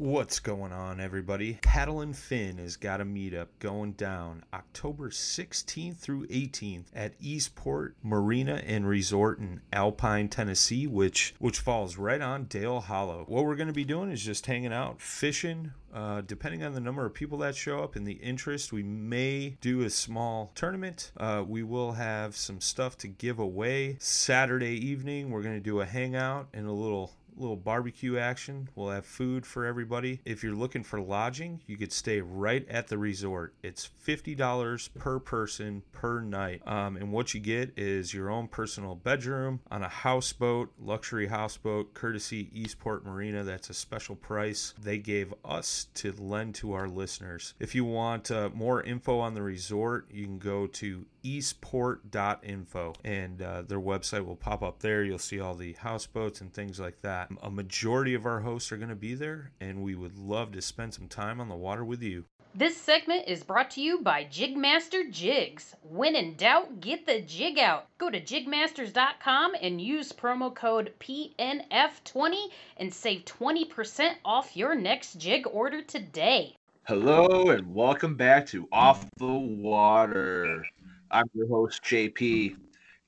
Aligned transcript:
What's 0.00 0.38
going 0.38 0.72
on, 0.72 0.98
everybody? 0.98 1.58
Paddle 1.60 2.00
and 2.00 2.16
Fin 2.16 2.56
has 2.56 2.76
got 2.76 3.02
a 3.02 3.04
meetup 3.04 3.48
going 3.58 3.92
down 3.92 4.44
October 4.50 5.10
16th 5.10 5.98
through 5.98 6.26
18th 6.28 6.86
at 6.94 7.12
Eastport 7.20 7.96
Marina 8.02 8.62
and 8.64 8.88
Resort 8.88 9.40
in 9.40 9.60
Alpine, 9.74 10.30
Tennessee, 10.30 10.86
which 10.86 11.34
which 11.38 11.58
falls 11.58 11.98
right 11.98 12.22
on 12.22 12.44
Dale 12.44 12.80
Hollow. 12.80 13.26
What 13.28 13.44
we're 13.44 13.56
going 13.56 13.66
to 13.66 13.74
be 13.74 13.84
doing 13.84 14.10
is 14.10 14.24
just 14.24 14.46
hanging 14.46 14.72
out, 14.72 15.02
fishing. 15.02 15.72
Uh, 15.92 16.22
depending 16.22 16.62
on 16.62 16.72
the 16.72 16.80
number 16.80 17.04
of 17.04 17.12
people 17.12 17.36
that 17.38 17.54
show 17.54 17.82
up 17.82 17.94
and 17.94 18.06
the 18.06 18.12
interest, 18.14 18.72
we 18.72 18.82
may 18.82 19.58
do 19.60 19.82
a 19.82 19.90
small 19.90 20.52
tournament. 20.54 21.12
Uh, 21.16 21.44
we 21.46 21.62
will 21.62 21.92
have 21.92 22.36
some 22.36 22.60
stuff 22.60 22.96
to 22.96 23.08
give 23.08 23.38
away. 23.38 23.96
Saturday 23.98 24.76
evening, 24.76 25.30
we're 25.30 25.42
going 25.42 25.56
to 25.56 25.60
do 25.60 25.80
a 25.80 25.86
hangout 25.86 26.48
and 26.54 26.66
a 26.66 26.72
little 26.72 27.12
little 27.36 27.56
barbecue 27.56 28.18
action. 28.18 28.68
We'll 28.74 28.90
have 28.90 29.06
food 29.06 29.46
for 29.46 29.64
everybody. 29.64 30.20
If 30.24 30.42
you're 30.42 30.54
looking 30.54 30.82
for 30.82 31.00
lodging, 31.00 31.60
you 31.66 31.76
could 31.76 31.92
stay 31.92 32.20
right 32.20 32.68
at 32.68 32.88
the 32.88 32.98
resort. 32.98 33.54
It's 33.62 33.88
$50 34.06 34.94
per 34.98 35.18
person 35.18 35.82
per 35.92 36.20
night. 36.20 36.66
Um, 36.66 36.96
and 36.96 37.12
what 37.12 37.34
you 37.34 37.40
get 37.40 37.72
is 37.76 38.12
your 38.14 38.30
own 38.30 38.48
personal 38.48 38.94
bedroom 38.94 39.60
on 39.70 39.82
a 39.82 39.88
houseboat, 39.88 40.72
luxury 40.78 41.26
houseboat, 41.26 41.94
courtesy 41.94 42.50
Eastport 42.52 43.04
Marina. 43.04 43.44
That's 43.44 43.70
a 43.70 43.74
special 43.74 44.16
price 44.16 44.74
they 44.80 44.98
gave 44.98 45.32
us 45.44 45.86
to 45.94 46.12
lend 46.12 46.54
to 46.56 46.72
our 46.72 46.88
listeners. 46.88 47.54
If 47.58 47.74
you 47.74 47.84
want 47.84 48.30
uh, 48.30 48.50
more 48.54 48.82
info 48.82 49.18
on 49.18 49.34
the 49.34 49.42
resort, 49.42 50.08
you 50.10 50.24
can 50.24 50.38
go 50.38 50.66
to 50.66 51.06
eastport.info 51.22 52.94
and 53.04 53.42
uh, 53.42 53.62
their 53.62 53.80
website 53.80 54.24
will 54.24 54.36
pop 54.36 54.62
up 54.62 54.80
there. 54.80 55.02
You'll 55.02 55.18
see 55.18 55.40
all 55.40 55.54
the 55.54 55.74
houseboats 55.74 56.40
and 56.40 56.52
things 56.52 56.80
like 56.80 57.02
that. 57.02 57.30
A 57.42 57.50
majority 57.50 58.14
of 58.14 58.26
our 58.26 58.40
hosts 58.40 58.72
are 58.72 58.76
going 58.76 58.88
to 58.88 58.94
be 58.94 59.14
there, 59.14 59.52
and 59.60 59.82
we 59.82 59.94
would 59.94 60.18
love 60.18 60.52
to 60.52 60.62
spend 60.62 60.94
some 60.94 61.08
time 61.08 61.40
on 61.40 61.48
the 61.48 61.56
water 61.56 61.84
with 61.84 62.02
you. 62.02 62.24
This 62.52 62.76
segment 62.76 63.28
is 63.28 63.44
brought 63.44 63.70
to 63.72 63.80
you 63.80 64.00
by 64.00 64.24
Jigmaster 64.24 65.08
Jigs. 65.08 65.76
When 65.82 66.16
in 66.16 66.34
doubt, 66.34 66.80
get 66.80 67.06
the 67.06 67.20
jig 67.20 67.60
out. 67.60 67.86
Go 67.96 68.10
to 68.10 68.20
jigmasters.com 68.20 69.52
and 69.62 69.80
use 69.80 70.12
promo 70.12 70.52
code 70.52 70.92
PNF20 70.98 72.48
and 72.76 72.92
save 72.92 73.24
20% 73.24 74.14
off 74.24 74.56
your 74.56 74.74
next 74.74 75.20
jig 75.20 75.46
order 75.46 75.80
today. 75.80 76.56
Hello 76.88 77.50
and 77.50 77.72
welcome 77.72 78.16
back 78.16 78.46
to 78.46 78.66
Off 78.72 79.06
the 79.18 79.32
Water. 79.32 80.64
I'm 81.12 81.28
your 81.34 81.48
host, 81.48 81.82
JP. 81.82 82.56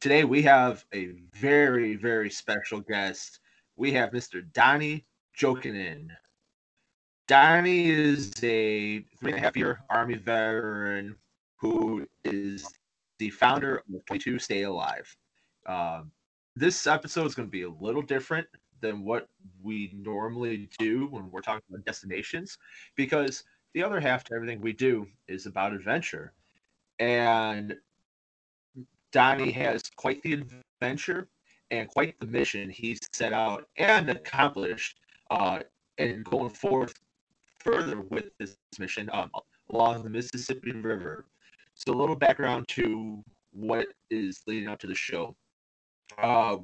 Today 0.00 0.24
we 0.24 0.42
have 0.42 0.84
a 0.92 1.12
very, 1.34 1.94
very 1.94 2.30
special 2.30 2.80
guest. 2.80 3.38
We 3.76 3.92
have 3.92 4.10
Mr. 4.10 4.42
Donnie 4.52 5.04
Jokinen. 5.38 6.08
Donnie 7.28 7.88
is 7.88 8.32
a 8.42 9.04
three 9.20 9.30
and 9.30 9.36
a 9.36 9.40
half 9.40 9.56
year 9.56 9.82
Army 9.88 10.16
veteran 10.16 11.14
who 11.56 12.08
is 12.24 12.66
the 13.20 13.30
founder 13.30 13.84
of 13.94 14.04
22 14.06 14.40
Stay 14.40 14.62
Alive. 14.64 15.16
Um, 15.66 16.10
this 16.56 16.88
episode 16.88 17.26
is 17.26 17.36
going 17.36 17.46
to 17.46 17.52
be 17.52 17.62
a 17.62 17.70
little 17.70 18.02
different 18.02 18.48
than 18.80 19.04
what 19.04 19.28
we 19.62 19.92
normally 19.94 20.68
do 20.76 21.06
when 21.06 21.30
we're 21.30 21.40
talking 21.40 21.62
about 21.70 21.84
destinations 21.84 22.58
because 22.96 23.44
the 23.74 23.84
other 23.84 24.00
half 24.00 24.24
to 24.24 24.34
everything 24.34 24.60
we 24.60 24.72
do 24.72 25.06
is 25.28 25.46
about 25.46 25.72
adventure. 25.72 26.32
And 26.98 27.76
Donnie 29.12 29.52
has 29.52 29.82
quite 29.96 30.22
the 30.22 30.44
adventure 30.80 31.28
and 31.70 31.88
quite 31.88 32.18
the 32.20 32.26
mission 32.26 32.68
he 32.70 32.98
set 33.12 33.32
out 33.32 33.68
and 33.76 34.10
accomplished 34.10 34.98
uh, 35.30 35.60
and 35.98 36.24
going 36.24 36.50
forth 36.50 36.94
further 37.58 38.00
with 38.00 38.26
this 38.38 38.56
mission 38.78 39.08
um, 39.12 39.30
along 39.70 40.02
the 40.02 40.10
Mississippi 40.10 40.72
River. 40.72 41.26
So, 41.74 41.92
a 41.92 41.94
little 41.94 42.16
background 42.16 42.68
to 42.68 43.22
what 43.52 43.86
is 44.10 44.42
leading 44.46 44.68
up 44.68 44.78
to 44.80 44.86
the 44.86 44.94
show. 44.94 45.34
Uh, 46.18 46.58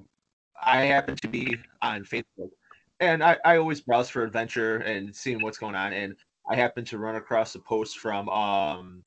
I 0.63 0.83
happen 0.83 1.17
to 1.17 1.29
be 1.29 1.57
on 1.83 2.05
Facebook, 2.05 2.51
and 3.01 3.23
I, 3.23 3.39
I 3.45 3.57
always 3.57 3.81
browse 3.81 4.09
for 4.09 4.25
adventure 4.25 4.79
and 4.79 5.15
seeing 5.15 5.41
what's 5.41 5.59
going 5.59 5.75
on. 5.75 5.93
And 5.93 6.17
I 6.51 6.57
happen 6.57 6.85
to 6.87 6.99
run 6.99 7.17
across 7.17 7.55
a 7.55 7.59
post 7.59 7.99
from 7.99 8.29
um, 8.29 9.05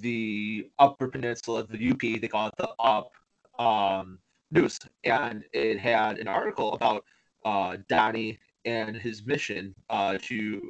the 0.00 0.70
Upper 0.78 1.08
Peninsula, 1.08 1.66
the 1.66 1.90
UP, 1.90 2.00
they 2.00 2.28
call 2.28 2.48
it 2.48 2.54
the 2.58 2.70
Up 2.78 3.12
um, 3.58 4.18
News, 4.50 4.78
and 5.04 5.44
it 5.52 5.78
had 5.78 6.18
an 6.18 6.28
article 6.28 6.72
about 6.74 7.04
uh, 7.44 7.76
Donnie 7.88 8.38
and 8.64 8.96
his 8.96 9.24
mission 9.24 9.74
uh, 9.90 10.18
to 10.22 10.62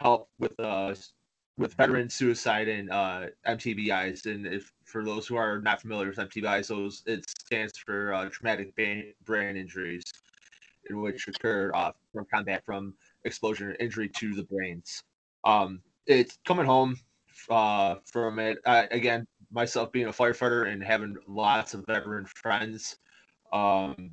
help 0.00 0.28
with 0.38 0.58
uh, 0.60 0.94
with 1.56 1.74
veteran 1.74 2.08
suicide 2.08 2.68
and 2.68 2.90
uh, 2.90 3.26
MTBIs. 3.46 4.26
And 4.26 4.46
if 4.46 4.72
for 4.84 5.04
those 5.04 5.26
who 5.26 5.36
are 5.36 5.60
not 5.60 5.80
familiar 5.80 6.08
with 6.08 6.18
MTBIs, 6.18 6.68
those 6.68 7.02
it 7.06 7.28
stands 7.28 7.76
for 7.78 8.14
uh, 8.14 8.28
traumatic 8.30 8.74
brain, 8.76 9.56
injuries, 9.56 10.04
in 10.88 11.00
which 11.00 11.26
occur 11.28 11.72
uh, 11.74 11.92
from 12.12 12.26
combat 12.32 12.64
from 12.64 12.94
explosion 13.24 13.68
or 13.68 13.74
injury 13.80 14.08
to 14.08 14.34
the 14.34 14.44
brains. 14.44 15.02
Um, 15.44 15.80
it's 16.06 16.38
coming 16.46 16.66
home 16.66 16.96
uh, 17.50 17.96
from 18.04 18.38
it. 18.38 18.58
I, 18.66 18.88
again, 18.90 19.26
myself 19.50 19.92
being 19.92 20.06
a 20.06 20.12
firefighter 20.12 20.70
and 20.72 20.82
having 20.82 21.16
lots 21.26 21.74
of 21.74 21.86
veteran 21.86 22.26
friends, 22.26 22.98
um, 23.52 24.10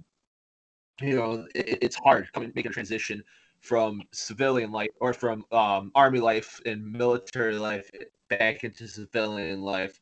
you 1.01 1.15
know, 1.15 1.45
it, 1.53 1.79
it's 1.81 1.95
hard 1.95 2.31
coming 2.33 2.51
making 2.55 2.71
a 2.71 2.73
transition 2.73 3.23
from 3.61 4.01
civilian 4.11 4.71
life 4.71 4.91
or 4.99 5.13
from 5.13 5.43
um, 5.51 5.91
army 5.95 6.19
life 6.19 6.61
and 6.65 6.91
military 6.91 7.57
life 7.57 7.89
back 8.29 8.63
into 8.63 8.87
civilian 8.87 9.61
life, 9.61 9.99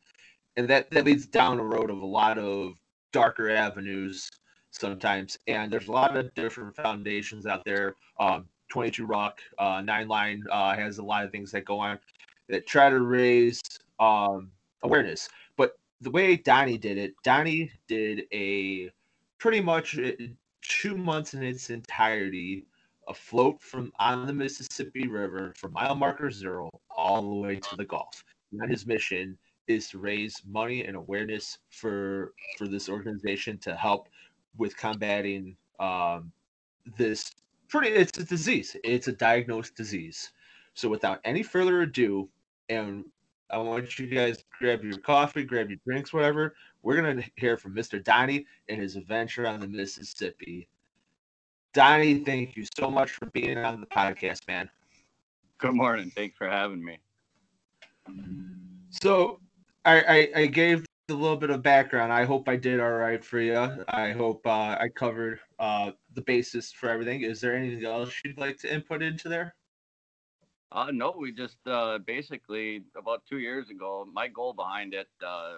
and 0.57 0.67
that 0.67 0.91
that 0.91 1.05
leads 1.05 1.25
down 1.25 1.59
a 1.59 1.63
road 1.63 1.89
of 1.89 2.01
a 2.01 2.05
lot 2.05 2.37
of 2.37 2.73
darker 3.11 3.49
avenues 3.49 4.29
sometimes. 4.71 5.37
And 5.47 5.71
there's 5.71 5.87
a 5.87 5.91
lot 5.91 6.17
of 6.17 6.33
different 6.35 6.75
foundations 6.75 7.45
out 7.45 7.63
there. 7.65 7.95
Um, 8.19 8.45
22 8.69 9.05
Rock, 9.05 9.39
uh, 9.59 9.81
Nine 9.81 10.07
Line 10.07 10.43
uh, 10.51 10.75
has 10.75 10.97
a 10.97 11.03
lot 11.03 11.23
of 11.23 11.31
things 11.31 11.51
that 11.51 11.63
go 11.63 11.79
on 11.79 11.99
that 12.49 12.67
try 12.67 12.89
to 12.89 12.99
raise 12.99 13.61
um, 13.99 14.51
awareness. 14.83 15.29
But 15.57 15.73
the 16.01 16.11
way 16.11 16.35
Donnie 16.35 16.77
did 16.77 16.97
it, 16.97 17.13
Donnie 17.23 17.71
did 17.87 18.23
a 18.33 18.89
pretty 19.37 19.61
much 19.61 19.97
uh, 19.97 20.11
two 20.61 20.97
months 20.97 21.33
in 21.33 21.43
its 21.43 21.69
entirety 21.69 22.65
afloat 23.07 23.61
from 23.61 23.91
on 23.99 24.25
the 24.27 24.33
Mississippi 24.33 25.07
River 25.07 25.53
from 25.57 25.73
mile 25.73 25.95
marker 25.95 26.31
zero 26.31 26.69
all 26.89 27.21
the 27.21 27.35
way 27.35 27.55
to 27.57 27.75
the 27.75 27.85
Gulf. 27.85 28.23
And 28.51 28.69
his 28.69 28.85
mission 28.85 29.37
is 29.67 29.89
to 29.89 29.97
raise 29.97 30.41
money 30.45 30.85
and 30.85 30.95
awareness 30.95 31.57
for 31.69 32.33
for 32.57 32.67
this 32.67 32.89
organization 32.89 33.57
to 33.59 33.75
help 33.75 34.09
with 34.57 34.77
combating 34.77 35.55
um, 35.79 36.31
this 36.97 37.31
pretty 37.69 37.89
it's 37.89 38.17
a 38.17 38.23
disease 38.23 38.75
it's 38.83 39.07
a 39.07 39.13
diagnosed 39.13 39.75
disease 39.75 40.31
so 40.73 40.89
without 40.89 41.19
any 41.23 41.41
further 41.41 41.81
ado 41.81 42.29
and 42.69 43.05
i 43.49 43.57
want 43.57 43.99
you 43.99 44.07
guys 44.07 44.43
grab 44.59 44.83
your 44.83 44.97
coffee 44.99 45.43
grab 45.43 45.69
your 45.69 45.79
drinks 45.85 46.13
whatever 46.13 46.55
we're 46.81 47.01
going 47.01 47.17
to 47.17 47.29
hear 47.35 47.57
from 47.57 47.75
mr 47.75 48.03
donnie 48.03 48.45
and 48.69 48.81
his 48.81 48.95
adventure 48.95 49.47
on 49.47 49.59
the 49.59 49.67
mississippi 49.67 50.67
donnie 51.73 52.19
thank 52.19 52.55
you 52.55 52.65
so 52.77 52.89
much 52.89 53.11
for 53.11 53.25
being 53.27 53.57
on 53.57 53.79
the 53.79 53.87
podcast 53.87 54.47
man 54.47 54.69
Good 55.63 55.75
morning. 55.75 56.11
Thanks 56.13 56.35
for 56.35 56.49
having 56.49 56.83
me. 56.83 56.99
So, 58.89 59.39
I, 59.85 60.01
I, 60.01 60.41
I 60.41 60.45
gave 60.47 60.85
a 61.09 61.13
little 61.13 61.37
bit 61.37 61.51
of 61.51 61.63
background. 61.63 62.11
I 62.11 62.25
hope 62.25 62.49
I 62.49 62.57
did 62.57 62.81
all 62.81 62.91
right 62.91 63.23
for 63.23 63.39
you. 63.39 63.85
I 63.87 64.11
hope 64.11 64.45
uh, 64.45 64.75
I 64.77 64.89
covered 64.93 65.39
uh, 65.59 65.91
the 66.15 66.21
basis 66.23 66.73
for 66.73 66.89
everything. 66.89 67.21
Is 67.21 67.39
there 67.39 67.55
anything 67.55 67.85
else 67.85 68.13
you'd 68.25 68.37
like 68.37 68.57
to 68.57 68.73
input 68.73 69.01
into 69.01 69.29
there? 69.29 69.55
Uh, 70.73 70.87
no, 70.91 71.13
we 71.15 71.31
just 71.31 71.57
uh, 71.67 71.99
basically 71.99 72.81
about 72.97 73.21
two 73.29 73.37
years 73.37 73.69
ago. 73.69 74.07
My 74.11 74.27
goal 74.27 74.53
behind 74.53 74.95
it, 74.95 75.07
uh, 75.23 75.57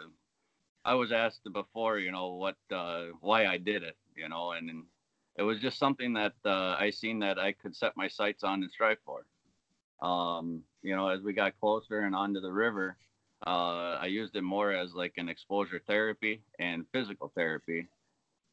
I 0.84 0.94
was 0.94 1.14
asked 1.14 1.48
before, 1.54 2.00
you 2.00 2.12
know, 2.12 2.34
what, 2.34 2.58
uh, 2.70 3.06
why 3.22 3.46
I 3.46 3.58
did 3.58 3.82
it, 3.82 3.96
you 4.18 4.28
know, 4.28 4.52
and, 4.52 4.70
and 4.70 4.84
it 5.38 5.44
was 5.44 5.62
just 5.62 5.80
something 5.80 6.12
that 6.14 6.34
uh, 6.44 6.76
I 6.78 6.90
seen 6.90 7.20
that 7.20 7.40
I 7.40 7.54
could 7.54 7.74
set 7.74 7.96
my 7.96 8.10
sights 8.10 8.44
on 8.44 8.62
and 8.62 8.70
strive 8.70 8.98
for. 9.06 9.26
Um, 10.06 10.64
you 10.84 10.98
know, 10.98 11.08
as 11.08 11.22
we 11.22 11.32
got 11.32 11.58
closer 11.62 12.02
and 12.02 12.14
onto 12.14 12.42
the 12.42 12.52
river, 12.52 12.98
uh, 13.48 13.98
I 14.02 14.08
used 14.08 14.36
it 14.36 14.42
more 14.42 14.74
as 14.74 14.94
like 14.94 15.14
an 15.16 15.30
exposure 15.30 15.82
therapy 15.88 16.42
and 16.60 16.86
physical 16.92 17.32
therapy. 17.34 17.88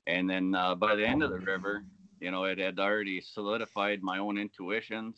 And 0.06 0.30
then 0.30 0.52
by 0.52 0.94
the 0.94 1.06
end 1.06 1.24
of 1.24 1.30
the 1.30 1.38
river, 1.40 1.84
you 2.20 2.30
know, 2.30 2.44
it 2.44 2.58
had 2.58 2.78
already 2.78 3.20
solidified 3.20 4.00
my 4.02 4.18
own 4.18 4.38
intuitions. 4.38 5.16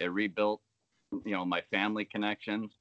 It 0.00 0.06
rebuilt, 0.06 0.62
you 1.12 1.32
know, 1.32 1.44
my 1.44 1.62
family 1.70 2.04
connections. 2.04 2.72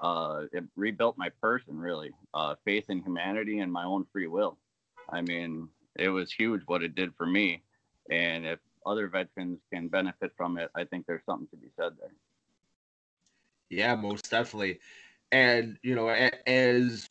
Uh, 0.00 0.44
it 0.52 0.64
rebuilt 0.76 1.16
my 1.18 1.30
person, 1.40 1.78
really, 1.78 2.12
uh, 2.34 2.54
faith 2.64 2.86
in 2.90 3.02
humanity 3.02 3.60
and 3.60 3.72
my 3.72 3.84
own 3.84 4.06
free 4.12 4.28
will. 4.28 4.58
I 5.10 5.22
mean, 5.22 5.68
it 5.96 6.10
was 6.10 6.32
huge 6.32 6.62
what 6.66 6.82
it 6.82 6.94
did 6.94 7.14
for 7.16 7.26
me. 7.26 7.62
And 8.10 8.46
if 8.46 8.60
other 8.86 9.08
veterans 9.08 9.60
can 9.72 9.88
benefit 9.88 10.32
from 10.36 10.58
it, 10.58 10.70
I 10.76 10.84
think 10.84 11.06
there's 11.06 11.24
something 11.26 11.48
to 11.48 11.56
be 11.56 11.68
said 11.76 11.92
there. 11.98 12.12
Yeah, 13.70 13.94
most 13.96 14.30
definitely. 14.30 14.80
And 15.32 15.78
you 15.82 15.94
know, 15.94 16.08
as 16.08 17.08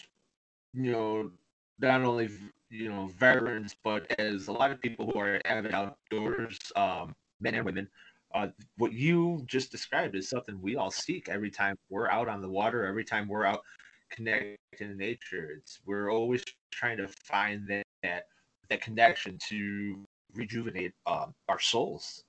you 0.73 0.91
know, 0.91 1.31
not 1.79 2.01
only 2.03 2.29
you 2.69 2.89
know 2.89 3.07
veterans, 3.07 3.75
but 3.83 4.07
as 4.19 4.47
a 4.47 4.51
lot 4.53 4.71
of 4.71 4.81
people 4.81 5.11
who 5.11 5.19
are 5.19 5.41
avid 5.45 5.73
outdoors, 5.73 6.59
um, 6.75 7.15
men 7.39 7.55
and 7.55 7.65
women, 7.65 7.89
uh, 8.33 8.47
what 8.77 8.93
you 8.93 9.43
just 9.47 9.71
described 9.71 10.15
is 10.15 10.29
something 10.29 10.59
we 10.61 10.75
all 10.75 10.91
seek 10.91 11.29
every 11.29 11.49
time 11.49 11.75
we're 11.89 12.09
out 12.09 12.27
on 12.27 12.41
the 12.41 12.49
water, 12.49 12.85
every 12.85 13.03
time 13.03 13.27
we're 13.27 13.45
out 13.45 13.61
connecting 14.09 14.57
to 14.77 14.95
nature. 14.95 15.57
It's 15.57 15.79
we're 15.85 16.11
always 16.11 16.43
trying 16.71 16.97
to 16.97 17.07
find 17.07 17.67
that 17.69 17.83
that, 18.03 18.23
that 18.69 18.81
connection 18.81 19.37
to 19.49 20.03
rejuvenate 20.33 20.93
um, 21.05 21.33
our 21.49 21.59
souls. 21.59 22.23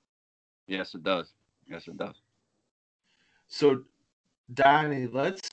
Yes, 0.66 0.94
it 0.94 1.02
does. 1.02 1.32
Yes, 1.68 1.88
it 1.88 1.96
does. 1.96 2.16
So, 3.48 3.82
Donnie, 4.54 5.08
let's 5.12 5.48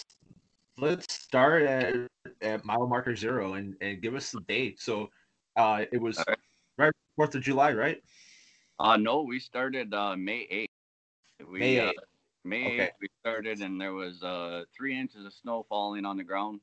let's 0.77 1.13
start 1.13 1.63
at, 1.63 1.95
at 2.41 2.65
mile 2.65 2.87
marker 2.87 3.15
zero 3.15 3.53
and, 3.53 3.75
and 3.81 4.01
give 4.01 4.15
us 4.15 4.31
the 4.31 4.41
date. 4.41 4.81
So, 4.81 5.09
uh, 5.55 5.85
it 5.91 6.01
was 6.01 6.17
right. 6.27 6.37
right 6.77 6.93
Fourth 7.15 7.35
of 7.35 7.41
July, 7.41 7.73
right? 7.73 8.01
Uh 8.79 8.97
no, 8.97 9.21
we 9.21 9.39
started 9.39 9.93
uh, 9.93 10.15
May 10.15 10.47
eighth. 10.49 10.71
We 11.49 11.59
May 11.59 11.75
8th. 11.77 11.89
Uh, 11.89 11.91
May 12.43 12.65
Okay. 12.65 12.79
8th 12.85 12.91
we 13.01 13.07
started, 13.21 13.61
and 13.61 13.79
there 13.79 13.93
was 13.93 14.21
uh, 14.21 14.63
three 14.75 14.97
inches 14.99 15.25
of 15.25 15.33
snow 15.33 15.65
falling 15.69 16.05
on 16.05 16.17
the 16.17 16.23
ground. 16.23 16.59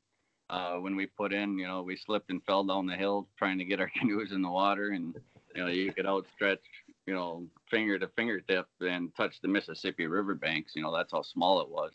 Uh, 0.51 0.75
when 0.77 0.95
we 0.97 1.07
put 1.07 1.33
in, 1.33 1.59
you 1.59 1.67
know, 1.67 1.83
we 1.83 1.97
slipped 1.97 2.31
and 2.31 2.43
fell 2.45 2.63
down 2.63 2.87
the 2.87 2.97
hill 2.97 3.29
trying 3.39 3.59
to 3.59 3.65
get 3.65 3.81
our 3.81 3.91
canoes 3.99 4.33
in 4.33 4.43
the 4.43 4.51
water, 4.51 4.91
and 4.91 5.15
you 5.55 5.63
know, 5.63 5.69
you 5.69 5.93
could 5.93 6.07
outstretch, 6.07 6.61
you 7.07 7.15
know, 7.15 7.47
finger 7.71 7.99
to 7.99 8.09
fingertip 8.09 8.67
and 8.81 9.15
touch 9.17 9.41
the 9.41 9.49
Mississippi 9.49 10.07
River 10.07 10.35
banks. 10.35 10.73
You 10.77 10.83
know, 10.83 10.95
that's 10.95 11.13
how 11.13 11.23
small 11.23 11.61
it 11.61 11.69
was. 11.69 11.93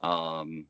Um, 0.00 0.66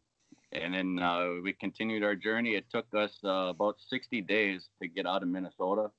and 0.53 0.75
then 0.75 0.99
uh, 0.99 1.41
we 1.43 1.55
continued 1.55 2.05
our 2.05 2.15
journey. 2.15 2.55
It 2.55 2.67
took 2.71 2.87
us 2.95 3.19
uh, 3.25 3.49
about 3.49 3.77
60 3.89 4.21
days 4.23 4.69
to 4.83 4.89
get 4.89 5.07
out 5.07 5.23
of 5.23 5.29
Minnesota. 5.29 5.91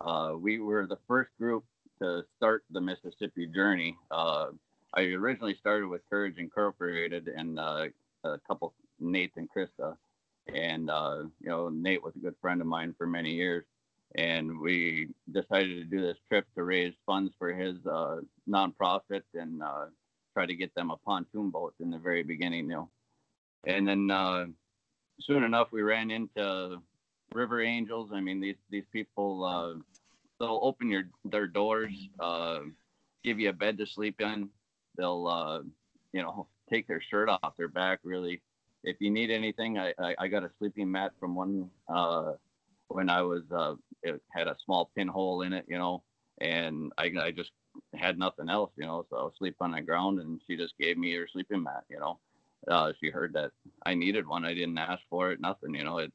Uh, 0.00 0.32
we 0.36 0.58
were 0.58 0.86
the 0.86 0.98
first 1.06 1.30
group 1.38 1.64
to 2.02 2.24
start 2.36 2.64
the 2.70 2.80
Mississippi 2.80 3.46
journey. 3.46 3.96
Uh, 4.10 4.46
I 4.94 5.02
originally 5.02 5.56
started 5.60 5.86
with 5.86 6.02
Courage 6.10 6.36
Incorporated 6.38 7.28
and 7.28 7.58
uh, 7.58 7.86
a 8.24 8.38
couple, 8.46 8.74
Nate 8.98 9.32
and 9.36 9.48
Krista. 9.48 9.96
And, 10.52 10.90
uh, 10.90 11.24
you 11.40 11.48
know, 11.48 11.68
Nate 11.68 12.02
was 12.02 12.14
a 12.16 12.18
good 12.18 12.34
friend 12.40 12.60
of 12.60 12.66
mine 12.66 12.94
for 12.98 13.06
many 13.06 13.30
years. 13.30 13.64
And 14.16 14.58
we 14.58 15.08
decided 15.30 15.78
to 15.78 15.84
do 15.84 16.02
this 16.02 16.18
trip 16.28 16.44
to 16.56 16.64
raise 16.64 16.92
funds 17.06 17.32
for 17.38 17.52
his 17.52 17.76
uh, 17.86 18.16
nonprofit 18.48 19.22
and 19.34 19.62
uh, 19.62 19.86
try 20.34 20.44
to 20.44 20.54
get 20.54 20.74
them 20.74 20.90
a 20.90 20.96
pontoon 20.96 21.50
boat 21.50 21.74
in 21.80 21.90
the 21.90 21.98
very 21.98 22.24
beginning, 22.24 22.64
you 22.64 22.70
know. 22.70 22.88
And 23.64 23.86
then 23.86 24.10
uh, 24.10 24.46
soon 25.20 25.44
enough, 25.44 25.68
we 25.70 25.82
ran 25.82 26.10
into 26.10 26.82
River 27.32 27.62
Angels. 27.62 28.10
I 28.12 28.20
mean, 28.20 28.40
these, 28.40 28.56
these 28.70 28.84
people, 28.92 29.80
they'll 30.42 30.60
open 30.62 30.90
your 30.90 31.04
their 31.24 31.46
doors, 31.46 31.94
uh, 32.20 32.60
give 33.24 33.38
you 33.38 33.48
a 33.48 33.54
bed 33.54 33.78
to 33.78 33.86
sleep 33.86 34.20
in. 34.20 34.50
They'll, 34.98 35.26
uh, 35.26 35.60
you 36.12 36.20
know, 36.20 36.48
take 36.68 36.86
their 36.88 37.00
shirt 37.00 37.28
off 37.30 37.56
their 37.56 37.68
back. 37.68 38.00
Really, 38.02 38.42
if 38.84 38.96
you 39.00 39.10
need 39.10 39.30
anything, 39.30 39.78
I 39.78 39.94
I, 39.98 40.14
I 40.18 40.28
got 40.28 40.42
a 40.44 40.50
sleeping 40.58 40.90
mat 40.90 41.12
from 41.18 41.34
one 41.34 41.70
uh, 41.88 42.32
when 42.88 43.08
I 43.08 43.22
was 43.22 43.44
uh, 43.56 43.76
it 44.02 44.20
had 44.30 44.48
a 44.48 44.56
small 44.64 44.90
pinhole 44.96 45.42
in 45.42 45.52
it, 45.52 45.64
you 45.68 45.78
know, 45.78 46.02
and 46.40 46.92
I 46.98 47.12
I 47.20 47.30
just 47.30 47.52
had 47.94 48.18
nothing 48.18 48.50
else, 48.50 48.72
you 48.76 48.84
know, 48.84 49.06
so 49.08 49.16
I 49.16 49.22
was 49.22 49.34
sleep 49.38 49.56
on 49.60 49.70
the 49.70 49.80
ground, 49.80 50.18
and 50.20 50.40
she 50.46 50.56
just 50.56 50.76
gave 50.78 50.98
me 50.98 51.14
her 51.14 51.28
sleeping 51.32 51.62
mat, 51.62 51.84
you 51.88 52.00
know. 52.00 52.18
Uh, 52.68 52.92
she 53.00 53.10
heard 53.10 53.32
that 53.32 53.50
I 53.86 53.94
needed 53.94 54.26
one. 54.26 54.44
I 54.44 54.54
didn't 54.54 54.78
ask 54.78 55.02
for 55.08 55.32
it, 55.32 55.40
nothing, 55.40 55.74
you 55.74 55.84
know. 55.84 55.98
It 55.98 56.12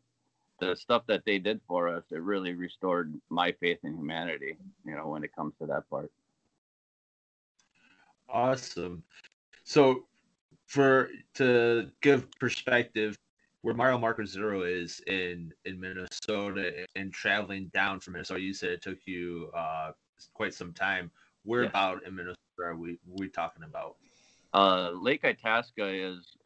the 0.59 0.75
stuff 0.75 1.04
that 1.07 1.24
they 1.25 1.39
did 1.39 1.62
for 1.68 1.88
us, 1.88 2.04
it 2.12 2.21
really 2.21 2.54
restored 2.54 3.13
my 3.30 3.51
faith 3.54 3.80
in 3.83 3.95
humanity, 3.95 4.57
you 4.86 4.95
know, 4.95 5.07
when 5.07 5.24
it 5.24 5.36
comes 5.36 5.54
to 5.59 5.65
that 5.68 5.89
part. 5.89 6.12
Awesome. 8.30 9.04
So, 9.63 10.06
for 10.65 11.09
to 11.36 11.89
give 12.01 12.30
perspective, 12.39 13.18
where 13.62 13.74
mile 13.74 13.98
marker 13.98 14.25
zero 14.25 14.63
is 14.63 15.01
in 15.07 15.54
in 15.65 15.80
Minnesota 15.80 16.86
and 16.95 17.13
traveling 17.13 17.69
down 17.74 18.00
from 18.00 18.13
Minnesota, 18.13 18.42
you 18.42 18.54
said 18.54 18.71
it 18.71 18.81
took 18.81 19.00
you 19.06 19.50
uh, 19.56 19.92
quite 20.33 20.54
some 20.54 20.74
time. 20.74 21.12
Where 21.44 21.63
Yeah. 21.63 21.69
about 21.69 22.06
in 22.06 22.15
Minnesota 22.15 22.38
are 22.59 22.75
we 22.75 23.00
we 23.07 23.30
talking 23.30 23.63
about? 23.63 23.95
Uh, 24.54 24.92
Lake 24.92 25.23
Itasca 25.23 25.85
is, 25.85 26.36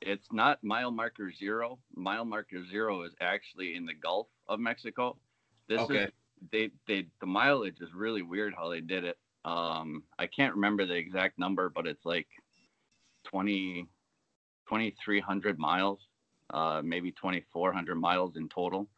it's 0.00 0.32
not 0.32 0.62
mile 0.62 0.90
marker 0.90 1.30
zero. 1.32 1.78
Mile 1.94 2.24
marker 2.24 2.64
zero 2.70 3.02
is 3.02 3.12
actually 3.20 3.76
in 3.76 3.86
the 3.86 3.94
Gulf 3.94 4.28
of 4.48 4.60
Mexico. 4.60 5.16
This 5.68 5.80
Okay. 5.80 6.04
is, 6.04 6.10
they, 6.50 6.70
they, 6.86 7.06
the 7.20 7.26
mileage 7.26 7.80
is 7.80 7.92
really 7.94 8.22
weird 8.22 8.54
how 8.54 8.68
they 8.68 8.80
did 8.80 9.04
it. 9.04 9.18
Um, 9.44 10.02
I 10.18 10.26
can't 10.26 10.54
remember 10.54 10.86
the 10.86 10.94
exact 10.94 11.38
number, 11.38 11.68
but 11.68 11.86
it's 11.86 12.04
like 12.04 12.28
20, 13.24 13.86
2,300 14.68 15.58
miles, 15.58 15.98
uh, 16.50 16.80
maybe 16.84 17.10
2,400 17.12 17.94
miles 17.94 18.36
in 18.36 18.48
total. 18.48 18.88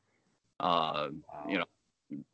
Uh, 0.60 1.08
you 1.48 1.58
know, 1.58 1.64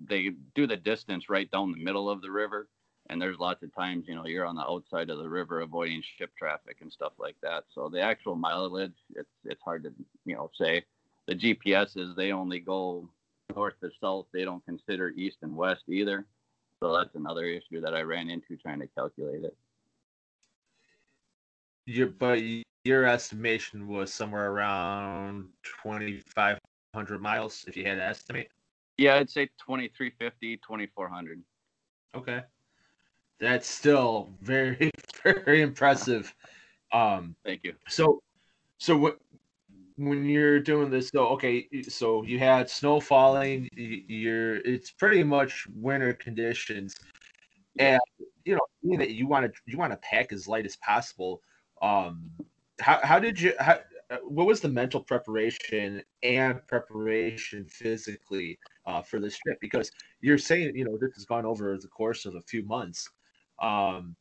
they 0.00 0.30
do 0.54 0.66
the 0.66 0.76
distance 0.76 1.28
right 1.28 1.50
down 1.50 1.72
the 1.72 1.82
middle 1.82 2.10
of 2.10 2.20
the 2.20 2.30
river 2.30 2.68
and 3.10 3.20
there's 3.20 3.38
lots 3.38 3.62
of 3.62 3.74
times 3.74 4.04
you 4.06 4.14
know 4.14 4.26
you're 4.26 4.46
on 4.46 4.56
the 4.56 4.62
outside 4.62 5.10
of 5.10 5.18
the 5.18 5.28
river 5.28 5.60
avoiding 5.60 6.02
ship 6.18 6.30
traffic 6.36 6.78
and 6.80 6.92
stuff 6.92 7.12
like 7.18 7.36
that. 7.42 7.64
So 7.74 7.88
the 7.88 8.00
actual 8.00 8.36
mileage 8.36 8.96
it's 9.14 9.30
it's 9.44 9.62
hard 9.62 9.84
to 9.84 9.92
you 10.24 10.34
know 10.34 10.50
say. 10.58 10.84
The 11.26 11.34
gps 11.34 11.96
is 11.98 12.16
they 12.16 12.32
only 12.32 12.58
go 12.58 13.08
north 13.54 13.74
to 13.82 13.90
south. 14.00 14.26
They 14.32 14.44
don't 14.44 14.64
consider 14.64 15.10
east 15.10 15.38
and 15.42 15.54
west 15.56 15.82
either. 15.88 16.26
So 16.80 16.96
that's 16.96 17.14
another 17.14 17.44
issue 17.44 17.80
that 17.80 17.94
i 17.94 18.02
ran 18.02 18.30
into 18.30 18.56
trying 18.56 18.80
to 18.80 18.86
calculate 18.88 19.44
it. 19.44 19.56
Your 21.86 22.08
but 22.08 22.40
your 22.84 23.04
estimation 23.06 23.88
was 23.88 24.12
somewhere 24.12 24.50
around 24.50 25.48
twenty 25.62 26.18
five 26.34 26.58
hundred 26.94 27.20
miles, 27.20 27.64
if 27.68 27.76
you 27.76 27.84
had 27.84 27.96
to 27.96 28.04
estimate. 28.04 28.48
yeah 28.96 29.16
i'd 29.16 29.30
say 29.30 29.46
2350 29.58 30.56
2400 30.58 31.42
Okay, 32.14 32.42
that's 33.40 33.68
still 33.68 34.30
very 34.42 34.90
very 35.24 35.62
impressive. 35.62 36.34
Um, 36.92 37.36
thank 37.44 37.64
you 37.64 37.74
So, 37.88 38.22
so 38.78 38.96
what 38.96 39.18
when 39.96 40.26
you're 40.26 40.60
doing 40.60 40.90
this, 40.90 41.08
so 41.08 41.26
okay, 41.28 41.68
so 41.88 42.22
you 42.22 42.38
had 42.38 42.70
snow 42.70 43.00
falling. 43.00 43.68
You're 43.74 44.56
it's 44.56 44.90
pretty 44.92 45.24
much 45.24 45.66
winter 45.74 46.12
conditions, 46.12 46.94
and 47.78 48.00
you 48.44 48.54
know 48.54 48.60
being 48.82 48.98
that 49.00 49.10
you 49.10 49.26
want 49.26 49.52
to 49.52 49.60
you 49.66 49.76
want 49.76 49.92
to 49.92 49.98
pack 49.98 50.32
as 50.32 50.48
light 50.48 50.66
as 50.66 50.76
possible. 50.76 51.42
Um, 51.82 52.30
how 52.80 53.00
how 53.02 53.18
did 53.18 53.40
you 53.40 53.52
how 53.58 53.80
uh, 54.10 54.16
what 54.22 54.46
was 54.46 54.60
the 54.60 54.68
mental 54.68 55.02
preparation 55.02 56.02
and 56.22 56.66
preparation 56.66 57.66
physically 57.66 58.58
uh, 58.86 59.02
for 59.02 59.20
this 59.20 59.36
trip? 59.38 59.58
Because 59.60 59.90
you're 60.20 60.38
saying 60.38 60.76
you 60.76 60.84
know 60.84 60.96
this 61.00 61.14
has 61.16 61.24
gone 61.24 61.44
over 61.44 61.76
the 61.76 61.88
course 61.88 62.24
of 62.24 62.34
a 62.36 62.42
few 62.42 62.64
months. 62.64 63.08
Um, 63.60 64.16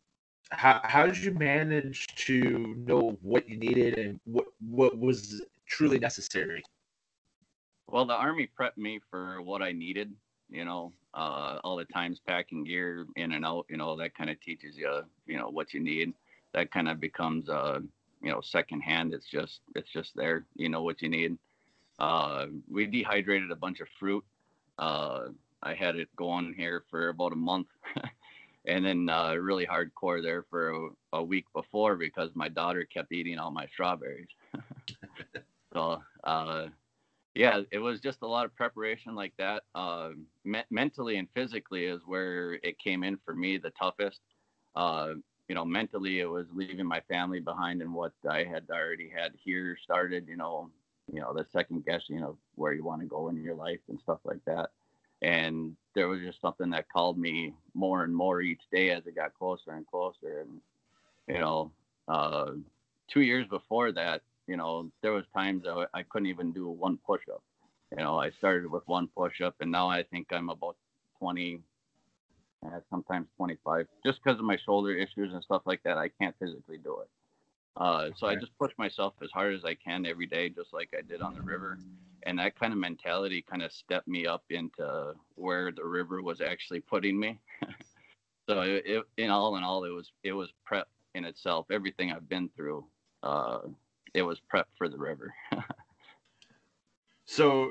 how 0.52 0.80
how 0.84 1.06
did 1.06 1.18
you 1.18 1.34
manage 1.34 2.08
to 2.26 2.76
know 2.78 3.18
what 3.22 3.48
you 3.50 3.58
needed 3.58 3.98
and 3.98 4.20
what 4.26 4.48
what 4.60 4.98
was 4.98 5.42
truly 5.68 6.00
necessary? 6.00 6.64
Well, 7.88 8.06
the 8.06 8.14
army 8.14 8.50
prepped 8.60 8.78
me 8.78 9.00
for 9.10 9.42
what 9.42 9.62
I 9.62 9.72
needed. 9.72 10.14
You 10.50 10.64
know, 10.64 10.94
uh, 11.14 11.60
all 11.64 11.76
the 11.76 11.86
times 11.86 12.22
packing 12.26 12.64
gear 12.64 13.06
in 13.18 13.34
and 13.34 13.46
out. 13.46 13.66
You 13.70 13.78
know, 13.78 13.98
that 13.98 14.16
kind 14.16 14.30
of 14.30 14.40
teaches 14.40 14.78
you, 14.78 15.02
you 15.26 15.38
know, 15.38 15.50
what 15.50 15.74
you 15.74 15.82
need. 15.82 16.14
That 16.54 16.72
kind 16.72 16.88
of 16.88 17.02
becomes, 17.02 17.50
uh, 17.50 17.80
you 18.22 18.32
know, 18.32 18.40
secondhand. 18.42 19.14
It's 19.14 19.28
just 19.28 19.60
it's 19.76 19.92
just 19.92 20.16
there. 20.16 20.46
You 20.56 20.70
know 20.70 20.84
what 20.84 21.02
you 21.02 21.10
need. 21.10 21.38
Uh, 22.00 22.48
we 22.70 22.86
dehydrated 22.86 23.52
a 23.52 23.56
bunch 23.56 23.82
of 23.82 23.88
fruit. 24.00 24.24
Uh, 24.80 25.28
I 25.64 25.74
had 25.74 25.96
it 25.96 26.08
going 26.16 26.54
here 26.56 26.84
for 26.90 27.10
about 27.10 27.34
a 27.34 27.38
month. 27.38 27.68
and 28.68 28.86
then 28.86 29.10
uh, 29.10 29.34
really 29.34 29.66
hardcore 29.66 30.22
there 30.22 30.44
for 30.50 30.70
a, 30.70 30.90
a, 31.14 31.24
week 31.24 31.46
before 31.54 31.96
because 31.96 32.30
my 32.36 32.50
daughter 32.50 32.84
kept 32.84 33.14
eating 33.14 33.40
all 33.40 33.50
my 33.50 33.66
strawberries. 33.68 34.28
so 35.74 36.02
uh, 36.26 36.68
yeah, 37.34 37.62
it 37.72 37.80
was 37.80 38.02
just 38.02 38.22
a 38.24 38.28
lot 38.28 38.46
of 38.46 38.56
preparation 38.56 39.16
like 39.16 39.34
that. 39.38 39.64
Uh, 39.74 40.10
me- 40.44 40.66
mentally 40.70 41.18
and 41.18 41.30
physically 41.34 41.86
is 41.86 42.02
where 42.06 42.54
it 42.64 42.78
came 42.78 43.04
in 43.04 43.18
for 43.26 43.34
me 43.34 43.58
the 43.58 43.72
toughest. 43.72 44.20
Uh, 44.76 45.14
you 45.48 45.56
know, 45.56 45.64
mentally 45.64 46.20
it 46.20 46.30
was 46.30 46.46
leaving 46.54 46.86
my 46.86 47.00
family 47.08 47.40
behind 47.40 47.82
and 47.82 47.94
what 47.94 48.12
I 48.30 48.44
had 48.44 48.66
already 48.70 49.10
had 49.10 49.32
here 49.42 49.78
started. 49.82 50.28
You 50.28 50.36
know, 50.36 50.70
you 51.12 51.22
know 51.22 51.34
the 51.34 51.46
second 51.54 51.86
guessing 51.86 52.22
of 52.22 52.36
where 52.56 52.74
you 52.74 52.84
want 52.84 53.02
to 53.02 53.08
go 53.08 53.30
in 53.30 53.42
your 53.42 53.56
life 53.56 53.80
and 53.88 53.98
stuff 54.00 54.20
like 54.26 54.44
that 54.46 54.72
and 55.22 55.76
there 55.96 56.08
was 56.08 56.20
just 56.22 56.42
something 56.42 56.70
that 56.70 56.90
called 56.90 57.18
me 57.18 57.54
more 57.74 58.04
and 58.04 58.16
more 58.16 58.42
each 58.42 58.62
day 58.72 58.92
as 58.92 59.06
it 59.08 59.16
got 59.16 59.34
closer 59.34 59.72
and 59.72 59.88
closer. 59.88 60.42
And 60.42 60.62
you 61.28 61.40
know 61.40 61.72
uh, 62.08 62.52
two 63.08 63.22
years 63.22 63.48
before 63.48 63.92
that 63.92 64.22
you 64.48 64.58
know 64.58 64.90
there 65.02 65.12
was 65.12 65.26
times 65.34 65.64
I, 65.68 65.86
I 65.94 66.04
couldn't 66.04 66.28
even 66.28 66.52
do 66.52 66.70
one 66.70 66.98
push-up. 67.06 67.44
You 67.92 68.04
know 68.04 68.18
i 68.18 68.32
started 68.32 68.70
with 68.72 68.84
one 68.88 69.08
push-up 69.16 69.56
and 69.62 69.72
now 69.72 69.90
i 69.90 70.04
think 70.04 70.28
i'm 70.32 70.50
about 70.50 70.76
20 71.20 71.62
uh, 72.66 72.80
sometimes 72.90 73.28
25 73.38 73.88
just 74.06 74.22
because 74.24 74.40
of 74.40 74.46
my 74.46 74.58
shoulder 74.58 74.94
issues 74.94 75.34
and 75.34 75.44
stuff 75.44 75.62
like 75.66 75.82
that 75.84 75.98
i 75.98 76.10
can't 76.10 76.36
physically 76.40 76.78
do 76.78 77.00
it 77.02 77.10
uh, 77.78 78.10
so 78.16 78.28
I 78.28 78.36
just 78.36 78.58
push 78.58 78.72
myself 78.78 79.14
as 79.22 79.30
hard 79.32 79.54
as 79.54 79.64
I 79.64 79.76
can 79.76 80.06
every 80.06 80.26
day, 80.26 80.50
just 80.50 80.74
like 80.74 80.94
I 80.98 81.02
did 81.02 81.22
on 81.22 81.36
the 81.36 81.42
river. 81.42 81.78
And 82.24 82.40
that 82.40 82.60
kind 82.60 82.74
of 82.74 82.80
mentality 82.80 83.44
kind 83.48 83.62
of 83.62 83.72
stepped 83.72 84.08
me 84.08 84.26
up 84.26 84.44
into 84.50 85.14
where 85.36 85.72
the 85.72 85.86
river 85.86 86.22
was 86.22 86.42
actually 86.42 86.80
putting 86.80 87.20
me. 87.20 87.40
so 88.50 88.62
it, 88.62 88.84
it, 88.86 89.04
in 89.18 89.30
all 89.30 89.56
in 89.58 89.64
all, 89.64 89.84
it 89.84 89.92
was 89.92 90.12
it 90.24 90.34
was 90.34 90.50
prep 90.66 90.88
in 91.14 91.24
itself. 91.24 91.68
Everything 91.72 92.12
I've 92.12 92.28
been 92.28 92.50
through, 92.56 92.84
uh, 93.22 93.60
it 94.14 94.24
was 94.24 94.40
prep 94.40 94.68
for 94.76 94.90
the 94.90 94.98
river. 94.98 95.34
so 97.26 97.70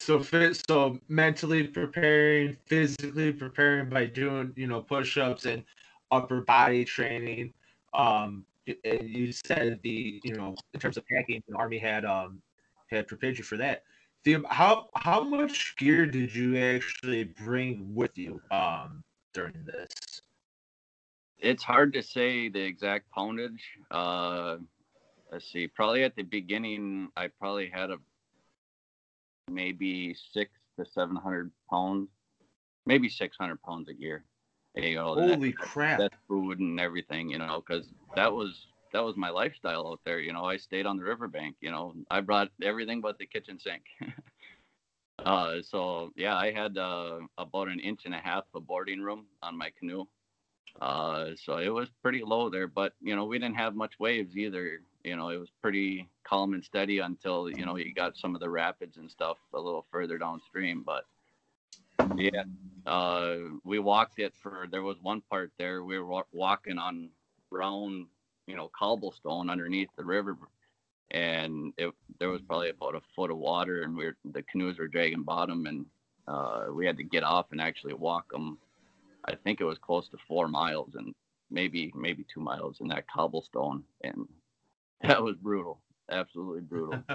so 0.00 0.22
so 0.22 0.98
mentally 1.08 1.64
preparing, 1.64 2.56
physically 2.64 3.32
preparing 3.32 3.90
by 3.90 4.06
doing 4.06 4.54
you 4.56 4.66
know 4.66 4.80
push-ups 4.80 5.44
and 5.44 5.62
upper 6.10 6.40
body 6.40 6.84
training. 6.84 7.52
Um, 7.92 8.46
you 8.66 9.32
said 9.32 9.80
the 9.82 10.20
you 10.24 10.34
know 10.34 10.54
in 10.72 10.80
terms 10.80 10.96
of 10.96 11.04
packing, 11.06 11.42
the 11.48 11.56
army 11.56 11.78
had 11.78 12.04
um 12.04 12.40
had 12.90 13.06
prepared 13.06 13.38
you 13.38 13.44
for 13.44 13.56
that. 13.56 13.82
The 14.24 14.42
how 14.48 14.88
how 14.96 15.22
much 15.22 15.76
gear 15.76 16.06
did 16.06 16.34
you 16.34 16.56
actually 16.56 17.24
bring 17.24 17.94
with 17.94 18.16
you 18.16 18.40
um 18.50 19.02
during 19.32 19.64
this? 19.64 20.22
It's 21.38 21.62
hard 21.62 21.92
to 21.92 22.02
say 22.02 22.48
the 22.48 22.60
exact 22.60 23.10
poundage. 23.10 23.62
Uh, 23.90 24.56
let's 25.30 25.50
see. 25.52 25.66
Probably 25.66 26.04
at 26.04 26.16
the 26.16 26.22
beginning, 26.22 27.08
I 27.16 27.28
probably 27.38 27.68
had 27.68 27.90
a 27.90 27.98
maybe 29.50 30.16
six 30.32 30.50
to 30.78 30.86
seven 30.86 31.16
hundred 31.16 31.50
pounds, 31.70 32.08
maybe 32.86 33.10
six 33.10 33.36
hundred 33.38 33.60
pounds 33.62 33.90
of 33.90 33.98
gear 33.98 34.24
you 34.76 34.96
know, 34.96 35.14
holy 35.14 35.50
that, 35.50 35.58
crap, 35.58 35.98
that 35.98 36.12
food 36.28 36.58
and 36.58 36.80
everything, 36.80 37.30
you 37.30 37.38
know, 37.38 37.62
because 37.66 37.86
that 38.16 38.32
was 38.32 38.66
that 38.92 39.04
was 39.04 39.16
my 39.16 39.30
lifestyle 39.30 39.88
out 39.88 40.00
there. 40.04 40.20
You 40.20 40.32
know, 40.32 40.44
I 40.44 40.56
stayed 40.56 40.86
on 40.86 40.96
the 40.96 41.04
riverbank. 41.04 41.56
You 41.60 41.70
know, 41.70 41.94
I 42.10 42.20
brought 42.20 42.50
everything 42.62 43.00
but 43.00 43.18
the 43.18 43.26
kitchen 43.26 43.58
sink. 43.58 43.84
uh, 45.24 45.56
so 45.62 46.12
yeah, 46.16 46.36
I 46.36 46.52
had 46.52 46.78
uh, 46.78 47.20
about 47.38 47.68
an 47.68 47.80
inch 47.80 48.02
and 48.04 48.14
a 48.14 48.18
half 48.18 48.44
of 48.54 48.66
boarding 48.66 49.00
room 49.00 49.26
on 49.42 49.56
my 49.56 49.70
canoe. 49.78 50.06
Uh, 50.80 51.30
so 51.36 51.58
it 51.58 51.68
was 51.68 51.88
pretty 52.02 52.22
low 52.24 52.50
there, 52.50 52.66
but 52.66 52.94
you 53.00 53.14
know, 53.14 53.24
we 53.24 53.38
didn't 53.38 53.56
have 53.56 53.76
much 53.76 53.94
waves 54.00 54.36
either. 54.36 54.80
You 55.04 55.16
know, 55.16 55.28
it 55.28 55.36
was 55.36 55.50
pretty 55.62 56.08
calm 56.24 56.54
and 56.54 56.64
steady 56.64 56.98
until 56.98 57.48
you 57.50 57.64
know 57.64 57.76
you 57.76 57.94
got 57.94 58.16
some 58.16 58.34
of 58.34 58.40
the 58.40 58.50
rapids 58.50 58.96
and 58.96 59.10
stuff 59.10 59.36
a 59.52 59.60
little 59.60 59.86
further 59.92 60.18
downstream. 60.18 60.82
But 60.84 61.04
yeah, 62.16 62.42
uh, 62.86 63.36
we 63.64 63.78
walked 63.78 64.18
it 64.18 64.34
for. 64.42 64.66
There 64.70 64.82
was 64.82 64.96
one 65.02 65.22
part 65.30 65.52
there 65.58 65.84
we 65.84 65.98
were 65.98 66.22
walking 66.32 66.78
on 66.78 67.10
brown, 67.50 68.06
you 68.46 68.56
know, 68.56 68.70
cobblestone 68.76 69.48
underneath 69.50 69.88
the 69.96 70.04
river, 70.04 70.36
and 71.10 71.72
it 71.78 71.92
there 72.18 72.28
was 72.28 72.42
probably 72.42 72.70
about 72.70 72.94
a 72.94 73.00
foot 73.14 73.30
of 73.30 73.38
water, 73.38 73.82
and 73.82 73.96
we 73.96 74.06
are 74.06 74.16
the 74.24 74.42
canoes 74.42 74.78
were 74.78 74.88
dragging 74.88 75.22
bottom, 75.22 75.66
and 75.66 75.86
uh, 76.28 76.66
we 76.72 76.86
had 76.86 76.96
to 76.98 77.04
get 77.04 77.22
off 77.22 77.46
and 77.52 77.60
actually 77.60 77.94
walk 77.94 78.30
them. 78.30 78.58
I 79.24 79.34
think 79.34 79.60
it 79.60 79.64
was 79.64 79.78
close 79.78 80.08
to 80.10 80.18
four 80.28 80.48
miles, 80.48 80.94
and 80.94 81.14
maybe 81.50 81.90
maybe 81.94 82.24
two 82.32 82.40
miles 82.40 82.80
in 82.80 82.88
that 82.88 83.08
cobblestone, 83.08 83.82
and 84.02 84.28
that 85.02 85.22
was 85.22 85.36
brutal, 85.36 85.80
absolutely 86.10 86.60
brutal. 86.60 87.02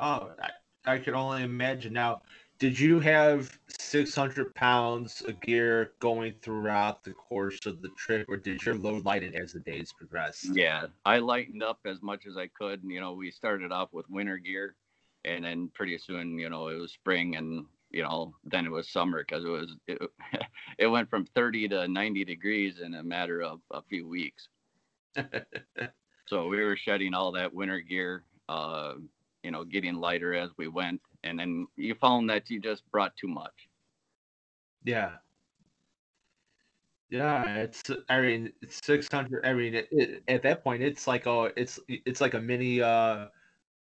oh, 0.00 0.30
I, 0.42 0.50
I 0.84 0.98
could 0.98 1.14
only 1.14 1.44
imagine. 1.44 1.94
Now, 1.94 2.22
did 2.62 2.78
you 2.78 3.00
have 3.00 3.58
600 3.80 4.54
pounds 4.54 5.20
of 5.26 5.40
gear 5.40 5.94
going 5.98 6.32
throughout 6.42 7.02
the 7.02 7.10
course 7.10 7.58
of 7.66 7.82
the 7.82 7.88
trip 7.98 8.24
or 8.28 8.36
did 8.36 8.64
your 8.64 8.76
load 8.76 9.04
lighten 9.04 9.34
as 9.34 9.52
the 9.52 9.58
days 9.58 9.92
progressed? 9.92 10.54
Yeah 10.54 10.86
i 11.04 11.18
lightened 11.18 11.64
up 11.64 11.80
as 11.84 12.00
much 12.02 12.24
as 12.24 12.36
i 12.36 12.46
could 12.46 12.80
you 12.84 13.00
know 13.00 13.14
we 13.14 13.32
started 13.32 13.72
off 13.72 13.88
with 13.92 14.08
winter 14.08 14.36
gear 14.36 14.76
and 15.24 15.44
then 15.44 15.72
pretty 15.74 15.98
soon 15.98 16.38
you 16.38 16.48
know 16.48 16.68
it 16.68 16.76
was 16.76 16.92
spring 16.92 17.34
and 17.34 17.66
you 17.90 18.04
know 18.04 18.32
then 18.44 18.64
it 18.64 18.70
was 18.70 18.88
summer 18.88 19.24
because 19.26 19.44
it 19.44 19.48
was 19.48 19.74
it, 19.88 19.98
it 20.78 20.86
went 20.86 21.10
from 21.10 21.26
30 21.34 21.66
to 21.66 21.88
90 21.88 22.24
degrees 22.24 22.78
in 22.78 22.94
a 22.94 23.02
matter 23.02 23.42
of 23.42 23.58
a 23.72 23.82
few 23.82 24.06
weeks. 24.08 24.48
So 26.26 26.46
we 26.46 26.62
were 26.62 26.76
shedding 26.76 27.12
all 27.12 27.32
that 27.32 27.52
winter 27.52 27.80
gear 27.80 28.22
uh, 28.48 28.94
you 29.42 29.50
know 29.50 29.64
getting 29.64 29.96
lighter 29.96 30.32
as 30.32 30.50
we 30.56 30.68
went 30.68 31.00
and 31.24 31.38
then 31.38 31.66
you 31.76 31.94
found 31.94 32.30
that 32.30 32.50
you 32.50 32.60
just 32.60 32.82
brought 32.90 33.16
too 33.16 33.28
much. 33.28 33.68
Yeah. 34.84 35.12
Yeah, 37.10 37.56
it's 37.56 37.82
I 38.08 38.20
mean 38.20 38.52
it's 38.62 38.80
600 38.86 39.44
I 39.44 39.52
mean 39.52 39.74
it, 39.74 39.88
it, 39.92 40.22
at 40.28 40.42
that 40.42 40.64
point 40.64 40.82
it's 40.82 41.06
like 41.06 41.26
oh 41.26 41.50
it's 41.56 41.78
it's 41.88 42.22
like 42.22 42.32
a 42.34 42.40
mini 42.40 42.80
uh 42.80 43.26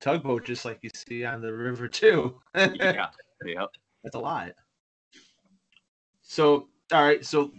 tugboat 0.02 0.44
just 0.46 0.66
like 0.66 0.80
you 0.82 0.90
see 0.94 1.24
on 1.24 1.42
the 1.42 1.54
river 1.54 1.88
too. 1.88 2.42
yeah. 2.56 3.08
Yeah. 3.46 3.66
That's 4.04 4.16
a 4.16 4.20
lot. 4.20 4.52
So 6.22 6.68
all 6.92 7.04
right, 7.04 7.26
so 7.26 7.52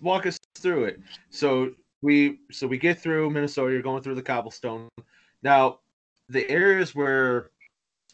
walk 0.00 0.26
us 0.26 0.38
through 0.56 0.84
it. 0.84 1.00
So 1.30 1.72
we 2.02 2.40
so 2.50 2.66
we 2.66 2.78
get 2.78 3.00
through 3.00 3.30
Minnesota, 3.30 3.72
you're 3.72 3.82
going 3.82 4.02
through 4.02 4.16
the 4.16 4.22
cobblestone. 4.22 4.88
Now, 5.42 5.80
the 6.28 6.48
areas 6.50 6.94
where 6.94 7.50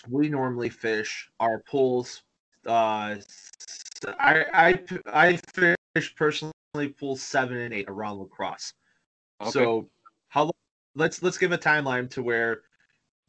we 0.08 0.28
normally 0.28 0.68
fish 0.68 1.28
our 1.40 1.60
pools. 1.60 2.22
Uh, 2.66 3.16
I 4.18 4.44
I 4.52 4.80
I 5.06 5.40
fish 5.54 6.14
personally 6.16 6.52
pools 6.98 7.22
seven 7.22 7.58
and 7.58 7.74
eight 7.74 7.88
around 7.88 8.18
La 8.18 8.26
Crosse. 8.26 8.72
Okay. 9.40 9.50
So 9.50 9.88
how 10.28 10.50
let's 10.94 11.22
let's 11.22 11.38
give 11.38 11.52
a 11.52 11.58
timeline 11.58 12.10
to 12.10 12.22
where 12.22 12.62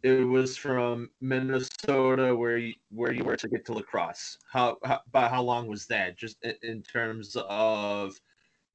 it 0.04 0.28
was 0.28 0.56
from 0.56 1.10
Minnesota 1.22 2.36
where 2.36 2.58
you 2.58 2.74
where 2.92 3.12
you 3.12 3.24
were 3.24 3.36
to 3.36 3.48
get 3.48 3.66
to 3.66 3.74
La 3.74 3.82
Crosse. 3.82 4.38
How, 4.52 4.78
how 4.84 5.02
about 5.08 5.32
how 5.32 5.42
long 5.42 5.68
was 5.68 5.86
that? 5.88 6.18
Just 6.18 6.38
in, 6.44 6.56
in 6.64 6.84
terms 6.84 7.36
of 7.48 8.20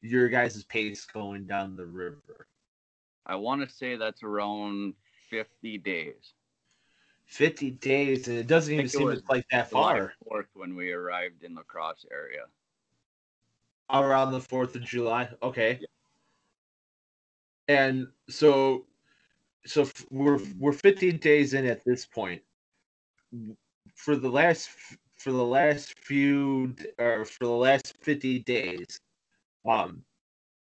your 0.00 0.28
guys' 0.28 0.64
pace 0.64 1.04
going 1.04 1.46
down 1.46 1.76
the 1.76 1.86
river. 1.86 2.48
I 3.24 3.36
want 3.36 3.66
to 3.66 3.72
say 3.72 3.96
that's 3.96 4.24
around 4.24 4.94
50 5.30 5.78
days. 5.78 6.34
50 7.26 7.70
days, 7.72 8.28
and 8.28 8.38
it 8.38 8.46
doesn't 8.46 8.72
even 8.72 8.88
seem 8.88 9.22
like 9.28 9.46
that 9.50 9.70
far. 9.70 10.14
Fourth 10.28 10.48
when 10.54 10.74
we 10.76 10.92
arrived 10.92 11.44
in 11.44 11.54
La 11.54 11.62
Crosse 11.62 12.04
area. 12.10 12.44
Around 13.90 14.32
the 14.32 14.40
4th 14.40 14.74
of 14.74 14.82
July. 14.82 15.28
Okay. 15.42 15.78
Yeah. 15.80 15.86
And 17.68 18.08
so 18.28 18.86
so 19.64 19.88
we're 20.10 20.40
we're 20.58 20.72
15 20.72 21.18
days 21.18 21.54
in 21.54 21.66
at 21.66 21.84
this 21.84 22.06
point. 22.06 22.42
For 23.94 24.16
the 24.16 24.28
last 24.28 24.70
for 25.16 25.30
the 25.30 25.44
last 25.44 25.98
few 26.00 26.74
or 26.98 27.24
for 27.24 27.44
the 27.44 27.50
last 27.50 27.94
50 28.02 28.40
days, 28.40 29.00
um 29.68 30.04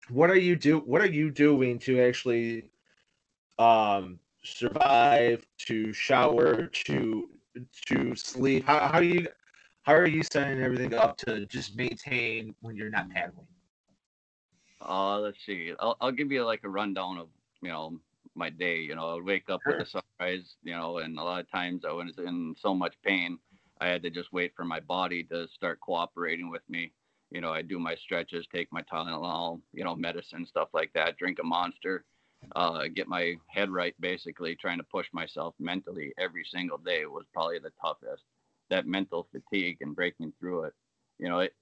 what 0.09 0.29
are 0.29 0.37
you 0.37 0.55
do? 0.55 0.79
What 0.79 1.01
are 1.01 1.11
you 1.11 1.29
doing 1.29 1.79
to 1.79 2.01
actually 2.01 2.69
um, 3.59 4.19
survive? 4.43 5.45
To 5.67 5.93
shower? 5.93 6.67
To 6.67 7.29
to 7.87 8.15
sleep? 8.15 8.65
How 8.65 8.79
how 8.87 8.99
you 8.99 9.27
how 9.83 9.93
are 9.93 10.07
you 10.07 10.23
setting 10.23 10.61
everything 10.61 10.93
up 10.93 11.17
to 11.17 11.45
just 11.45 11.75
maintain 11.75 12.55
when 12.61 12.75
you're 12.75 12.89
not 12.89 13.09
paddling? 13.09 13.47
Uh, 14.81 15.19
let's 15.19 15.37
see. 15.45 15.73
I'll, 15.79 15.97
I'll 15.99 16.11
give 16.11 16.31
you 16.31 16.45
like 16.45 16.63
a 16.63 16.69
rundown 16.69 17.17
of, 17.17 17.27
you 17.61 17.69
know, 17.69 17.99
my 18.35 18.49
day. 18.49 18.77
You 18.77 18.95
know, 18.95 19.17
I'd 19.17 19.23
wake 19.23 19.49
up 19.49 19.61
Sure. 19.63 19.77
with 19.77 19.87
the 19.91 20.01
sunrise, 20.19 20.55
you 20.63 20.73
know, 20.73 20.99
and 20.99 21.17
a 21.17 21.23
lot 21.23 21.41
of 21.41 21.51
times 21.51 21.83
I 21.85 21.91
was 21.91 22.13
in 22.17 22.55
so 22.57 22.73
much 22.73 22.95
pain, 23.03 23.37
I 23.81 23.87
had 23.87 24.03
to 24.03 24.09
just 24.09 24.31
wait 24.31 24.53
for 24.55 24.65
my 24.65 24.79
body 24.79 25.23
to 25.25 25.47
start 25.49 25.79
cooperating 25.81 26.49
with 26.49 26.61
me. 26.69 26.93
You 27.31 27.41
know, 27.41 27.51
I 27.51 27.61
do 27.61 27.77
my 27.77 27.95
stretches, 27.95 28.47
take 28.53 28.71
my 28.71 28.81
Tylenol, 28.83 29.61
you 29.73 29.83
know, 29.83 29.95
medicine, 29.95 30.45
stuff 30.45 30.69
like 30.73 30.91
that, 30.93 31.17
drink 31.17 31.39
a 31.39 31.43
monster, 31.45 32.05
uh, 32.55 32.83
get 32.93 33.07
my 33.07 33.35
head 33.47 33.69
right, 33.69 33.93
basically 33.99 34.55
trying 34.55 34.77
to 34.77 34.83
push 34.83 35.07
myself 35.13 35.53
mentally 35.59 36.13
every 36.17 36.45
single 36.51 36.77
day 36.77 37.05
was 37.05 37.25
probably 37.33 37.59
the 37.59 37.71
toughest. 37.81 38.23
That 38.69 38.87
mental 38.87 39.27
fatigue 39.31 39.77
and 39.81 39.95
breaking 39.95 40.33
through 40.39 40.65
it. 40.65 40.73
You 41.17 41.27
know, 41.27 41.39
it, 41.39 41.53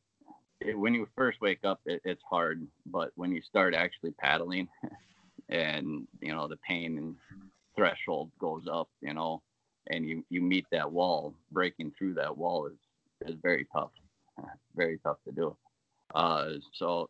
it, 0.60 0.78
when 0.78 0.94
you 0.94 1.08
first 1.16 1.40
wake 1.42 1.64
up, 1.64 1.80
it, 1.86 2.02
it's 2.04 2.22
hard, 2.30 2.68
but 2.86 3.12
when 3.16 3.32
you 3.32 3.42
start 3.42 3.74
actually 3.74 4.12
paddling, 4.12 4.68
and 5.50 6.06
you 6.20 6.34
know 6.34 6.48
the 6.48 6.58
pain 6.58 6.98
and 6.98 7.16
threshold 7.76 8.30
goes 8.40 8.64
up, 8.70 8.90
you 9.02 9.14
know, 9.14 9.42
and 9.90 10.08
you 10.08 10.24
you 10.30 10.42
meet 10.42 10.66
that 10.72 10.92
wall, 10.92 11.34
breaking 11.52 11.94
through 11.98 12.14
that 12.16 12.38
wall 12.38 12.68
is 12.68 13.30
is 13.30 13.36
very 13.42 13.66
tough, 13.74 13.92
very 14.76 15.00
tough 15.04 15.18
to 15.26 15.32
do. 15.32 15.56
Uh, 16.14 16.54
so 16.74 17.10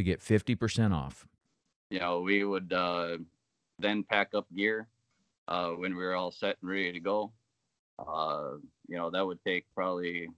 to 0.00 0.04
get 0.04 0.20
50% 0.20 0.92
off. 0.94 1.26
you 1.90 1.98
know, 1.98 2.20
we 2.20 2.44
would 2.44 2.72
uh, 2.72 3.18
then 3.78 4.02
pack 4.02 4.30
up 4.34 4.46
gear 4.56 4.88
uh, 5.48 5.70
when 5.70 5.96
we 5.96 6.02
were 6.02 6.14
all 6.14 6.30
set 6.30 6.56
and 6.62 6.70
ready 6.70 6.92
to 6.92 7.00
go. 7.00 7.32
Uh, 7.98 8.52
you 8.88 8.96
know, 8.96 9.10
that 9.10 9.26
would 9.26 9.42
take 9.44 9.66
probably 9.74 10.28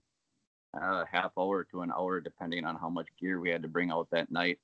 a 0.73 1.05
half 1.09 1.31
hour 1.37 1.63
to 1.63 1.81
an 1.81 1.91
hour, 1.91 2.19
depending 2.19 2.65
on 2.65 2.75
how 2.75 2.89
much 2.89 3.07
gear 3.19 3.39
we 3.39 3.49
had 3.49 3.61
to 3.61 3.67
bring 3.67 3.91
out 3.91 4.07
that 4.11 4.31
night, 4.31 4.59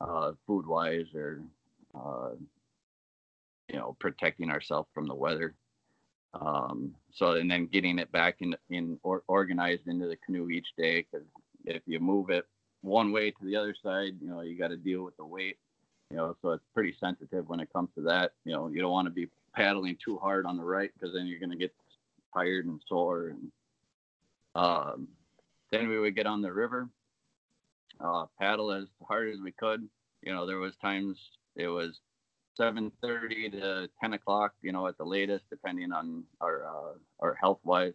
uh, 0.00 0.32
food 0.46 0.66
wise, 0.66 1.06
or, 1.14 1.40
uh, 1.94 2.30
you 3.68 3.78
know, 3.78 3.96
protecting 3.98 4.50
ourselves 4.50 4.88
from 4.94 5.06
the 5.06 5.14
weather. 5.14 5.54
Um, 6.34 6.94
so, 7.12 7.32
and 7.32 7.50
then 7.50 7.66
getting 7.66 7.98
it 7.98 8.12
back 8.12 8.36
in, 8.40 8.54
in 8.68 8.98
or, 9.02 9.22
organized 9.26 9.88
into 9.88 10.06
the 10.06 10.16
canoe 10.16 10.50
each 10.50 10.68
day, 10.76 11.04
because 11.10 11.26
if 11.64 11.82
you 11.86 11.98
move 11.98 12.30
it 12.30 12.46
one 12.82 13.12
way 13.12 13.30
to 13.30 13.44
the 13.44 13.56
other 13.56 13.74
side, 13.82 14.12
you 14.20 14.28
know, 14.28 14.40
you 14.40 14.58
got 14.58 14.68
to 14.68 14.76
deal 14.76 15.02
with 15.02 15.16
the 15.16 15.24
weight 15.24 15.58
you 16.10 16.16
know 16.16 16.36
so 16.42 16.50
it's 16.50 16.64
pretty 16.74 16.94
sensitive 17.00 17.48
when 17.48 17.60
it 17.60 17.72
comes 17.72 17.88
to 17.94 18.02
that 18.02 18.32
you 18.44 18.52
know 18.52 18.68
you 18.68 18.80
don't 18.80 18.90
want 18.90 19.06
to 19.06 19.12
be 19.12 19.28
paddling 19.54 19.96
too 20.04 20.18
hard 20.18 20.46
on 20.46 20.56
the 20.56 20.62
right 20.62 20.90
because 20.94 21.14
then 21.14 21.26
you're 21.26 21.38
going 21.38 21.50
to 21.50 21.56
get 21.56 21.74
tired 22.34 22.66
and 22.66 22.80
sore 22.88 23.28
and 23.28 23.50
um, 24.56 25.08
then 25.70 25.88
we 25.88 25.98
would 25.98 26.16
get 26.16 26.26
on 26.26 26.42
the 26.42 26.52
river 26.52 26.88
uh, 28.00 28.26
paddle 28.38 28.72
as 28.72 28.86
hard 29.06 29.32
as 29.32 29.40
we 29.40 29.52
could. 29.52 29.86
You 30.22 30.32
know 30.32 30.46
there 30.46 30.58
was 30.58 30.74
times 30.76 31.18
it 31.56 31.68
was 31.68 32.00
7.30 32.58 33.52
to 33.52 33.88
10 34.00 34.12
o'clock 34.14 34.52
you 34.62 34.72
know 34.72 34.86
at 34.86 34.98
the 34.98 35.04
latest 35.04 35.44
depending 35.50 35.92
on 35.92 36.24
our 36.40 36.64
uh, 36.64 36.92
our 37.20 37.34
health 37.34 37.60
wise 37.64 37.94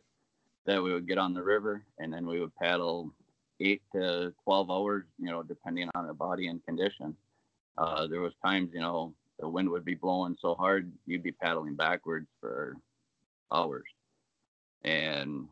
that 0.65 0.81
we 0.81 0.93
would 0.93 1.07
get 1.07 1.17
on 1.17 1.33
the 1.33 1.43
river 1.43 1.83
and 1.99 2.11
then 2.11 2.25
we 2.25 2.39
would 2.39 2.55
paddle 2.55 3.11
8 3.59 3.81
to 3.93 4.33
12 4.43 4.71
hours 4.71 5.05
you 5.19 5.31
know 5.31 5.43
depending 5.43 5.89
on 5.95 6.07
the 6.07 6.13
body 6.13 6.47
and 6.47 6.63
condition 6.65 7.15
uh, 7.77 8.07
there 8.07 8.21
was 8.21 8.33
times, 8.43 8.69
you 8.73 8.79
know, 8.79 9.13
the 9.39 9.47
wind 9.47 9.69
would 9.69 9.83
be 9.83 9.95
blowing 9.95 10.37
so 10.39 10.55
hard 10.55 10.91
you'd 11.05 11.23
be 11.23 11.31
paddling 11.31 11.75
backwards 11.75 12.27
for 12.39 12.77
hours. 13.51 13.83
And 14.83 15.47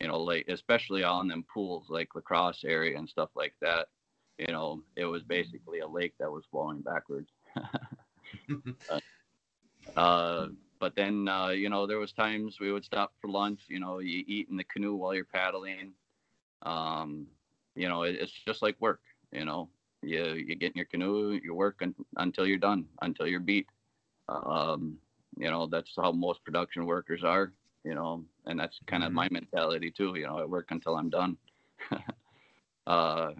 you 0.00 0.08
know, 0.08 0.20
like 0.20 0.48
especially 0.48 1.02
on 1.04 1.28
them 1.28 1.44
pools 1.52 1.86
like 1.88 2.14
La 2.14 2.20
Crosse 2.20 2.64
area 2.64 2.96
and 2.98 3.08
stuff 3.08 3.30
like 3.34 3.54
that, 3.60 3.88
you 4.38 4.52
know, 4.52 4.82
it 4.96 5.04
was 5.04 5.22
basically 5.22 5.80
a 5.80 5.86
lake 5.86 6.14
that 6.18 6.30
was 6.30 6.44
flowing 6.50 6.80
backwards. 6.80 7.28
uh, 9.96 10.46
but 10.80 10.96
then 10.96 11.28
uh, 11.28 11.48
you 11.48 11.68
know, 11.68 11.86
there 11.86 11.98
was 11.98 12.12
times 12.12 12.58
we 12.60 12.72
would 12.72 12.84
stop 12.84 13.12
for 13.20 13.30
lunch, 13.30 13.60
you 13.68 13.78
know, 13.78 14.00
you 14.00 14.24
eat 14.26 14.48
in 14.50 14.56
the 14.56 14.64
canoe 14.64 14.96
while 14.96 15.14
you're 15.14 15.24
paddling. 15.24 15.92
Um, 16.62 17.28
you 17.74 17.88
know, 17.88 18.02
it, 18.02 18.16
it's 18.20 18.32
just 18.46 18.62
like 18.62 18.76
work, 18.80 19.00
you 19.32 19.44
know 19.44 19.68
you 20.02 20.22
you 20.34 20.54
get 20.56 20.72
in 20.72 20.76
your 20.76 20.86
canoe, 20.86 21.38
you 21.42 21.54
work 21.54 21.76
un, 21.82 21.94
until 22.16 22.46
you're 22.46 22.58
done, 22.58 22.86
until 23.02 23.26
you're 23.26 23.40
beat. 23.40 23.66
Um, 24.28 24.98
you 25.36 25.50
know, 25.50 25.66
that's 25.66 25.92
how 25.96 26.12
most 26.12 26.44
production 26.44 26.86
workers 26.86 27.22
are. 27.24 27.52
You 27.84 27.94
know, 27.94 28.24
and 28.46 28.58
that's 28.58 28.78
kind 28.86 29.02
of 29.04 29.12
Mhm. 29.12 29.14
my 29.14 29.28
mentality 29.30 29.90
too. 29.90 30.14
You 30.16 30.26
know, 30.26 30.38
I 30.38 30.44
work 30.44 30.66
until 30.70 30.96
I'm 30.96 31.10
done. 31.10 31.36
uh, 32.86 33.30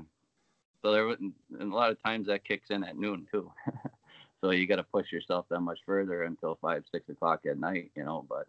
so 0.82 0.92
there, 0.92 1.08
and 1.10 1.32
a 1.60 1.74
lot 1.74 1.90
of 1.90 2.02
times 2.02 2.26
that 2.26 2.44
kicks 2.44 2.70
in 2.70 2.84
at 2.84 2.96
noon 2.96 3.26
too. 3.30 3.50
so 4.40 4.50
you 4.50 4.66
got 4.66 4.76
to 4.76 4.84
push 4.84 5.10
yourself 5.12 5.46
that 5.50 5.60
much 5.60 5.78
further 5.86 6.22
until 6.24 6.58
five, 6.60 6.84
six 6.90 7.08
o'clock 7.08 7.40
at 7.46 7.58
night. 7.58 7.90
You 7.94 8.04
know, 8.04 8.26
but 8.28 8.46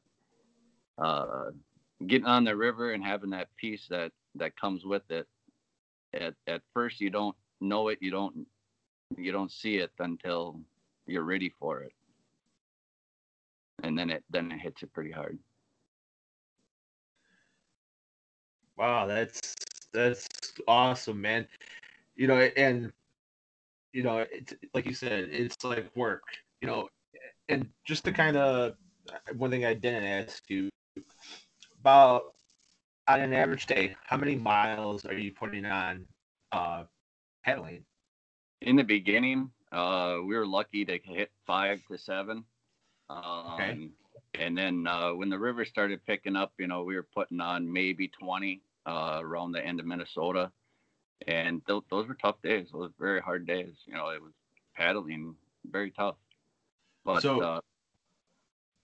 uh, 1.03 1.51
getting 2.07 2.27
on 2.27 2.43
the 2.43 2.55
river 2.55 2.91
and 2.93 3.03
having 3.03 3.31
that 3.31 3.49
peace 3.57 3.87
that 3.89 4.11
that 4.35 4.55
comes 4.59 4.85
with 4.85 5.09
it. 5.09 5.27
At 6.13 6.35
at 6.47 6.61
first, 6.73 7.01
you 7.01 7.09
don't 7.09 7.35
know 7.61 7.89
it 7.89 7.99
you 8.01 8.11
don't 8.11 8.47
you 9.17 9.31
don't 9.31 9.51
see 9.51 9.77
it 9.77 9.91
until 9.99 10.59
you're 11.07 11.23
ready 11.23 11.49
for 11.59 11.81
it 11.81 11.91
and 13.83 13.97
then 13.97 14.09
it 14.09 14.23
then 14.29 14.51
it 14.51 14.59
hits 14.59 14.83
it 14.83 14.93
pretty 14.93 15.11
hard 15.11 15.37
Wow, 18.79 19.07
that's 19.07 19.53
that's 19.91 20.25
awesome, 20.65 21.19
man. 21.19 21.45
You 22.15 22.27
know, 22.27 22.37
and 22.55 22.93
you 23.91 24.03
know, 24.03 24.25
it's 24.31 24.53
like 24.73 24.85
you 24.85 24.93
said, 24.93 25.27
it's 25.31 25.61
like 25.65 25.93
work. 25.97 26.23
You 26.61 26.67
know, 26.67 26.89
and 27.49 27.67
just 27.85 28.05
to 28.05 28.13
kind 28.13 28.37
of 28.37 28.75
one 29.35 29.49
thing 29.51 29.65
I 29.65 29.73
didn't 29.73 30.05
ask 30.05 30.49
you 30.49 30.69
about 31.81 32.33
on 33.09 33.21
an 33.21 33.33
average 33.33 33.65
day, 33.65 33.95
how 34.05 34.17
many 34.17 34.35
miles 34.35 35.05
are 35.05 35.17
you 35.17 35.31
putting 35.33 35.65
on 35.65 36.05
uh 36.51 36.83
paddling? 37.43 37.83
in 38.61 38.75
the 38.75 38.83
beginning 38.83 39.49
uh 39.71 40.17
we 40.25 40.35
were 40.35 40.45
lucky 40.45 40.83
to 40.85 40.97
hit 41.03 41.31
five 41.47 41.79
to 41.87 41.97
seven. 41.97 42.43
Um 43.09 43.91
and 44.35 44.57
then 44.57 44.85
uh 44.87 45.11
when 45.13 45.29
the 45.29 45.39
river 45.39 45.65
started 45.65 46.05
picking 46.05 46.35
up 46.35 46.53
you 46.59 46.67
know 46.67 46.83
we 46.83 46.95
were 46.95 47.07
putting 47.15 47.39
on 47.41 47.71
maybe 47.71 48.07
20 48.09 48.61
uh 48.85 49.19
around 49.21 49.51
the 49.53 49.65
end 49.65 49.79
of 49.79 49.85
minnesota. 49.85 50.51
And 51.27 51.65
th- 51.67 51.83
those 51.89 52.07
were 52.07 52.15
tough 52.15 52.41
days. 52.43 52.67
Those 52.71 52.91
were 52.99 53.05
very 53.05 53.21
hard 53.21 53.47
days. 53.47 53.73
You 53.85 53.93
know 53.93 54.09
it 54.09 54.21
was 54.21 54.33
paddling 54.75 55.35
very 55.71 55.91
tough. 55.91 56.15
But 57.05 57.21
So- 57.21 57.41
uh 57.41 57.61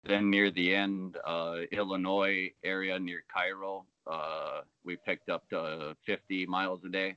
then 0.04 0.30
near 0.30 0.50
the 0.52 0.74
end 0.74 1.18
uh 1.26 1.58
illinois 1.72 2.52
area 2.64 3.00
near 3.00 3.24
cairo 3.34 3.86
uh 4.08 4.62
we 4.84 4.96
picked 4.96 5.30
up 5.30 5.48
to 5.50 5.96
50 6.06 6.46
miles 6.48 6.84
a 6.86 6.90
day 6.90 7.16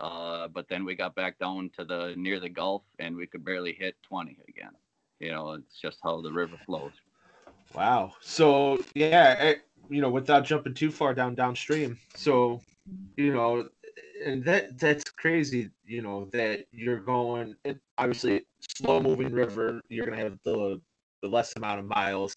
uh, 0.00 0.48
but 0.48 0.66
then 0.68 0.84
we 0.84 0.94
got 0.94 1.14
back 1.14 1.38
down 1.38 1.70
to 1.76 1.84
the 1.84 2.14
near 2.16 2.40
the 2.40 2.48
Gulf, 2.48 2.82
and 2.98 3.14
we 3.14 3.26
could 3.26 3.44
barely 3.44 3.74
hit 3.74 3.96
20 4.02 4.38
again. 4.48 4.70
You 5.18 5.32
know, 5.32 5.52
it's 5.52 5.78
just 5.78 5.98
how 6.02 6.22
the 6.22 6.32
river 6.32 6.56
flows. 6.64 6.92
Wow. 7.74 8.14
So 8.22 8.78
yeah, 8.94 9.36
eh, 9.38 9.54
you 9.90 10.00
know, 10.00 10.08
without 10.08 10.44
jumping 10.44 10.72
too 10.72 10.90
far 10.90 11.12
down 11.12 11.34
downstream. 11.34 11.98
So, 12.14 12.62
you 13.16 13.34
know, 13.34 13.68
and 14.24 14.42
that 14.44 14.78
that's 14.78 15.04
crazy. 15.04 15.70
You 15.84 16.00
know 16.00 16.24
that 16.32 16.64
you're 16.72 17.00
going. 17.00 17.56
Obviously, 17.98 18.46
slow 18.78 19.00
moving 19.00 19.32
river. 19.32 19.82
You're 19.90 20.06
gonna 20.06 20.16
have 20.16 20.38
the 20.44 20.80
the 21.22 21.28
less 21.28 21.56
amount 21.56 21.80
of 21.80 21.86
miles, 21.86 22.34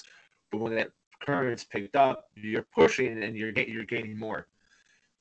but 0.52 0.60
when 0.60 0.76
that 0.76 0.92
current's 1.26 1.64
picked 1.64 1.96
up, 1.96 2.30
you're 2.36 2.66
pushing 2.76 3.24
and 3.24 3.36
you're 3.36 3.52
you're 3.52 3.86
gaining 3.86 4.18
more. 4.18 4.48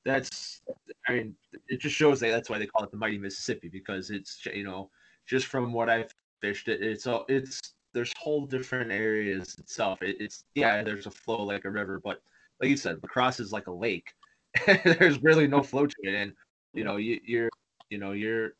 That's, 0.05 0.63
I 1.09 1.13
mean, 1.13 1.37
it 1.69 1.81
just 1.81 1.95
shows 1.95 2.19
that 2.21 2.31
that's 2.31 2.51
why 2.51 2.59
they 2.59 2.67
call 2.67 2.85
it 2.85 2.91
the 2.91 2.97
mighty 2.97 3.19
Mississippi 3.19 3.69
because 3.69 4.11
it's 4.11 4.45
you 4.47 4.65
know 4.65 4.91
just 5.27 5.47
from 5.47 5.73
what 5.73 5.89
I've 5.89 6.13
fished, 6.41 6.69
it, 6.69 6.83
it's 6.83 7.07
all 7.07 7.25
it's 7.29 7.75
there's 7.95 8.13
whole 8.19 8.47
different 8.47 8.91
areas 8.91 9.55
itself. 9.59 10.03
It, 10.03 10.17
it's 10.19 10.45
yeah, 10.55 10.83
there's 10.83 11.07
a 11.07 11.11
flow 11.11 11.45
like 11.45 11.65
a 11.65 11.71
river, 11.71 12.01
but 12.03 12.21
like 12.61 12.71
you 12.71 12.77
said, 12.77 12.99
La 13.03 13.09
Crosse 13.09 13.41
is 13.41 13.53
like 13.53 13.67
a 13.67 13.73
lake. 13.73 14.13
there's 14.85 15.23
really 15.23 15.47
no 15.47 15.63
flow 15.63 15.87
to 15.87 15.97
it, 16.03 16.15
and 16.15 16.33
you 16.75 16.85
know 16.85 16.97
you, 16.97 17.21
you're 17.25 17.51
you 17.91 17.99
know 17.99 18.13
you're 18.13 18.55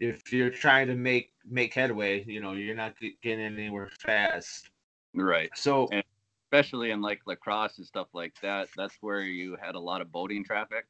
if 0.00 0.32
you're 0.32 0.50
trying 0.50 0.86
to 0.88 0.94
make 0.94 1.32
make 1.48 1.74
headway, 1.74 2.24
you 2.24 2.40
know 2.40 2.52
you're 2.52 2.76
not 2.76 2.94
getting 3.22 3.44
anywhere 3.44 3.90
fast. 4.00 4.70
Right. 5.14 5.50
So 5.54 5.88
and 5.92 6.04
especially 6.46 6.90
in 6.90 7.00
like 7.00 7.20
La 7.26 7.34
Crosse 7.34 7.78
and 7.78 7.86
stuff 7.86 8.08
like 8.12 8.34
that, 8.42 8.68
that's 8.76 8.96
where 9.00 9.22
you 9.22 9.56
had 9.60 9.74
a 9.74 9.80
lot 9.80 10.00
of 10.00 10.12
boating 10.12 10.44
traffic. 10.44 10.86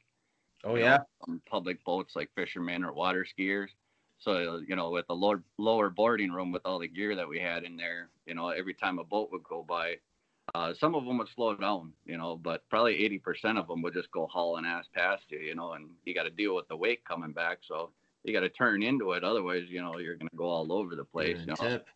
Oh 0.64 0.74
yeah, 0.74 0.98
know, 1.26 1.38
public 1.48 1.82
boats 1.84 2.16
like 2.16 2.30
fishermen 2.34 2.84
or 2.84 2.92
water 2.92 3.24
skiers. 3.24 3.68
So 4.18 4.60
you 4.66 4.76
know, 4.76 4.90
with 4.90 5.06
the 5.06 5.14
lower 5.14 5.42
lower 5.56 5.90
boarding 5.90 6.32
room 6.32 6.52
with 6.52 6.62
all 6.64 6.80
the 6.80 6.88
gear 6.88 7.14
that 7.16 7.28
we 7.28 7.38
had 7.38 7.64
in 7.64 7.76
there, 7.76 8.08
you 8.26 8.34
know, 8.34 8.48
every 8.48 8.74
time 8.74 8.98
a 8.98 9.04
boat 9.04 9.30
would 9.30 9.44
go 9.44 9.64
by, 9.66 9.96
uh, 10.54 10.74
some 10.74 10.94
of 10.94 11.04
them 11.04 11.18
would 11.18 11.28
slow 11.28 11.54
down, 11.54 11.92
you 12.04 12.16
know, 12.16 12.36
but 12.36 12.68
probably 12.68 12.98
80% 13.24 13.58
of 13.58 13.68
them 13.68 13.82
would 13.82 13.94
just 13.94 14.10
go 14.10 14.26
hauling 14.26 14.64
ass 14.64 14.86
past 14.92 15.24
you, 15.28 15.38
you 15.38 15.54
know, 15.54 15.72
and 15.72 15.90
you 16.04 16.14
got 16.14 16.24
to 16.24 16.30
deal 16.30 16.56
with 16.56 16.66
the 16.68 16.76
wake 16.76 17.04
coming 17.04 17.32
back. 17.32 17.58
So 17.62 17.90
you 18.28 18.34
got 18.34 18.40
to 18.40 18.48
turn 18.48 18.82
into 18.82 19.12
it. 19.12 19.24
Otherwise, 19.24 19.64
you 19.68 19.82
know, 19.82 19.98
you're 19.98 20.16
going 20.16 20.28
to 20.28 20.36
go 20.36 20.44
all 20.44 20.72
over 20.72 20.94
the 20.94 21.04
place. 21.04 21.38
You 21.40 21.46
know? 21.46 21.54
Tip. 21.54 21.86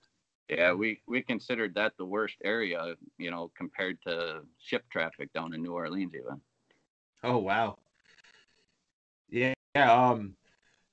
Yeah, 0.48 0.72
we, 0.72 1.00
we 1.06 1.22
considered 1.22 1.74
that 1.76 1.92
the 1.98 2.04
worst 2.04 2.36
area, 2.42 2.94
you 3.18 3.30
know, 3.30 3.50
compared 3.56 4.02
to 4.06 4.40
ship 4.58 4.84
traffic 4.90 5.32
down 5.32 5.54
in 5.54 5.62
New 5.62 5.72
Orleans, 5.72 6.12
even. 6.14 6.40
Oh, 7.22 7.38
wow. 7.38 7.78
Yeah. 9.30 9.54
Um, 9.76 10.34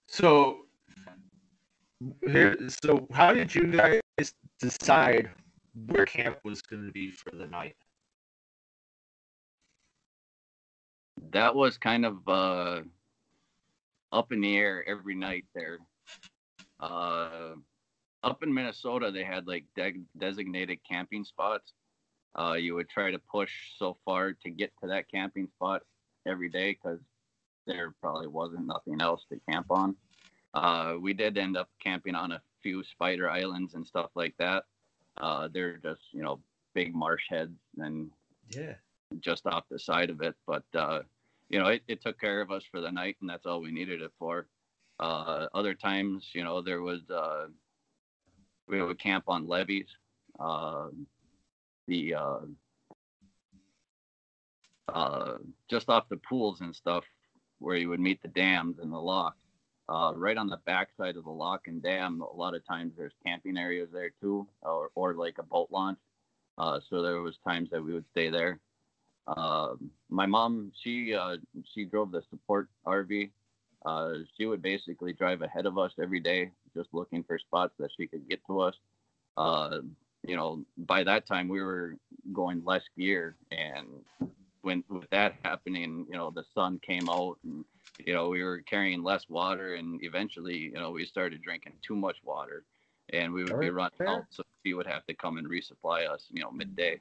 so 0.07 0.59
here, 2.25 2.57
so 2.69 3.07
how 3.11 3.33
did 3.33 3.53
you 3.53 3.67
guys 3.67 4.01
decide 4.59 5.29
where 5.87 6.05
camp 6.05 6.37
was 6.43 6.61
going 6.61 6.85
to 6.85 6.91
be 6.91 7.11
for 7.11 7.31
the 7.35 7.47
night? 7.47 7.75
That 11.31 11.53
was 11.53 11.77
kind 11.77 12.05
of 12.05 12.27
uh, 12.27 12.81
up 14.11 14.31
in 14.31 14.41
the 14.41 14.57
air 14.57 14.87
every 14.87 15.15
night 15.15 15.45
there. 15.53 15.79
Uh, 16.79 17.53
up 18.23 18.43
in 18.43 18.53
Minnesota, 18.53 19.11
they 19.11 19.23
had 19.23 19.47
like 19.47 19.65
de- 19.75 20.03
designated 20.17 20.79
camping 20.89 21.23
spots. 21.23 21.73
Uh, 22.37 22.53
you 22.53 22.75
would 22.75 22.89
try 22.89 23.11
to 23.11 23.19
push 23.31 23.51
so 23.77 23.97
far 24.05 24.33
to 24.33 24.49
get 24.49 24.71
to 24.81 24.87
that 24.87 25.09
camping 25.09 25.47
spot 25.47 25.81
every 26.27 26.49
day 26.49 26.71
because 26.71 26.99
there 27.65 27.93
probably 28.01 28.27
wasn't 28.27 28.65
nothing 28.65 29.01
else 29.01 29.25
to 29.29 29.39
camp 29.49 29.67
on. 29.69 29.95
Uh, 30.53 30.95
we 30.99 31.13
did 31.13 31.37
end 31.37 31.57
up 31.57 31.69
camping 31.81 32.15
on 32.15 32.31
a 32.31 32.41
few 32.61 32.83
spider 32.83 33.29
islands 33.29 33.73
and 33.75 33.85
stuff 33.85 34.09
like 34.15 34.33
that. 34.39 34.63
Uh, 35.19 35.47
they're 35.51 35.77
just 35.77 36.01
you 36.11 36.21
know 36.21 36.39
big 36.73 36.93
marsh 36.93 37.23
heads 37.29 37.57
and 37.77 38.09
yeah, 38.49 38.73
just 39.19 39.45
off 39.47 39.63
the 39.69 39.79
side 39.79 40.09
of 40.09 40.21
it. 40.21 40.35
But 40.47 40.63
uh, 40.75 41.01
you 41.49 41.59
know 41.59 41.67
it, 41.67 41.81
it 41.87 42.01
took 42.01 42.19
care 42.19 42.41
of 42.41 42.51
us 42.51 42.63
for 42.69 42.81
the 42.81 42.91
night, 42.91 43.17
and 43.21 43.29
that's 43.29 43.45
all 43.45 43.61
we 43.61 43.71
needed 43.71 44.01
it 44.01 44.11
for. 44.17 44.47
Uh, 44.99 45.47
other 45.53 45.73
times, 45.73 46.29
you 46.33 46.43
know, 46.43 46.61
there 46.61 46.81
was 46.81 47.01
uh, 47.09 47.47
we 48.67 48.81
would 48.81 48.99
camp 48.99 49.25
on 49.27 49.47
levees. 49.47 49.87
Uh, 50.39 50.89
the 51.87 52.15
uh, 54.93 55.37
just 55.69 55.89
off 55.89 56.09
the 56.09 56.17
pools 56.17 56.61
and 56.61 56.75
stuff 56.75 57.03
where 57.59 57.75
you 57.75 57.89
would 57.89 57.99
meet 57.99 58.21
the 58.21 58.27
dams 58.29 58.79
and 58.79 58.91
the 58.91 58.97
lock. 58.97 59.35
Uh, 59.87 60.13
right 60.15 60.37
on 60.37 60.47
the 60.47 60.59
backside 60.65 61.17
of 61.17 61.23
the 61.23 61.31
lock 61.31 61.67
and 61.67 61.81
dam, 61.81 62.21
a 62.21 62.35
lot 62.35 62.53
of 62.53 62.65
times 62.65 62.93
there's 62.95 63.15
camping 63.25 63.57
areas 63.57 63.89
there 63.91 64.11
too, 64.21 64.47
or, 64.61 64.91
or 64.93 65.15
like 65.15 65.39
a 65.39 65.43
boat 65.43 65.67
launch. 65.71 65.97
Uh, 66.59 66.79
so 66.89 67.01
there 67.01 67.21
was 67.21 67.37
times 67.47 67.69
that 67.71 67.83
we 67.83 67.93
would 67.93 68.05
stay 68.11 68.29
there. 68.29 68.59
Uh, 69.37 69.75
my 70.09 70.25
mom, 70.25 70.71
she 70.83 71.13
uh, 71.13 71.37
she 71.73 71.85
drove 71.85 72.11
the 72.11 72.21
support 72.29 72.67
RV. 72.85 73.29
Uh, 73.85 74.13
she 74.37 74.45
would 74.45 74.61
basically 74.61 75.13
drive 75.13 75.41
ahead 75.41 75.65
of 75.65 75.77
us 75.77 75.91
every 76.01 76.19
day, 76.19 76.51
just 76.75 76.89
looking 76.93 77.23
for 77.23 77.39
spots 77.39 77.73
that 77.79 77.89
she 77.95 78.07
could 78.07 78.27
get 78.27 78.39
to 78.47 78.59
us. 78.59 78.75
Uh, 79.37 79.79
you 80.27 80.35
know, 80.35 80.63
by 80.77 81.03
that 81.03 81.25
time 81.27 81.47
we 81.47 81.61
were 81.61 81.95
going 82.33 82.63
less 82.65 82.83
gear, 82.97 83.35
and 83.51 83.87
when 84.61 84.83
with 84.89 85.09
that 85.11 85.35
happening, 85.43 86.05
you 86.09 86.17
know, 86.17 86.31
the 86.31 86.43
sun 86.53 86.79
came 86.85 87.07
out 87.09 87.37
and 87.43 87.63
you 88.05 88.13
know, 88.13 88.29
we 88.29 88.43
were 88.43 88.61
carrying 88.61 89.03
less 89.03 89.27
water 89.29 89.75
and 89.75 89.99
eventually, 90.03 90.57
you 90.57 90.73
know, 90.73 90.91
we 90.91 91.05
started 91.05 91.41
drinking 91.41 91.73
too 91.85 91.95
much 91.95 92.17
water 92.23 92.63
and 93.11 93.33
we 93.33 93.43
would 93.43 93.59
be 93.59 93.69
running 93.69 93.91
out. 94.07 94.25
So 94.29 94.43
she 94.65 94.73
would 94.73 94.87
have 94.87 95.05
to 95.07 95.13
come 95.13 95.37
and 95.37 95.47
resupply 95.47 96.09
us, 96.09 96.27
you 96.29 96.41
know, 96.41 96.51
midday. 96.51 96.99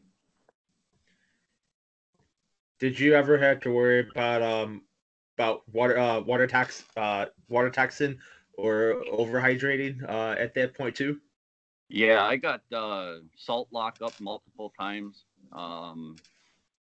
Did 2.78 2.98
you 2.98 3.14
ever 3.14 3.38
have 3.38 3.60
to 3.60 3.72
worry 3.72 4.00
about 4.00 4.42
um 4.42 4.82
about 5.36 5.68
water 5.68 5.98
uh 5.98 6.20
water 6.20 6.46
tax 6.46 6.86
uh 6.96 7.26
water 7.48 7.70
toxin 7.70 8.18
or 8.54 9.02
overhydrating 9.12 10.02
uh 10.08 10.34
at 10.38 10.54
that 10.54 10.74
point 10.74 10.96
too? 10.96 11.20
Yeah, 11.88 12.22
I 12.24 12.36
got 12.36 12.62
uh 12.72 13.18
salt 13.36 13.68
lock 13.72 13.96
up 14.02 14.16
multiple 14.20 14.72
times. 14.78 15.24
Um 15.52 16.20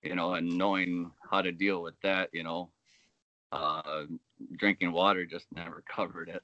you 0.03 0.15
know, 0.15 0.33
and 0.35 0.57
knowing 0.57 1.11
how 1.29 1.41
to 1.41 1.51
deal 1.51 1.81
with 1.81 1.95
that, 2.03 2.29
you 2.33 2.43
know, 2.43 2.71
uh, 3.51 4.05
drinking 4.57 4.91
water 4.91 5.25
just 5.25 5.47
never 5.51 5.83
covered 5.95 6.29
it. 6.29 6.43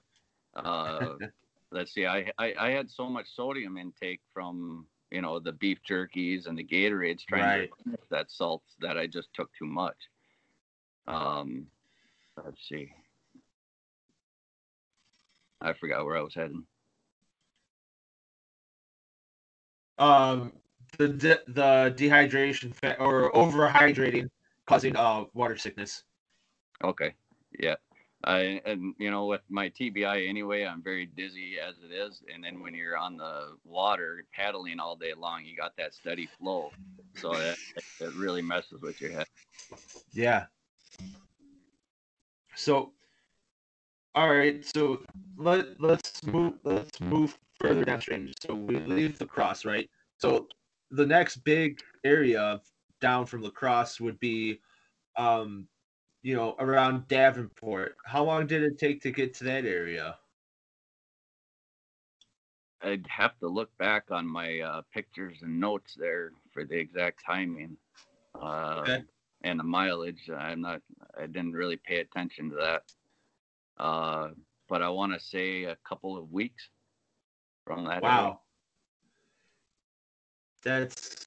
Uh, 0.55 1.15
let's 1.71 1.93
see, 1.93 2.05
I, 2.05 2.31
I, 2.37 2.53
I 2.59 2.69
had 2.71 2.89
so 2.89 3.09
much 3.09 3.27
sodium 3.35 3.77
intake 3.77 4.21
from 4.33 4.87
you 5.13 5.21
know 5.21 5.39
the 5.39 5.51
beef 5.51 5.77
jerkies 5.87 6.47
and 6.47 6.57
the 6.57 6.63
Gatorades 6.63 7.23
trying 7.23 7.43
right. 7.43 7.69
to 7.85 7.97
that 8.09 8.31
salt 8.31 8.63
that 8.81 8.97
I 8.97 9.05
just 9.05 9.29
took 9.33 9.51
too 9.53 9.67
much. 9.67 9.95
Um, 11.07 11.67
let's 12.43 12.67
see. 12.67 12.89
I 15.61 15.73
forgot 15.73 16.03
where 16.03 16.17
I 16.17 16.21
was 16.21 16.33
heading. 16.33 16.65
Um, 19.99 20.51
the 20.97 21.09
de- 21.09 21.43
the 21.47 21.93
dehydration 21.95 22.73
fa- 22.73 22.99
or 22.99 23.31
overhydrating 23.33 24.29
causing 24.65 24.95
uh 24.95 25.25
water 25.33 25.57
sickness. 25.57 26.03
Okay. 26.83 27.13
Yeah. 27.59 27.75
I 28.25 28.61
and 28.65 28.93
you 28.99 29.11
know 29.11 29.25
with 29.25 29.41
my 29.49 29.69
TBI 29.69 30.27
anyway, 30.27 30.65
I'm 30.65 30.81
very 30.81 31.05
dizzy 31.05 31.55
as 31.59 31.75
it 31.83 31.93
is, 31.93 32.21
and 32.33 32.43
then 32.43 32.61
when 32.61 32.73
you're 32.73 32.97
on 32.97 33.17
the 33.17 33.57
water 33.65 34.25
paddling 34.33 34.79
all 34.79 34.95
day 34.95 35.13
long, 35.17 35.43
you 35.45 35.57
got 35.57 35.75
that 35.77 35.93
steady 35.93 36.29
flow, 36.39 36.71
so 37.15 37.33
it, 37.33 37.57
it 37.99 38.13
really 38.15 38.41
messes 38.41 38.81
with 38.81 39.01
your 39.01 39.11
head. 39.11 39.27
Yeah. 40.13 40.45
So, 42.55 42.93
all 44.15 44.33
right. 44.33 44.65
So 44.65 45.01
let 45.35 45.81
let's 45.81 46.23
move 46.23 46.53
let's 46.63 47.01
move 47.01 47.37
further 47.59 47.83
downstream. 47.83 48.31
So 48.45 48.55
we 48.55 48.77
leave 48.79 49.19
La 49.19 49.27
Crosse, 49.27 49.65
right? 49.65 49.89
So 50.17 50.47
the 50.91 51.05
next 51.05 51.37
big 51.37 51.81
area 52.05 52.61
down 53.01 53.25
from 53.25 53.41
La 53.41 53.49
Crosse 53.49 53.99
would 53.99 54.19
be 54.19 54.59
um 55.17 55.67
you 56.23 56.35
know, 56.35 56.55
around 56.57 57.07
Davenport. 57.09 57.97
How 58.05 58.23
long 58.23 58.47
did 58.47 58.63
it 58.63 58.79
take 58.79 59.01
to 59.01 59.11
get 59.11 59.33
to 59.35 59.43
that 59.43 59.65
area? 59.65 60.15
I'd 62.81 63.05
have 63.07 63.37
to 63.39 63.47
look 63.47 63.77
back 63.77 64.05
on 64.09 64.27
my 64.27 64.59
uh, 64.59 64.81
pictures 64.93 65.37
and 65.41 65.59
notes 65.59 65.95
there 65.97 66.31
for 66.51 66.65
the 66.65 66.77
exact 66.77 67.21
timing 67.25 67.77
uh, 68.41 68.79
okay. 68.81 69.03
and 69.43 69.59
the 69.59 69.63
mileage. 69.63 70.29
I'm 70.35 70.61
not, 70.61 70.81
I 71.17 71.27
didn't 71.27 71.53
really 71.53 71.77
pay 71.77 71.99
attention 71.99 72.49
to 72.49 72.55
that. 72.55 72.83
Uh, 73.77 74.29
but 74.69 74.81
I 74.81 74.89
want 74.89 75.13
to 75.13 75.19
say 75.19 75.63
a 75.63 75.77
couple 75.87 76.17
of 76.17 76.31
weeks 76.31 76.69
from 77.65 77.85
that. 77.85 78.01
Wow. 78.01 78.39
Area. 80.65 80.79
That's 80.81 81.25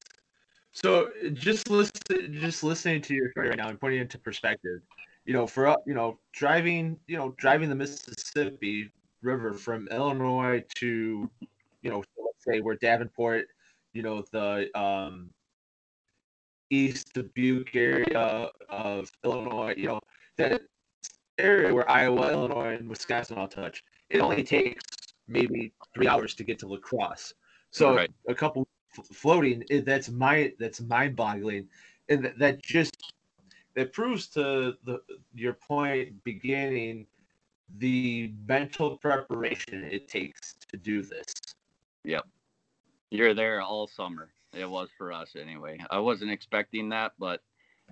so 0.76 1.08
just 1.32 1.70
listen, 1.70 2.36
just 2.38 2.62
listening 2.62 3.00
to 3.00 3.14
your 3.14 3.30
story 3.30 3.48
right 3.48 3.56
now 3.56 3.70
and 3.70 3.80
putting 3.80 3.98
it 3.98 4.02
into 4.02 4.18
perspective, 4.18 4.80
you 5.24 5.32
know, 5.32 5.46
for 5.46 5.74
you 5.86 5.94
know, 5.94 6.18
driving, 6.32 6.98
you 7.06 7.16
know, 7.16 7.34
driving 7.38 7.70
the 7.70 7.74
Mississippi 7.74 8.90
River 9.22 9.54
from 9.54 9.88
Illinois 9.88 10.62
to, 10.76 11.30
you 11.80 11.90
know, 11.90 12.04
let's 12.18 12.44
say 12.46 12.60
where 12.60 12.76
Davenport, 12.76 13.48
you 13.94 14.02
know, 14.02 14.22
the 14.32 14.68
um, 14.78 15.30
East 16.68 17.14
Dubuque 17.14 17.74
area 17.74 18.50
of 18.68 19.10
Illinois, 19.24 19.72
you 19.78 19.88
know, 19.88 20.00
that 20.36 20.60
area 21.38 21.72
where 21.72 21.90
Iowa, 21.90 22.30
Illinois, 22.30 22.74
and 22.74 22.86
Wisconsin 22.86 23.38
all 23.38 23.48
touch. 23.48 23.82
It 24.10 24.20
only 24.20 24.42
takes 24.42 24.84
maybe 25.26 25.72
three 25.94 26.06
hours 26.06 26.34
to 26.34 26.44
get 26.44 26.58
to 26.58 26.68
La 26.68 26.76
Crosse. 26.76 27.32
So 27.70 27.94
Right. 27.94 28.10
a 28.28 28.34
couple 28.34 28.65
f- 28.98 29.06
floating, 29.06 29.64
it, 29.70 29.84
that's 29.84 30.08
my 30.08 30.52
that's 30.58 30.80
mind-boggling, 30.80 31.68
and 32.08 32.24
that, 32.24 32.38
that 32.38 32.62
just 32.62 32.96
that 33.74 33.92
proves 33.92 34.26
to 34.28 34.74
the 34.84 35.00
your 35.34 35.54
point 35.54 36.22
beginning 36.24 37.06
the 37.78 38.32
mental 38.46 38.96
preparation 38.96 39.84
it 39.84 40.08
takes 40.08 40.54
to 40.70 40.76
do 40.76 41.02
this. 41.02 41.34
Yep. 42.04 42.26
You're 43.10 43.34
there 43.34 43.60
all 43.60 43.86
summer. 43.86 44.30
It 44.52 44.68
was 44.68 44.88
for 44.96 45.12
us 45.12 45.34
anyway. 45.38 45.78
I 45.90 45.98
wasn't 45.98 46.30
expecting 46.30 46.88
that, 46.90 47.12
but 47.18 47.40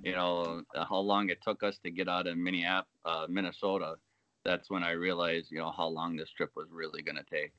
you 0.02 0.12
know 0.12 0.62
how 0.88 0.98
long 0.98 1.28
it 1.30 1.42
took 1.42 1.62
us 1.62 1.78
to 1.84 1.90
get 1.90 2.08
out 2.08 2.26
of 2.26 2.36
Minneapolis, 2.36 2.86
uh, 3.04 3.26
Minnesota. 3.28 3.96
That's 4.44 4.70
when 4.70 4.82
I 4.82 4.92
realized, 4.92 5.50
you 5.50 5.58
know, 5.58 5.70
how 5.70 5.86
long 5.86 6.16
this 6.16 6.30
trip 6.30 6.50
was 6.54 6.68
really 6.70 7.02
going 7.02 7.16
to 7.16 7.24
take. 7.24 7.52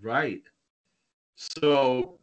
Right. 0.00 0.42
So, 1.36 2.18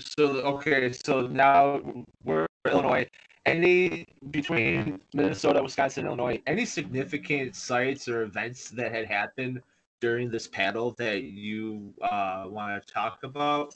so 0.00 0.24
okay. 0.24 0.92
So 0.92 1.26
now 1.26 1.80
we're 2.22 2.46
Illinois. 2.66 3.08
Any 3.44 4.06
between 4.30 5.00
Minnesota, 5.12 5.62
Wisconsin, 5.62 6.06
Illinois, 6.06 6.40
any 6.46 6.64
significant 6.64 7.54
sites 7.54 8.08
or 8.08 8.22
events 8.22 8.70
that 8.70 8.90
had 8.90 9.06
happened 9.06 9.60
during 10.00 10.30
this 10.30 10.46
paddle 10.46 10.94
that 10.98 11.24
you 11.24 11.92
uh, 12.00 12.44
want 12.46 12.86
to 12.86 12.92
talk 12.92 13.18
about? 13.22 13.74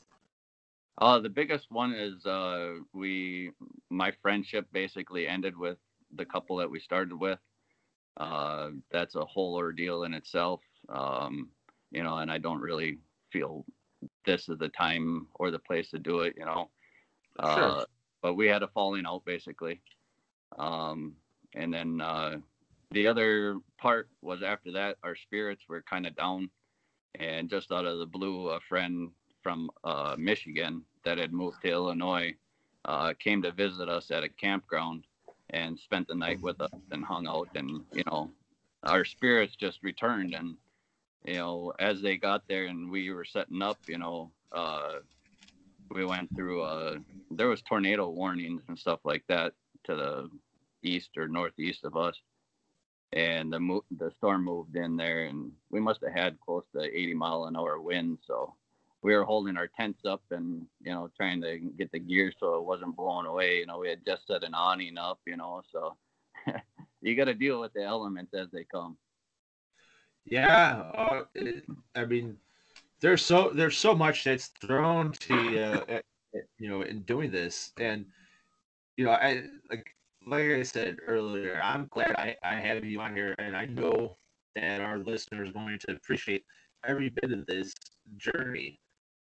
Uh, 0.98 1.18
the 1.18 1.28
biggest 1.28 1.70
one 1.70 1.92
is 1.92 2.24
uh, 2.26 2.74
we, 2.92 3.50
my 3.90 4.10
friendship 4.22 4.66
basically 4.72 5.28
ended 5.28 5.56
with 5.56 5.78
the 6.16 6.24
couple 6.24 6.56
that 6.56 6.70
we 6.70 6.80
started 6.80 7.14
with. 7.14 7.38
Uh, 8.16 8.70
that's 8.90 9.14
a 9.14 9.24
whole 9.24 9.54
ordeal 9.54 10.04
in 10.04 10.14
itself, 10.14 10.60
um, 10.88 11.48
you 11.92 12.02
know, 12.02 12.18
and 12.18 12.30
I 12.32 12.38
don't 12.38 12.60
really 12.60 12.98
feel 13.32 13.64
this 14.24 14.48
is 14.48 14.58
the 14.58 14.68
time 14.68 15.26
or 15.34 15.50
the 15.50 15.58
place 15.58 15.90
to 15.90 15.98
do 15.98 16.20
it, 16.20 16.34
you 16.38 16.44
know. 16.44 16.70
Uh, 17.38 17.56
Sure. 17.56 17.84
But 18.20 18.34
we 18.34 18.48
had 18.48 18.62
a 18.62 18.68
falling 18.68 19.06
out 19.06 19.24
basically. 19.24 19.80
Um, 20.58 21.14
and 21.54 21.72
then 21.72 22.00
uh, 22.00 22.38
the 22.90 23.06
other 23.06 23.58
part 23.78 24.08
was 24.22 24.42
after 24.42 24.72
that, 24.72 24.96
our 25.02 25.14
spirits 25.14 25.62
were 25.68 25.82
kind 25.82 26.06
of 26.06 26.16
down. 26.16 26.50
And 27.14 27.48
just 27.48 27.72
out 27.72 27.86
of 27.86 27.98
the 27.98 28.06
blue, 28.06 28.48
a 28.48 28.60
friend 28.60 29.10
from 29.42 29.70
uh, 29.84 30.16
Michigan 30.18 30.82
that 31.04 31.18
had 31.18 31.32
moved 31.32 31.62
to 31.62 31.70
Illinois 31.70 32.34
uh, 32.84 33.12
came 33.18 33.40
to 33.42 33.52
visit 33.52 33.88
us 33.88 34.10
at 34.10 34.24
a 34.24 34.28
campground 34.28 35.04
and 35.50 35.78
spent 35.78 36.08
the 36.08 36.14
night 36.14 36.40
with 36.40 36.60
us 36.60 36.70
and 36.90 37.04
hung 37.04 37.26
out. 37.26 37.48
And, 37.54 37.84
you 37.92 38.02
know, 38.06 38.30
our 38.82 39.04
spirits 39.04 39.56
just 39.56 39.82
returned. 39.82 40.34
And, 40.34 40.56
you 41.24 41.34
know, 41.34 41.72
as 41.78 42.00
they 42.00 42.16
got 42.16 42.42
there 42.48 42.66
and 42.66 42.90
we 42.90 43.10
were 43.10 43.24
setting 43.24 43.62
up, 43.62 43.78
you 43.86 43.98
know, 43.98 44.32
uh, 44.52 44.94
we 45.90 46.04
went 46.04 46.34
through, 46.34 46.62
uh, 46.62 46.96
there 47.30 47.48
was 47.48 47.62
tornado 47.62 48.08
warnings 48.08 48.62
and 48.68 48.78
stuff 48.78 49.00
like 49.04 49.24
that 49.28 49.52
to 49.84 49.94
the 49.94 50.30
east 50.82 51.10
or 51.16 51.28
northeast 51.28 51.84
of 51.84 51.96
us. 51.96 52.16
And 53.12 53.52
the 53.52 53.60
mo- 53.60 53.84
the 53.90 54.10
storm 54.10 54.44
moved 54.44 54.76
in 54.76 54.96
there, 54.96 55.24
and 55.24 55.50
we 55.70 55.80
must 55.80 56.02
have 56.02 56.12
had 56.12 56.38
close 56.40 56.64
to 56.74 56.82
80 56.82 57.14
mile 57.14 57.44
an 57.44 57.56
hour 57.56 57.80
wind. 57.80 58.18
So 58.26 58.54
we 59.02 59.14
were 59.14 59.24
holding 59.24 59.56
our 59.56 59.68
tents 59.68 60.04
up 60.04 60.22
and 60.30 60.66
you 60.82 60.92
know 60.92 61.10
trying 61.16 61.40
to 61.40 61.58
get 61.58 61.90
the 61.92 61.98
gear 61.98 62.32
so 62.38 62.56
it 62.56 62.64
wasn't 62.64 62.96
blown 62.96 63.26
away 63.26 63.58
you 63.58 63.66
know 63.66 63.78
we 63.78 63.88
had 63.88 64.04
just 64.06 64.26
set 64.26 64.42
an 64.42 64.54
awning 64.54 64.98
up 64.98 65.20
you 65.26 65.36
know 65.36 65.62
so 65.72 65.96
you 67.02 67.14
got 67.14 67.26
to 67.26 67.34
deal 67.34 67.60
with 67.60 67.72
the 67.74 67.82
elements 67.82 68.34
as 68.34 68.48
they 68.52 68.64
come 68.64 68.96
Yeah, 70.24 70.90
uh, 70.94 71.24
it, 71.34 71.64
I 71.94 72.04
mean, 72.04 72.36
there's 73.00 73.24
so 73.24 73.50
there's 73.50 73.78
so 73.78 73.94
much 73.94 74.24
that's 74.24 74.48
thrown 74.48 75.12
to 75.12 75.34
you, 75.52 75.60
uh, 75.60 75.84
at- 75.88 76.04
you 76.58 76.68
know, 76.68 76.82
in 76.82 77.02
doing 77.02 77.30
this, 77.30 77.72
and 77.78 78.06
you 78.96 79.04
know, 79.04 79.12
I 79.12 79.44
like 79.70 79.94
like 80.26 80.44
I 80.44 80.62
said 80.62 80.98
earlier, 81.06 81.60
I'm 81.62 81.86
glad 81.90 82.12
I, 82.16 82.36
I 82.42 82.56
have 82.56 82.84
you 82.84 83.00
on 83.00 83.14
here, 83.16 83.34
and 83.38 83.56
I 83.56 83.66
know 83.66 84.16
that 84.56 84.80
our 84.80 84.98
listeners 84.98 85.50
going 85.52 85.78
to 85.80 85.92
appreciate 85.92 86.44
every 86.86 87.10
bit 87.10 87.32
of 87.32 87.46
this 87.46 87.72
journey, 88.18 88.80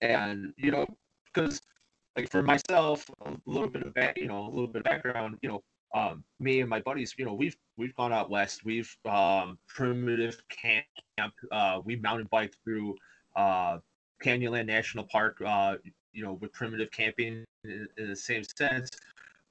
and 0.02 0.54
you 0.58 0.72
know, 0.72 0.86
because 1.34 1.62
like 2.18 2.30
for 2.30 2.44
myself, 2.44 3.10
a 3.26 3.34
little 3.46 3.70
bit 3.70 3.84
of 3.84 3.94
back, 3.96 4.18
you 4.18 4.28
know, 4.28 4.46
a 4.48 4.50
little 4.52 4.68
bit 4.68 4.80
of 4.82 4.86
background, 4.86 5.38
you 5.42 5.50
know, 5.50 5.64
um, 5.94 6.24
me 6.40 6.62
and 6.62 6.70
my 6.70 6.80
buddies, 6.80 7.14
you 7.18 7.26
know, 7.26 7.34
we've 7.34 7.56
we've 7.78 7.96
gone 7.96 8.12
out 8.12 8.30
west. 8.30 8.66
We've 8.66 8.96
um, 9.06 9.58
primitive 9.68 10.42
camp. 10.50 11.34
Uh, 11.52 11.82
we 11.84 11.96
mountain 11.98 12.28
biked 12.32 12.58
through 12.64 12.96
uh, 13.36 13.78
Canyonland 14.24 14.66
National 14.66 15.04
Park. 15.06 15.42
Uh, 15.46 15.76
you 16.14 16.24
know, 16.24 16.34
with 16.34 16.54
primitive 16.54 16.92
camping 16.92 17.44
in, 17.64 17.88
in 17.98 18.10
the 18.10 18.16
same 18.16 18.44
sense. 18.58 18.90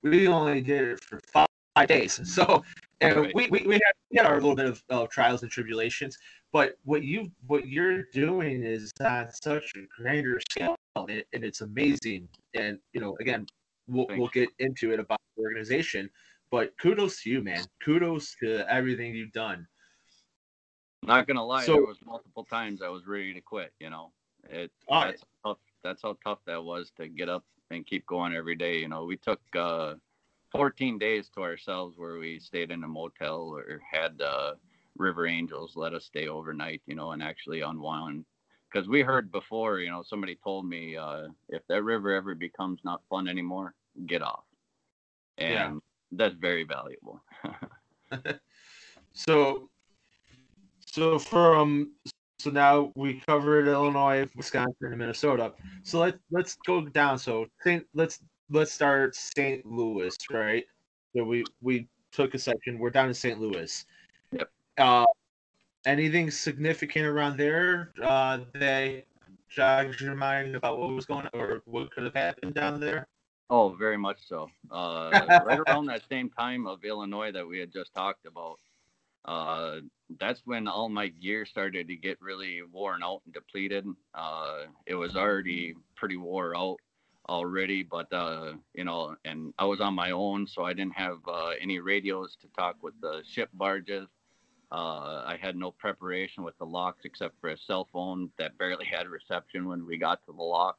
We 0.03 0.29
only 0.29 0.61
did 0.61 0.89
it 0.89 1.05
for 1.05 1.21
five, 1.33 1.49
five 1.75 1.89
days. 1.89 2.21
So, 2.25 2.65
and 3.01 3.17
Right. 3.17 3.35
we, 3.35 3.49
we, 3.49 3.67
we, 3.67 3.75
had, 3.75 3.93
we 4.11 4.17
had 4.19 4.27
our 4.27 4.35
little 4.35 4.55
bit 4.55 4.67
of 4.67 4.83
uh, 4.91 5.07
trials 5.09 5.43
and 5.43 5.51
tribulations. 5.51 6.17
But 6.53 6.77
what 6.85 7.03
you 7.03 7.33
what 7.47 7.67
you're 7.67 8.05
doing 8.13 8.63
is 8.63 8.93
on 9.01 9.29
such 9.33 9.73
a 9.77 9.87
grander 9.97 10.39
scale, 10.51 10.77
and, 10.97 11.25
and 11.33 11.45
it's 11.45 11.63
amazing. 11.63 12.29
And 12.55 12.79
you 12.93 13.01
know, 13.01 13.17
again, 13.21 13.47
we'll 13.89 14.07
we'll 14.11 14.29
get 14.29 14.51
into 14.59 14.93
it 14.93 15.01
about 15.01 15.19
the 15.37 15.43
organization. 15.43 16.11
But 16.53 16.79
kudos 16.79 17.23
to 17.23 17.31
you, 17.31 17.43
man. 17.43 17.65
Kudos 17.83 18.37
to 18.41 18.71
everything 18.71 19.15
you've 19.15 19.33
done. 19.33 19.67
not 21.05 21.27
gonna 21.27 21.45
lie 21.45 21.65
So- 21.65 21.73
there 21.73 21.87
was 21.87 21.99
multiple 22.05 22.45
times 22.45 22.81
i 22.81 22.89
was 22.89 23.09
ready 23.09 23.35
to 23.35 23.41
quit 23.41 23.73
you 23.81 23.91
know 23.91 24.13
it 24.49 24.71
that's 24.89 25.25
tough 25.45 25.59
that's 25.83 26.03
how 26.03 26.17
tough 26.25 26.39
that 26.47 26.63
was 26.63 26.93
to 26.97 27.09
get 27.09 27.29
up 27.29 27.45
and 27.73 27.85
keep 27.85 28.07
going 28.07 28.35
every 28.37 28.55
day 28.55 28.79
you 28.79 28.87
know 28.87 29.05
we 29.05 29.17
took 29.17 29.41
uh 29.57 29.95
14 30.53 30.99
days 31.01 31.29
to 31.31 31.41
ourselves 31.43 31.99
where 31.99 32.19
we 32.21 32.39
stayed 32.39 32.71
in 32.71 32.85
a 32.85 32.87
motel 32.87 33.41
or 33.53 33.81
had 33.91 34.21
uh 34.23 34.55
river 34.97 35.27
angels 35.27 35.75
let 35.75 35.93
us 35.93 36.05
stay 36.05 36.29
overnight 36.29 36.81
you 36.87 36.95
know 36.95 37.11
and 37.11 37.21
actually 37.21 37.63
unwind 37.63 38.25
because 38.71 38.89
we 38.89 39.01
heard 39.03 39.33
before 39.33 39.81
you 39.81 39.91
know 39.91 40.05
somebody 40.05 40.37
told 40.37 40.65
me 40.69 40.97
uh 40.97 41.27
if 41.49 41.67
that 41.67 41.83
river 41.83 42.13
ever 42.15 42.37
becomes 42.37 42.79
not 42.85 43.03
fun 43.11 43.27
anymore 43.27 43.75
get 44.07 44.23
off 44.23 44.45
and 45.39 45.51
Yeah. 45.51 45.79
That's 46.13 46.35
very 46.35 46.65
valuable 46.65 47.23
So, 49.13 49.69
so 50.87 51.19
from 51.19 51.93
so 52.39 52.51
now 52.51 52.93
we 52.97 53.21
covered 53.27 53.69
Illinois, 53.69 54.29
Wisconsin, 54.35 54.75
and 54.87 54.99
Minnesota. 54.99 55.53
So 55.85 56.01
let's 56.01 56.19
let's 56.31 56.57
go 56.67 56.83
down. 56.87 57.19
So 57.19 57.47
Saint, 57.63 57.85
let's 57.95 58.21
let's 58.51 58.73
start 58.73 59.15
St. 59.15 59.65
Louis, 59.65 60.17
right? 60.31 60.65
So 61.15 61.25
we 61.25 61.45
we 61.61 61.89
took 62.11 62.35
a 62.35 62.39
section. 62.39 62.79
We're 62.79 62.91
down 62.91 63.09
in 63.09 63.15
St. 63.15 63.41
Louis. 63.41 63.85
Yep. 64.33 64.51
Uh, 64.79 65.05
anything 65.87 66.31
significant 66.31 67.07
around 67.07 67.37
there 67.37 67.93
uh, 68.03 68.41
that 68.55 69.05
jogs 69.49 70.01
your 70.01 70.15
mind 70.15 70.57
about 70.57 70.79
what 70.79 70.91
was 70.91 71.05
going 71.05 71.27
on 71.33 71.41
or 71.41 71.63
what 71.67 71.91
could 71.91 72.05
have 72.05 72.15
happened 72.15 72.55
down 72.55 72.81
there? 72.81 73.07
Oh, 73.51 73.75
very 73.79 73.99
much 73.99 74.19
so. 74.27 74.49
Uh, 74.71 75.11
right 75.45 75.61
around 75.67 75.87
that 75.87 76.03
same 76.09 76.31
time 76.31 76.67
of 76.67 76.85
Illinois 76.85 77.33
that 77.33 77.47
we 77.47 77.59
had 77.59 77.73
just 77.73 77.95
talked 77.95 78.27
about, 78.27 78.57
uh, 79.25 79.81
that's 80.19 80.43
when 80.45 80.67
all 80.67 80.89
my 80.89 81.09
gear 81.09 81.47
started 81.47 81.89
to 81.89 81.97
get 81.97 82.21
really 82.21 82.61
worn 82.73 83.03
out 83.03 83.23
and 83.25 83.35
depleted. 83.35 83.87
Uh, 84.15 84.65
it 84.87 84.95
was 84.95 85.17
already 85.17 85.75
pretty 85.97 86.17
wore 86.17 86.57
out 86.57 86.79
already, 87.29 87.83
but 87.83 88.13
uh, 88.13 88.53
you 88.75 88.85
know, 88.85 89.15
and 89.25 89.55
I 89.59 89.65
was 89.65 89.81
on 89.81 89.95
my 89.95 90.11
own, 90.11 90.47
so 90.47 90.65
I 90.65 90.73
didn't 90.73 90.97
have 90.97 91.19
uh, 91.27 91.51
any 91.61 91.79
radios 91.79 92.37
to 92.41 92.49
talk 92.59 92.77
with 92.83 92.95
the 93.01 93.23
ship 93.29 93.51
barges. 93.55 94.09
Uh, 94.73 95.23
I 95.27 95.39
had 95.41 95.55
no 95.55 95.71
preparation 95.71 96.45
with 96.45 96.57
the 96.59 96.65
locks 96.65 97.05
except 97.05 97.39
for 97.41 97.51
a 97.51 97.59
cell 97.59 97.87
phone 97.93 98.31
that 98.39 98.57
barely 98.57 98.87
had 98.87 99.07
reception 99.07 99.69
when 99.69 99.87
we 99.87 99.99
got 99.99 100.25
to 100.25 100.33
the 100.33 100.43
lock. 100.43 100.79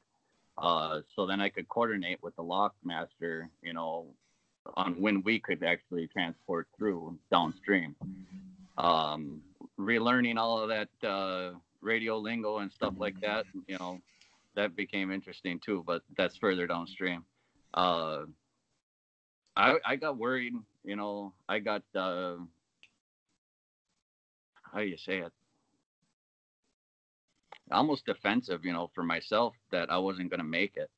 Uh, 0.57 1.01
so 1.15 1.25
then 1.25 1.41
I 1.41 1.49
could 1.49 1.67
coordinate 1.67 2.21
with 2.21 2.35
the 2.35 2.43
lock 2.43 2.75
master, 2.83 3.49
you 3.61 3.73
know, 3.73 4.05
on 4.75 4.93
when 5.01 5.23
we 5.23 5.39
could 5.39 5.63
actually 5.63 6.07
transport 6.07 6.67
through 6.77 7.17
downstream. 7.31 7.95
Um, 8.77 9.41
relearning 9.79 10.37
all 10.37 10.59
of 10.59 10.69
that 10.69 11.07
uh, 11.07 11.53
radio 11.81 12.17
lingo 12.17 12.59
and 12.59 12.71
stuff 12.71 12.93
like 12.97 13.19
that, 13.21 13.45
you 13.67 13.77
know, 13.79 13.99
that 14.55 14.75
became 14.75 15.11
interesting 15.11 15.59
too. 15.63 15.83
But 15.85 16.03
that's 16.17 16.37
further 16.37 16.67
downstream. 16.67 17.25
Uh, 17.73 18.25
I 19.55 19.75
I 19.85 19.95
got 19.95 20.17
worried, 20.17 20.53
you 20.83 20.95
know. 20.95 21.33
I 21.47 21.59
got 21.59 21.83
uh, 21.95 22.35
how 24.71 24.79
do 24.79 24.85
you 24.85 24.97
say 24.97 25.19
it? 25.19 25.31
Almost 27.73 28.05
defensive, 28.05 28.63
you 28.63 28.73
know, 28.73 28.89
for 28.93 29.03
myself 29.03 29.53
that 29.71 29.91
I 29.91 29.97
wasn't 29.97 30.29
going 30.29 30.39
to 30.39 30.45
make 30.45 30.77
it. 30.77 30.89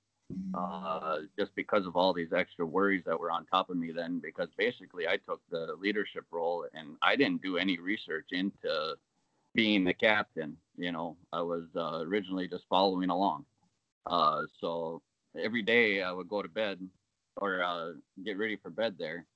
Uh, 0.55 1.19
just 1.37 1.53
because 1.55 1.85
of 1.85 1.95
all 1.95 2.11
these 2.11 2.33
extra 2.33 2.65
worries 2.65 3.03
that 3.05 3.19
were 3.19 3.29
on 3.29 3.45
top 3.45 3.69
of 3.69 3.77
me 3.77 3.91
then 3.91 4.19
because 4.19 4.47
basically 4.57 5.07
I 5.07 5.17
took 5.17 5.39
the 5.51 5.75
leadership 5.79 6.25
role 6.31 6.65
and 6.73 6.97
I 7.03 7.15
didn't 7.15 7.43
do 7.43 7.57
any 7.57 7.77
research 7.77 8.29
into 8.31 8.95
being 9.53 9.83
the 9.83 9.93
captain 9.93 10.57
you 10.77 10.91
know 10.91 11.15
I 11.31 11.43
was 11.43 11.65
uh, 11.75 11.99
originally 11.99 12.47
just 12.47 12.63
following 12.69 13.11
along 13.11 13.45
uh, 14.07 14.41
so 14.59 15.03
every 15.39 15.61
day 15.61 16.01
I 16.01 16.11
would 16.11 16.27
go 16.27 16.41
to 16.41 16.49
bed 16.49 16.79
or 17.37 17.61
uh, 17.61 17.91
get 18.23 18.39
ready 18.39 18.55
for 18.55 18.71
bed 18.71 18.95
there 18.97 19.27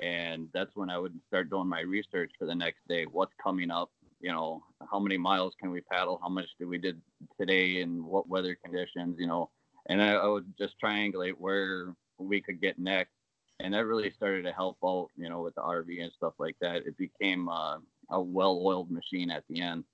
and 0.00 0.48
that's 0.54 0.74
when 0.74 0.88
I 0.88 0.96
would 0.96 1.18
start 1.26 1.50
doing 1.50 1.68
my 1.68 1.80
research 1.80 2.30
for 2.38 2.46
the 2.46 2.54
next 2.54 2.80
day 2.88 3.04
what's 3.04 3.34
coming 3.42 3.70
up 3.70 3.90
you 4.20 4.30
know 4.30 4.62
how 4.90 4.98
many 4.98 5.16
miles 5.16 5.54
can 5.60 5.70
we 5.70 5.80
paddle 5.80 6.18
how 6.22 6.28
much 6.28 6.48
did 6.58 6.66
we 6.66 6.78
did 6.78 7.00
today 7.38 7.80
and 7.82 8.04
what 8.04 8.28
weather 8.28 8.56
conditions 8.64 9.16
you 9.18 9.26
know 9.26 9.48
and 9.88 10.02
I, 10.02 10.12
I 10.12 10.26
would 10.26 10.52
just 10.58 10.74
triangulate 10.82 11.34
where 11.38 11.94
we 12.18 12.40
could 12.40 12.60
get 12.60 12.78
next, 12.78 13.12
and 13.60 13.74
that 13.74 13.86
really 13.86 14.10
started 14.10 14.44
to 14.44 14.52
help 14.52 14.76
out, 14.84 15.08
you 15.16 15.28
know, 15.28 15.40
with 15.40 15.54
the 15.54 15.62
RV 15.62 16.02
and 16.02 16.12
stuff 16.12 16.34
like 16.38 16.56
that. 16.60 16.86
It 16.86 16.96
became 16.96 17.48
uh, 17.48 17.78
a 18.10 18.20
well-oiled 18.20 18.90
machine 18.90 19.30
at 19.30 19.44
the 19.48 19.60
end. 19.60 19.84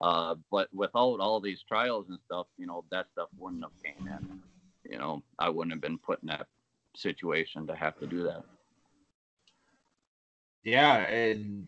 Uh, 0.00 0.34
but 0.50 0.68
without 0.72 1.20
all 1.20 1.40
these 1.40 1.62
trials 1.66 2.06
and 2.08 2.18
stuff, 2.26 2.46
you 2.58 2.66
know, 2.66 2.84
that 2.90 3.06
stuff 3.12 3.28
wouldn't 3.38 3.62
have 3.62 3.72
came 3.82 4.06
in. 4.06 4.40
You 4.90 4.98
know, 4.98 5.22
I 5.38 5.48
wouldn't 5.48 5.72
have 5.72 5.80
been 5.80 5.98
put 5.98 6.20
in 6.22 6.28
that 6.28 6.48
situation 6.96 7.66
to 7.68 7.74
have 7.74 7.98
to 8.00 8.06
do 8.06 8.24
that. 8.24 8.44
Yeah, 10.64 10.96
and 11.08 11.66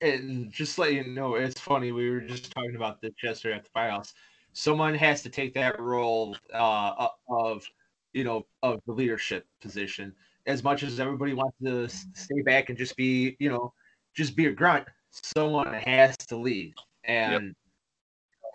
and 0.00 0.50
just 0.50 0.78
let 0.78 0.92
you 0.92 1.04
know, 1.04 1.34
it's 1.34 1.60
funny. 1.60 1.92
We 1.92 2.10
were 2.10 2.20
just 2.20 2.52
talking 2.52 2.76
about 2.76 3.00
this 3.00 3.12
yesterday 3.22 3.56
at 3.56 3.64
the 3.64 3.70
firehouse 3.70 4.14
someone 4.52 4.94
has 4.94 5.22
to 5.22 5.30
take 5.30 5.54
that 5.54 5.80
role 5.80 6.36
uh, 6.52 7.08
of 7.28 7.64
you 8.12 8.24
know 8.24 8.46
of 8.62 8.80
the 8.86 8.92
leadership 8.92 9.46
position 9.60 10.12
as 10.46 10.64
much 10.64 10.82
as 10.82 10.98
everybody 10.98 11.34
wants 11.34 11.56
to 11.62 11.88
stay 12.14 12.42
back 12.42 12.68
and 12.68 12.78
just 12.78 12.96
be 12.96 13.36
you 13.38 13.48
know 13.48 13.72
just 14.14 14.34
be 14.34 14.46
a 14.46 14.52
grunt 14.52 14.86
someone 15.10 15.72
has 15.72 16.16
to 16.16 16.36
lead 16.36 16.74
and 17.04 17.54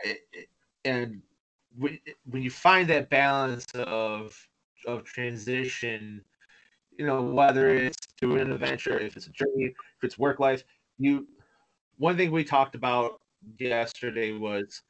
yep. 0.03 0.17
and 0.83 1.21
when 1.77 2.41
you 2.41 2.49
find 2.49 2.89
that 2.89 3.09
balance 3.09 3.65
of 3.75 4.35
of 4.87 5.03
transition 5.03 6.21
you 6.97 7.05
know 7.05 7.21
whether 7.21 7.69
it's 7.69 7.97
doing 8.19 8.41
an 8.41 8.51
adventure 8.51 8.99
if 8.99 9.15
it's 9.15 9.27
a 9.27 9.31
journey 9.31 9.65
if 9.65 10.03
it's 10.03 10.19
work 10.19 10.39
life 10.39 10.63
you 10.97 11.27
one 11.97 12.17
thing 12.17 12.31
we 12.31 12.43
talked 12.43 12.75
about 12.75 13.21
yesterday 13.57 14.33
was 14.33 14.81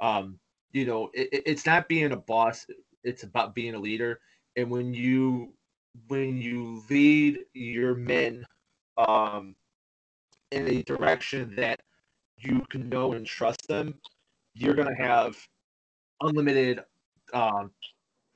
um 0.00 0.38
you 0.72 0.84
know, 0.84 1.10
it, 1.14 1.28
it's 1.46 1.66
not 1.66 1.88
being 1.88 2.12
a 2.12 2.16
boss; 2.16 2.66
it's 3.04 3.22
about 3.22 3.54
being 3.54 3.74
a 3.74 3.78
leader. 3.78 4.20
And 4.56 4.70
when 4.70 4.92
you 4.94 5.54
when 6.08 6.40
you 6.40 6.82
lead 6.90 7.40
your 7.54 7.94
men 7.94 8.44
um, 8.96 9.56
in 10.50 10.68
a 10.68 10.82
direction 10.82 11.54
that 11.56 11.80
you 12.38 12.64
can 12.70 12.88
know 12.88 13.12
and 13.12 13.26
trust 13.26 13.66
them, 13.68 13.94
you're 14.54 14.74
gonna 14.74 14.96
have 14.96 15.36
unlimited, 16.20 16.80
um, 17.32 17.70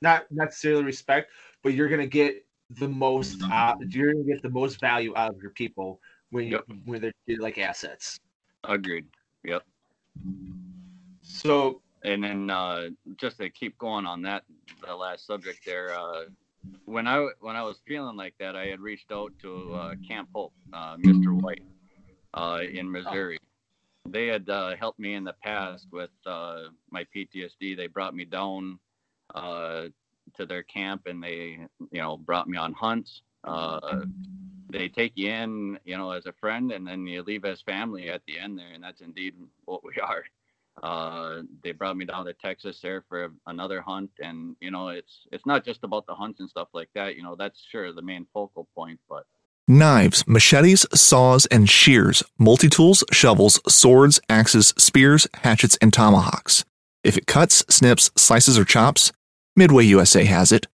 not 0.00 0.24
necessarily 0.30 0.84
respect, 0.84 1.30
but 1.62 1.74
you're 1.74 1.88
gonna 1.88 2.06
get 2.06 2.44
the 2.70 2.88
most. 2.88 3.42
Uh, 3.50 3.74
you're 3.88 4.12
gonna 4.12 4.24
get 4.24 4.42
the 4.42 4.50
most 4.50 4.80
value 4.80 5.12
out 5.16 5.30
of 5.34 5.42
your 5.42 5.52
people 5.52 6.00
when 6.32 6.46
you 6.46 6.50
yep. 6.52 6.64
when 6.84 7.00
they're 7.00 7.38
like 7.38 7.58
assets. 7.58 8.18
Agreed. 8.64 9.06
Yep. 9.44 9.62
So 11.22 11.80
and 12.04 12.24
then 12.24 12.50
uh, 12.50 12.88
just 13.16 13.38
to 13.38 13.48
keep 13.50 13.76
going 13.78 14.06
on 14.06 14.22
that 14.22 14.44
the 14.84 14.94
last 14.94 15.26
subject 15.26 15.60
there 15.64 15.94
uh, 15.94 16.22
when 16.84 17.06
i 17.06 17.26
when 17.40 17.56
i 17.56 17.62
was 17.62 17.78
feeling 17.86 18.16
like 18.16 18.34
that 18.38 18.56
i 18.56 18.66
had 18.66 18.80
reached 18.80 19.12
out 19.12 19.32
to 19.40 19.72
uh, 19.74 19.94
camp 20.06 20.28
hope 20.34 20.52
uh, 20.72 20.96
mr 20.96 21.40
white 21.40 21.64
uh, 22.34 22.60
in 22.72 22.90
missouri 22.90 23.38
they 24.08 24.26
had 24.26 24.48
uh, 24.48 24.74
helped 24.76 24.98
me 24.98 25.14
in 25.14 25.24
the 25.24 25.34
past 25.44 25.86
with 25.92 26.10
my 26.26 27.06
ptsd 27.14 27.76
they 27.76 27.86
brought 27.86 28.14
me 28.14 28.24
down 28.24 28.78
to 29.34 30.46
their 30.46 30.62
camp 30.62 31.02
and 31.06 31.22
they 31.22 31.58
you 31.90 32.00
know 32.00 32.16
brought 32.16 32.48
me 32.48 32.56
on 32.56 32.72
hunts 32.72 33.22
they 34.72 34.88
take 34.88 35.12
you 35.14 35.30
in 35.30 35.78
you 35.84 35.96
know 35.96 36.10
as 36.10 36.26
a 36.26 36.32
friend 36.32 36.72
and 36.72 36.86
then 36.86 37.06
you 37.06 37.22
leave 37.22 37.44
as 37.44 37.60
family 37.60 38.08
at 38.08 38.22
the 38.26 38.38
end 38.38 38.58
there 38.58 38.72
and 38.74 38.82
that's 38.82 39.00
indeed 39.00 39.34
what 39.64 39.84
we 39.84 39.94
are 40.02 40.24
uh, 40.82 41.42
they 41.62 41.72
brought 41.72 41.96
me 41.96 42.04
down 42.04 42.24
to 42.24 42.32
Texas 42.32 42.80
there 42.80 43.04
for 43.08 43.30
another 43.46 43.80
hunt, 43.80 44.10
and 44.20 44.56
you 44.60 44.70
know, 44.70 44.88
it's 44.88 45.26
it's 45.30 45.44
not 45.44 45.64
just 45.64 45.84
about 45.84 46.06
the 46.06 46.14
hunts 46.14 46.40
and 46.40 46.48
stuff 46.48 46.68
like 46.72 46.88
that. 46.94 47.16
You 47.16 47.22
know, 47.22 47.36
that's 47.36 47.62
sure 47.70 47.92
the 47.92 48.02
main 48.02 48.26
focal 48.32 48.66
point, 48.74 48.98
but 49.08 49.26
knives, 49.68 50.26
machetes, 50.26 50.86
saws, 50.94 51.46
and 51.46 51.68
shears, 51.68 52.22
multi 52.38 52.68
tools, 52.68 53.04
shovels, 53.12 53.60
swords, 53.68 54.20
axes, 54.28 54.72
spears, 54.78 55.28
hatchets, 55.34 55.76
and 55.82 55.92
tomahawks. 55.92 56.64
If 57.04 57.18
it 57.18 57.26
cuts, 57.26 57.64
snips, 57.68 58.10
slices, 58.16 58.58
or 58.58 58.64
chops, 58.64 59.12
Midway 59.54 59.84
USA 59.84 60.24
has 60.24 60.52
it. 60.52 60.66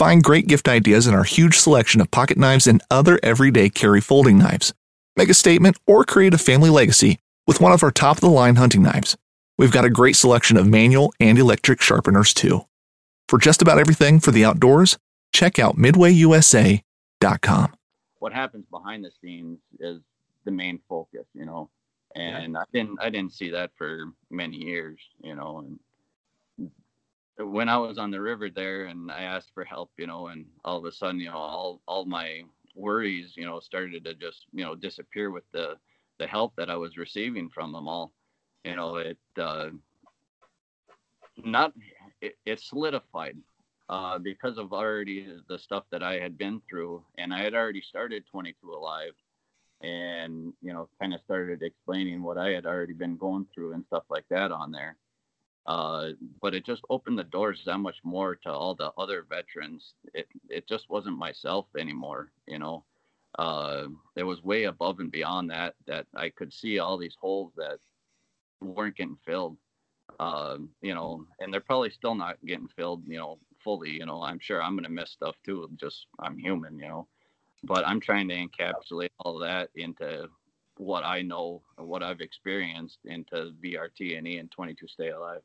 Find 0.00 0.24
great 0.24 0.46
gift 0.46 0.66
ideas 0.66 1.06
in 1.06 1.12
our 1.12 1.24
huge 1.24 1.58
selection 1.58 2.00
of 2.00 2.10
pocket 2.10 2.38
knives 2.38 2.66
and 2.66 2.82
other 2.90 3.20
everyday 3.22 3.68
carry 3.68 4.00
folding 4.00 4.38
knives. 4.38 4.72
Make 5.14 5.28
a 5.28 5.34
statement 5.34 5.76
or 5.86 6.06
create 6.06 6.32
a 6.32 6.38
family 6.38 6.70
legacy 6.70 7.18
with 7.46 7.60
one 7.60 7.72
of 7.72 7.82
our 7.82 7.90
top 7.90 8.16
of 8.16 8.22
the 8.22 8.30
line 8.30 8.56
hunting 8.56 8.82
knives. 8.82 9.18
We've 9.58 9.70
got 9.70 9.84
a 9.84 9.90
great 9.90 10.16
selection 10.16 10.56
of 10.56 10.66
manual 10.66 11.12
and 11.20 11.38
electric 11.38 11.82
sharpeners 11.82 12.32
too. 12.32 12.64
For 13.28 13.38
just 13.38 13.60
about 13.60 13.78
everything 13.78 14.20
for 14.20 14.30
the 14.30 14.42
outdoors, 14.42 14.96
check 15.34 15.58
out 15.58 15.76
midwayusa.com. 15.76 17.74
What 18.20 18.32
happens 18.32 18.64
behind 18.70 19.04
the 19.04 19.10
scenes 19.20 19.58
is 19.80 20.00
the 20.46 20.50
main 20.50 20.80
focus, 20.88 21.26
you 21.34 21.44
know. 21.44 21.68
And 22.16 22.54
yeah. 22.54 22.60
I 22.60 22.64
didn't 22.72 22.98
I 23.02 23.10
didn't 23.10 23.34
see 23.34 23.50
that 23.50 23.72
for 23.76 24.06
many 24.30 24.56
years, 24.56 24.98
you 25.22 25.34
know, 25.34 25.58
and 25.58 25.78
when 27.38 27.68
I 27.68 27.76
was 27.76 27.98
on 27.98 28.10
the 28.10 28.20
river 28.20 28.50
there 28.50 28.86
and 28.86 29.10
I 29.10 29.22
asked 29.22 29.52
for 29.54 29.64
help, 29.64 29.90
you 29.96 30.06
know, 30.06 30.28
and 30.28 30.46
all 30.64 30.78
of 30.78 30.84
a 30.84 30.92
sudden, 30.92 31.20
you 31.20 31.30
know, 31.30 31.36
all 31.36 31.80
all 31.86 32.04
my 32.04 32.42
worries, 32.74 33.34
you 33.36 33.46
know, 33.46 33.60
started 33.60 34.04
to 34.04 34.14
just, 34.14 34.46
you 34.52 34.64
know, 34.64 34.74
disappear 34.74 35.30
with 35.30 35.44
the 35.52 35.76
the 36.18 36.26
help 36.26 36.54
that 36.56 36.70
I 36.70 36.76
was 36.76 36.96
receiving 36.98 37.48
from 37.48 37.72
them 37.72 37.88
all 37.88 38.12
you 38.64 38.76
know 38.76 38.96
it 38.96 39.18
uh, 39.38 39.70
not 41.44 41.72
it, 42.20 42.36
it 42.44 42.60
solidified 42.60 43.36
uh, 43.88 44.18
because 44.18 44.58
of 44.58 44.72
already 44.72 45.26
the 45.48 45.58
stuff 45.58 45.84
that 45.90 46.02
I 46.02 46.18
had 46.20 46.38
been 46.38 46.60
through, 46.68 47.02
and 47.18 47.34
I 47.34 47.42
had 47.42 47.54
already 47.54 47.80
started 47.80 48.24
22 48.30 48.70
Alive, 48.70 49.14
and 49.82 50.52
you 50.62 50.72
know, 50.72 50.88
kind 51.00 51.14
of 51.14 51.20
started 51.22 51.62
explaining 51.62 52.22
what 52.22 52.38
I 52.38 52.50
had 52.50 52.66
already 52.66 52.92
been 52.92 53.16
going 53.16 53.46
through 53.52 53.72
and 53.72 53.84
stuff 53.86 54.04
like 54.10 54.26
that 54.30 54.52
on 54.52 54.70
there. 54.70 54.96
Uh, 55.66 56.10
but 56.40 56.54
it 56.54 56.64
just 56.64 56.82
opened 56.90 57.18
the 57.18 57.24
doors 57.24 57.62
that 57.66 57.78
much 57.78 57.98
more 58.02 58.34
to 58.34 58.50
all 58.50 58.74
the 58.74 58.92
other 58.96 59.26
veterans. 59.28 59.94
It 60.14 60.26
it 60.48 60.66
just 60.66 60.88
wasn't 60.88 61.18
myself 61.18 61.66
anymore, 61.78 62.32
you 62.46 62.58
know. 62.58 62.84
Uh, 63.38 63.86
it 64.16 64.24
was 64.24 64.42
way 64.42 64.64
above 64.64 65.00
and 65.00 65.12
beyond 65.12 65.50
that. 65.50 65.74
That 65.86 66.06
I 66.14 66.30
could 66.30 66.52
see 66.52 66.78
all 66.78 66.96
these 66.96 67.16
holes 67.20 67.52
that 67.56 67.78
weren't 68.60 68.96
getting 68.96 69.18
filled. 69.24 69.56
Uh, 70.18 70.58
you 70.82 70.94
know, 70.94 71.24
and 71.38 71.52
they're 71.52 71.60
probably 71.60 71.90
still 71.90 72.14
not 72.14 72.36
getting 72.44 72.68
filled, 72.68 73.02
you 73.06 73.18
know, 73.18 73.38
fully. 73.62 73.90
You 73.90 74.06
know, 74.06 74.22
I'm 74.22 74.40
sure 74.40 74.62
I'm 74.62 74.76
gonna 74.76 74.88
miss 74.88 75.10
stuff 75.10 75.36
too. 75.44 75.68
Just 75.76 76.06
I'm 76.18 76.38
human, 76.38 76.78
you 76.78 76.88
know. 76.88 77.06
But 77.64 77.86
I'm 77.86 78.00
trying 78.00 78.28
to 78.28 78.34
encapsulate 78.34 79.10
all 79.18 79.38
that 79.38 79.68
into 79.74 80.28
what 80.78 81.04
I 81.04 81.20
know, 81.20 81.62
what 81.76 82.02
I've 82.02 82.22
experienced 82.22 82.98
into 83.04 83.52
VRT 83.62 84.16
and 84.16 84.26
E 84.26 84.38
and 84.38 84.50
22 84.50 84.88
Stay 84.88 85.10
Alive. 85.10 85.42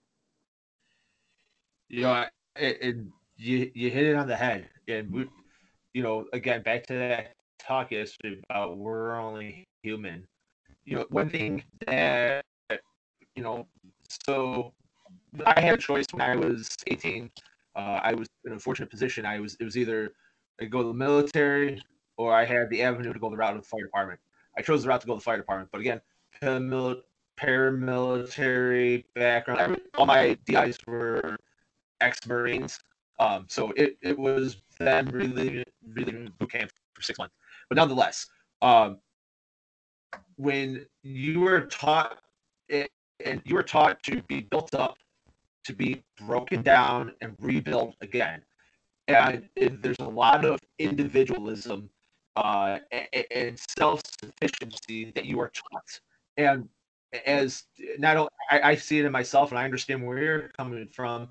You 1.89 2.01
know, 2.01 2.25
it, 2.55 2.77
it, 2.81 2.95
you 3.37 3.71
you 3.73 3.89
hit 3.89 4.05
it 4.05 4.15
on 4.15 4.27
the 4.27 4.35
head, 4.35 4.69
and 4.87 5.11
we, 5.11 5.27
you 5.93 6.03
know, 6.03 6.25
again 6.33 6.61
back 6.63 6.85
to 6.87 6.93
that 6.93 7.33
talk 7.59 7.91
yesterday 7.91 8.41
about 8.49 8.77
we're 8.77 9.19
only 9.19 9.67
human. 9.83 10.25
You 10.85 10.97
know, 10.97 11.05
one 11.09 11.29
thing 11.29 11.63
that 11.87 12.43
you 13.35 13.43
know, 13.43 13.67
so 14.25 14.73
I 15.45 15.59
had 15.59 15.75
a 15.75 15.77
choice 15.77 16.05
when 16.11 16.21
I 16.21 16.35
was 16.35 16.75
18. 16.87 17.29
Uh, 17.75 17.79
I 17.79 18.13
was 18.13 18.27
in 18.45 18.53
a 18.53 18.59
fortunate 18.59 18.89
position. 18.89 19.25
I 19.25 19.39
was 19.39 19.55
it 19.59 19.63
was 19.63 19.77
either 19.77 20.13
I 20.61 20.65
go 20.65 20.81
to 20.81 20.87
the 20.87 20.93
military 20.93 21.81
or 22.17 22.33
I 22.33 22.45
had 22.45 22.69
the 22.69 22.81
avenue 22.81 23.11
to 23.11 23.19
go 23.19 23.29
the 23.29 23.35
route 23.35 23.55
of 23.55 23.61
the 23.61 23.67
fire 23.67 23.83
department. 23.83 24.19
I 24.57 24.61
chose 24.61 24.83
the 24.83 24.89
route 24.89 25.01
to 25.01 25.07
go 25.07 25.13
to 25.13 25.19
the 25.19 25.23
fire 25.23 25.37
department, 25.37 25.69
but 25.71 25.81
again, 25.81 25.99
paramilitary 26.41 29.03
background. 29.13 29.81
All 29.95 30.05
my 30.05 30.37
DIs 30.45 30.77
were 30.87 31.35
ex-marines, 32.01 32.79
um, 33.19 33.45
so 33.49 33.71
it, 33.75 33.97
it 34.01 34.17
was 34.17 34.57
them 34.79 35.07
really 35.07 35.63
really 35.93 36.29
boot 36.39 36.51
camp 36.51 36.71
for 36.93 37.01
six 37.01 37.17
months. 37.17 37.35
But 37.69 37.77
nonetheless, 37.77 38.27
um, 38.61 38.99
when 40.35 40.85
you 41.03 41.41
were 41.41 41.61
taught 41.61 42.19
it, 42.69 42.91
and 43.23 43.41
you 43.45 43.55
were 43.55 43.63
taught 43.63 44.01
to 44.03 44.21
be 44.23 44.41
built 44.41 44.75
up, 44.75 44.97
to 45.65 45.73
be 45.73 46.03
broken 46.25 46.61
down 46.61 47.13
and 47.21 47.35
rebuilt 47.39 47.95
again. 48.01 48.41
And, 49.07 49.49
there's 49.55 49.99
a 49.99 50.07
lot 50.07 50.45
of 50.45 50.59
individualism 50.79 51.89
uh, 52.35 52.79
and, 52.91 53.25
and 53.31 53.59
self 53.79 54.01
sufficiency 54.19 55.11
that 55.15 55.25
you 55.25 55.39
are 55.39 55.49
taught. 55.49 55.99
And 56.37 56.67
as 57.25 57.63
not 57.97 58.17
only 58.17 58.29
I, 58.51 58.71
I 58.71 58.75
see 58.75 58.99
it 58.99 59.05
in 59.05 59.11
myself, 59.11 59.51
and 59.51 59.59
I 59.59 59.63
understand 59.63 60.05
where 60.05 60.17
you're 60.17 60.49
coming 60.57 60.87
from. 60.87 61.29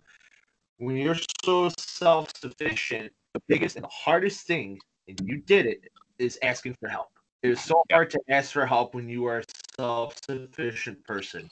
When 0.79 0.97
you're 0.97 1.17
so 1.45 1.71
self 1.79 2.33
sufficient, 2.37 3.13
the 3.33 3.41
biggest 3.49 3.77
and 3.77 3.85
the 3.85 3.89
hardest 3.89 4.47
thing, 4.47 4.79
and 5.09 5.19
you 5.25 5.41
did 5.43 5.67
it, 5.67 5.89
is 6.19 6.39
asking 6.43 6.75
for 6.81 6.89
help. 6.89 7.09
It 7.43 7.51
is 7.51 7.61
so 7.63 7.83
hard 7.93 8.11
to 8.11 8.21
ask 8.29 8.53
for 8.53 8.67
help 8.67 8.95
when 8.95 9.09
you 9.09 9.27
are 9.27 9.41
a 9.41 9.45
self 9.77 10.17
sufficient 10.25 11.05
person. 11.05 11.49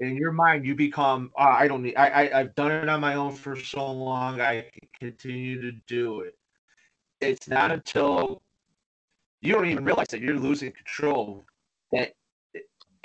In 0.00 0.16
your 0.16 0.32
mind, 0.32 0.66
you 0.66 0.74
become, 0.74 1.30
oh, 1.36 1.42
I 1.42 1.68
don't 1.68 1.82
need, 1.82 1.96
I, 1.96 2.08
I, 2.08 2.40
I've 2.40 2.54
done 2.54 2.72
it 2.72 2.88
on 2.88 3.00
my 3.00 3.14
own 3.14 3.34
for 3.34 3.56
so 3.56 3.90
long, 3.90 4.40
I 4.40 4.62
can 4.62 4.88
continue 4.98 5.60
to 5.60 5.72
do 5.86 6.20
it. 6.20 6.34
It's 7.20 7.48
not 7.48 7.70
until 7.70 8.42
you 9.42 9.52
don't 9.52 9.66
even 9.66 9.84
realize 9.84 10.08
that 10.10 10.20
you're 10.20 10.38
losing 10.38 10.72
control 10.72 11.44
that 11.92 12.14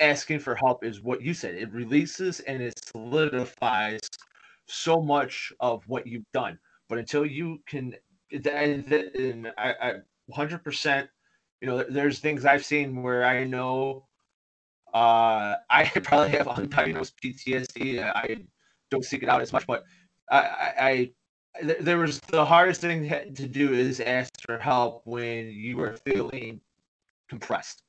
asking 0.00 0.38
for 0.38 0.54
help 0.54 0.84
is 0.84 1.02
what 1.02 1.22
you 1.22 1.34
said. 1.34 1.54
It 1.54 1.72
releases 1.72 2.40
and 2.40 2.62
it 2.62 2.80
solidifies 2.84 4.00
so 4.68 5.00
much 5.00 5.52
of 5.60 5.82
what 5.86 6.06
you've 6.06 6.30
done. 6.32 6.58
But 6.88 6.98
until 6.98 7.26
you 7.26 7.60
can, 7.66 7.94
and, 8.32 9.52
I, 9.58 9.74
I 9.80 9.92
100%, 10.32 11.08
you 11.60 11.66
know, 11.66 11.84
there's 11.88 12.18
things 12.18 12.44
I've 12.44 12.64
seen 12.64 13.02
where 13.02 13.24
I 13.24 13.44
know 13.44 14.06
uh, 14.94 15.56
I 15.70 15.84
probably 16.02 16.30
have 16.30 16.46
undiagnosed 16.46 17.12
PTSD. 17.22 18.02
I 18.02 18.36
don't 18.90 19.04
seek 19.04 19.22
it 19.22 19.28
out 19.28 19.42
as 19.42 19.52
much, 19.52 19.66
but 19.66 19.84
I, 20.30 20.38
I, 20.38 20.74
I 20.78 21.10
there 21.80 21.98
was 21.98 22.20
the 22.20 22.44
hardest 22.44 22.80
thing 22.80 23.08
to 23.08 23.48
do 23.48 23.72
is 23.72 24.00
ask 24.00 24.30
for 24.46 24.58
help 24.58 25.02
when 25.04 25.48
you 25.48 25.80
are 25.80 25.96
feeling 25.96 26.60
compressed 27.28 27.82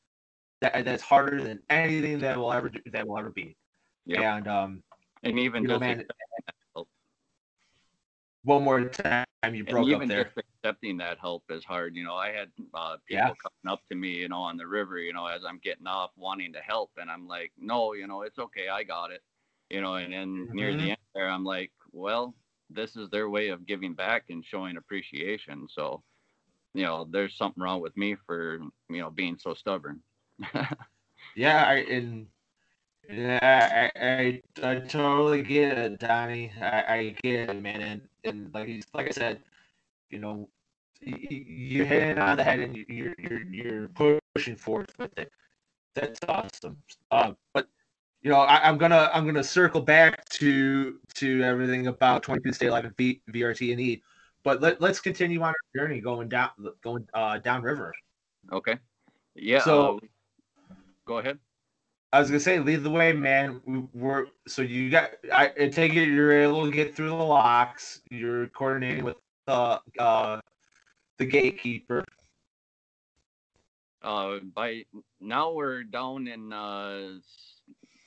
that 0.62 0.86
that's 0.86 1.04
harder 1.04 1.42
than 1.42 1.60
anything 1.70 2.20
that 2.20 2.38
will 2.38 2.52
ever 2.52 2.70
do, 2.70 2.80
that 2.92 3.08
will 3.08 3.18
ever 3.18 3.30
be. 3.30 3.56
Yep. 4.06 4.22
And 4.22 4.48
um, 4.48 4.84
and 5.24 5.40
even 5.40 5.64
you 5.64 5.70
know, 5.70 5.80
man, 5.80 6.06
one 8.44 8.64
more 8.64 8.86
time 8.86 9.26
you 9.54 9.64
broke 9.64 9.86
and 9.86 9.90
even 9.90 10.02
up 10.04 10.08
there. 10.08 10.24
Just 10.24 10.48
accepting 10.64 10.98
that 10.98 11.18
help 11.20 11.44
is 11.50 11.64
hard. 11.64 11.96
You 11.96 12.04
know, 12.04 12.16
I 12.16 12.30
had 12.30 12.50
uh, 12.74 12.98
people 13.08 13.26
yeah. 13.26 13.28
coming 13.28 13.74
up 13.74 13.82
to 13.90 13.96
me, 13.96 14.10
you 14.10 14.30
know, 14.30 14.42
on 14.42 14.58
the 14.58 14.68
river, 14.68 15.00
you 15.00 15.14
know, 15.14 15.26
as 15.26 15.42
I'm 15.48 15.60
getting 15.64 15.88
off, 15.88 16.12
wanting 16.16 16.54
to 16.54 16.60
help, 16.60 16.92
and 16.98 17.10
I'm 17.10 17.28
like, 17.28 17.52
no, 17.58 17.94
you 17.94 18.08
know, 18.08 18.24
it's 18.24 18.40
okay, 18.40 18.68
I 18.70 18.84
got 18.84 19.12
it. 19.12 19.22
You 19.70 19.82
know, 19.82 19.96
and 19.96 20.12
then 20.12 20.28
mm-hmm. 20.28 20.56
near 20.56 20.72
the 20.72 20.80
mm-hmm. 20.80 20.90
end 20.90 20.98
there, 21.14 21.30
I'm 21.30 21.44
like, 21.44 21.72
well, 21.92 22.34
this 22.70 22.96
is 22.96 23.10
their 23.10 23.30
way 23.30 23.50
of 23.50 23.66
giving 23.66 23.94
back 23.94 24.26
and 24.30 24.44
showing 24.44 24.78
appreciation. 24.78 25.68
So, 25.70 26.04
you 26.74 26.84
know, 26.84 27.08
there's 27.10 27.38
something 27.38 27.62
wrong 27.62 27.82
with 27.82 27.96
me 27.96 28.16
for 28.26 28.60
you 28.90 29.00
know 29.00 29.10
being 29.10 29.38
so 29.40 29.54
stubborn. 29.54 30.02
yeah, 31.36 31.64
I 31.66 31.76
and 31.90 32.28
yeah, 33.10 33.90
I, 33.96 34.00
I, 34.00 34.42
I 34.72 34.80
totally 34.82 35.42
get 35.42 35.78
it, 35.78 36.00
Donnie. 36.00 36.52
I, 36.62 36.84
I 36.88 37.16
get 37.24 37.50
it, 37.50 37.62
man. 37.62 37.82
And, 37.82 38.02
and 38.24 38.54
like 38.54 38.68
he's 38.68 38.86
like 38.94 39.08
I 39.08 39.12
said, 39.12 39.40
you 40.10 40.20
know, 40.20 40.50
you're 41.02 41.86
hitting 41.86 42.18
on 42.18 42.38
the 42.38 42.44
head 42.44 42.60
and 42.60 42.76
you're 42.76 43.16
you're 43.18 43.44
you're 43.44 43.90
pushing 44.36 44.56
forward 44.56 44.92
with 44.98 45.18
it. 45.18 45.32
That's 45.96 46.20
awesome. 46.28 46.78
Uh, 47.12 47.34
but 47.54 47.68
you 48.22 48.30
know, 48.30 48.38
I, 48.38 48.68
am 48.68 48.78
gonna 48.78 49.10
I'm 49.14 49.26
gonna 49.26 49.44
circle 49.44 49.82
back 49.82 50.28
to 50.30 51.00
to 51.16 51.44
everything 51.44 51.88
about 51.88 52.24
22 52.24 52.54
Stay 52.54 52.68
Alive 52.68 52.86
and 52.86 52.98
v, 52.98 53.22
VRT 53.32 53.72
and 53.72 53.82
E. 53.82 54.04
But 54.44 54.62
let, 54.62 54.80
let's 54.82 55.00
continue 55.00 55.42
on 55.42 55.50
our 55.50 55.82
journey 55.82 56.00
going 56.02 56.30
down 56.30 56.50
going 56.82 57.08
uh, 57.14 57.40
down 57.40 57.62
river. 57.62 57.94
Okay. 58.52 58.78
Yeah. 59.36 59.62
So 59.62 59.98
uh, 59.98 60.08
Go 61.06 61.18
ahead. 61.18 61.40
I 62.12 62.20
was 62.20 62.30
gonna 62.30 62.40
say, 62.40 62.60
lead 62.60 62.84
the 62.84 62.90
way, 62.90 63.14
man. 63.14 63.62
We 63.66 63.84
were 63.94 64.28
so 64.48 64.64
you 64.64 64.90
got. 64.90 65.12
I, 65.32 65.48
take 65.72 65.94
it 65.94 66.08
you're 66.08 66.32
able 66.32 66.66
to 66.66 66.72
get 66.72 66.96
through 66.96 67.10
the 67.10 67.16
locks. 67.16 68.02
You're 68.10 68.48
coordinating 68.48 69.04
with 69.04 69.18
the 69.46 69.80
uh, 70.00 70.42
the 71.20 71.26
gatekeeper. 71.26 72.04
Uh, 74.02 74.40
by 74.56 74.86
now 75.20 75.52
we're 75.52 75.84
down 75.84 76.28
in 76.28 76.52
uh, 76.52 77.10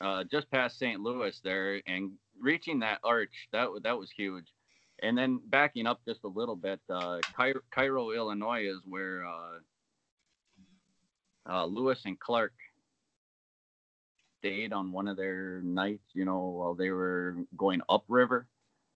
uh, 0.00 0.24
just 0.24 0.50
past 0.50 0.78
St. 0.78 1.00
Louis 1.00 1.38
there, 1.44 1.80
and 1.86 2.10
reaching 2.40 2.80
that 2.80 2.98
arch 3.04 3.48
that 3.52 3.68
that 3.84 3.96
was 3.96 4.10
huge. 4.10 4.46
And 5.02 5.16
then 5.16 5.40
backing 5.46 5.86
up 5.86 6.00
just 6.06 6.24
a 6.24 6.28
little 6.28 6.54
bit, 6.54 6.80
uh, 6.88 7.18
Cairo, 7.36 7.60
Cairo 7.72 8.10
Illinois 8.10 8.66
is 8.66 8.78
where 8.84 9.24
uh, 9.26 9.58
uh, 11.48 11.64
Lewis 11.66 12.02
and 12.04 12.18
Clark 12.20 12.52
stayed 14.42 14.72
on 14.72 14.90
one 14.90 15.06
of 15.06 15.16
their 15.16 15.60
nights, 15.62 16.04
you 16.14 16.24
know, 16.24 16.38
while 16.38 16.74
they 16.74 16.90
were 16.90 17.36
going 17.56 17.80
upriver. 17.88 18.48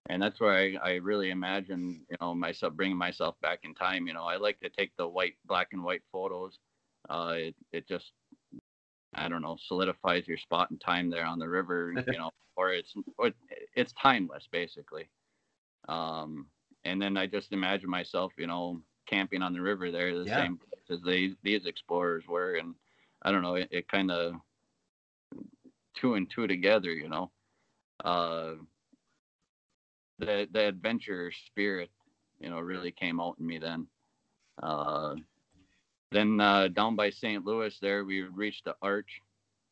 And 0.08 0.20
that's 0.20 0.40
where 0.40 0.52
I, 0.52 0.76
I 0.82 0.94
really 0.96 1.30
imagine, 1.30 2.04
you 2.10 2.16
know, 2.20 2.34
myself 2.34 2.74
bringing 2.74 2.96
myself 2.96 3.36
back 3.42 3.60
in 3.62 3.74
time. 3.74 4.06
You 4.06 4.14
know, 4.14 4.24
I 4.24 4.36
like 4.36 4.58
to 4.60 4.68
take 4.68 4.90
the 4.96 5.06
white, 5.06 5.34
black 5.46 5.68
and 5.72 5.82
white 5.82 6.02
photos. 6.12 6.58
Uh, 7.08 7.34
it, 7.36 7.54
it 7.72 7.88
just, 7.88 8.12
I 9.14 9.28
don't 9.28 9.42
know, 9.42 9.56
solidifies 9.66 10.26
your 10.26 10.36
spot 10.36 10.70
in 10.70 10.78
time 10.78 11.10
there 11.10 11.26
on 11.26 11.38
the 11.38 11.48
river, 11.48 11.92
you 12.06 12.18
know, 12.18 12.30
or 12.56 12.72
it's, 12.72 12.92
or 13.18 13.30
it's 13.74 13.92
timeless 14.00 14.48
basically. 14.50 15.08
Um, 15.88 16.46
and 16.84 17.00
then 17.00 17.16
I 17.16 17.26
just 17.26 17.52
imagine 17.52 17.90
myself, 17.90 18.32
you 18.36 18.48
know, 18.48 18.80
camping 19.08 19.42
on 19.42 19.52
the 19.52 19.60
river 19.60 19.92
there, 19.92 20.16
the 20.16 20.24
yeah. 20.24 20.42
same 20.42 20.58
as 20.90 21.00
they, 21.02 21.34
these 21.42 21.66
explorers 21.66 22.24
were. 22.28 22.54
And 22.54 22.74
I 23.22 23.30
don't 23.30 23.42
know, 23.42 23.54
it, 23.54 23.68
it 23.70 23.88
kind 23.88 24.10
of 24.10 24.34
two 25.96 26.14
and 26.14 26.30
two 26.30 26.46
together, 26.46 26.92
you 26.92 27.08
know. 27.08 27.30
Uh, 28.04 28.54
the 30.18 30.48
the 30.52 30.68
adventure 30.68 31.32
spirit, 31.46 31.90
you 32.40 32.50
know, 32.50 32.60
really 32.60 32.92
came 32.92 33.20
out 33.20 33.36
in 33.38 33.46
me 33.46 33.58
then. 33.58 33.86
Uh, 34.62 35.14
then 36.12 36.40
uh, 36.40 36.68
down 36.68 36.96
by 36.96 37.10
St. 37.10 37.44
Louis, 37.44 37.76
there 37.80 38.04
we 38.04 38.22
reached 38.22 38.64
the 38.64 38.74
arch, 38.80 39.20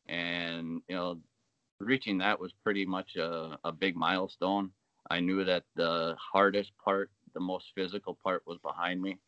and 0.07 0.81
you 0.87 0.95
know, 0.95 1.19
reaching 1.79 2.17
that 2.19 2.39
was 2.39 2.53
pretty 2.63 2.85
much 2.85 3.15
a, 3.15 3.57
a 3.63 3.71
big 3.71 3.95
milestone. 3.95 4.71
I 5.09 5.19
knew 5.19 5.43
that 5.45 5.63
the 5.75 6.15
hardest 6.19 6.71
part, 6.83 7.11
the 7.33 7.39
most 7.39 7.65
physical 7.75 8.17
part, 8.23 8.43
was 8.45 8.57
behind 8.63 9.01
me. 9.01 9.19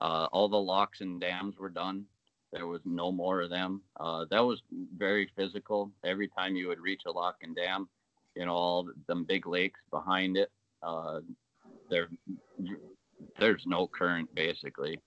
Uh, 0.00 0.28
all 0.32 0.48
the 0.48 0.56
locks 0.56 1.00
and 1.00 1.20
dams 1.20 1.56
were 1.58 1.70
done. 1.70 2.04
There 2.52 2.66
was 2.66 2.80
no 2.84 3.12
more 3.12 3.42
of 3.42 3.50
them. 3.50 3.82
Uh, 3.98 4.24
that 4.30 4.40
was 4.40 4.60
very 4.96 5.30
physical. 5.36 5.92
Every 6.04 6.28
time 6.28 6.56
you 6.56 6.68
would 6.68 6.80
reach 6.80 7.02
a 7.06 7.10
lock 7.10 7.36
and 7.42 7.54
dam, 7.54 7.88
you 8.34 8.44
know, 8.44 8.54
all 8.54 8.88
them 9.06 9.24
big 9.24 9.46
lakes 9.46 9.80
behind 9.90 10.36
it, 10.36 10.50
uh, 10.82 11.20
there, 11.88 12.08
there's 13.38 13.62
no 13.66 13.86
current 13.86 14.32
basically. 14.34 14.98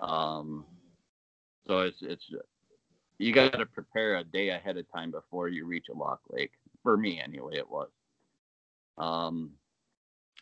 Um, 0.00 0.64
so 1.66 1.80
it's 1.80 1.98
it's 2.00 2.24
you 3.18 3.32
got 3.32 3.52
to 3.52 3.66
prepare 3.66 4.16
a 4.16 4.24
day 4.24 4.48
ahead 4.48 4.78
of 4.78 4.90
time 4.90 5.10
before 5.10 5.48
you 5.48 5.66
reach 5.66 5.86
a 5.90 5.96
lock 5.96 6.20
lake. 6.30 6.52
For 6.82 6.96
me, 6.96 7.20
anyway, 7.22 7.56
it 7.56 7.70
was. 7.70 7.90
Um, 8.96 9.50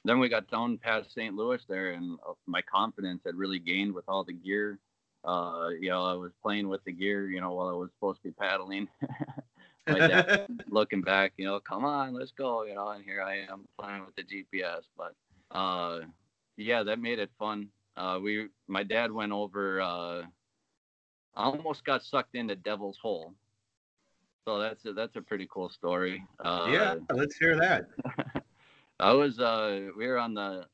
then 0.04 0.20
we 0.20 0.28
got 0.28 0.48
down 0.48 0.78
past 0.78 1.12
St. 1.12 1.34
Louis 1.34 1.60
there, 1.68 1.92
and 1.92 2.18
uh, 2.26 2.34
my 2.46 2.62
confidence 2.62 3.22
had 3.26 3.34
really 3.34 3.58
gained 3.58 3.92
with 3.92 4.04
all 4.08 4.22
the 4.24 4.32
gear 4.32 4.78
uh, 5.24 5.68
you 5.80 5.90
know, 5.90 6.04
I 6.04 6.14
was 6.14 6.32
playing 6.42 6.68
with 6.68 6.84
the 6.84 6.92
gear, 6.92 7.30
you 7.30 7.40
know, 7.40 7.52
while 7.52 7.68
I 7.68 7.72
was 7.72 7.90
supposed 7.94 8.22
to 8.22 8.28
be 8.28 8.32
paddling. 8.32 8.88
My 9.86 9.98
dad 10.06 10.46
looking 10.68 11.00
back, 11.00 11.32
you 11.36 11.46
know, 11.46 11.60
come 11.60 11.84
on, 11.84 12.14
let's 12.14 12.32
go, 12.32 12.64
you 12.64 12.74
know, 12.74 12.88
and 12.90 13.04
here 13.04 13.22
I 13.22 13.38
am 13.50 13.66
playing 13.80 14.04
with 14.04 14.14
the 14.16 14.22
GPS. 14.22 14.82
But 14.96 15.14
uh, 15.56 16.00
yeah, 16.56 16.82
that 16.82 16.98
made 16.98 17.18
it 17.18 17.30
fun. 17.38 17.68
Uh, 17.96 18.18
we, 18.22 18.48
my 18.68 18.82
dad 18.82 19.10
went 19.10 19.32
over. 19.32 19.80
Uh, 19.80 20.22
I 21.34 21.44
almost 21.44 21.84
got 21.84 22.02
sucked 22.02 22.34
into 22.34 22.54
Devil's 22.54 22.98
Hole. 23.00 23.34
So 24.44 24.58
that's 24.58 24.84
a, 24.86 24.92
that's 24.92 25.16
a 25.16 25.20
pretty 25.20 25.48
cool 25.50 25.68
story. 25.68 26.24
Uh, 26.42 26.68
yeah, 26.72 26.94
let's 27.12 27.36
hear 27.36 27.56
that. 27.56 27.86
I 29.00 29.12
was 29.12 29.38
uh, 29.38 29.88
we 29.96 30.06
were 30.06 30.18
on 30.18 30.34
the. 30.34 30.66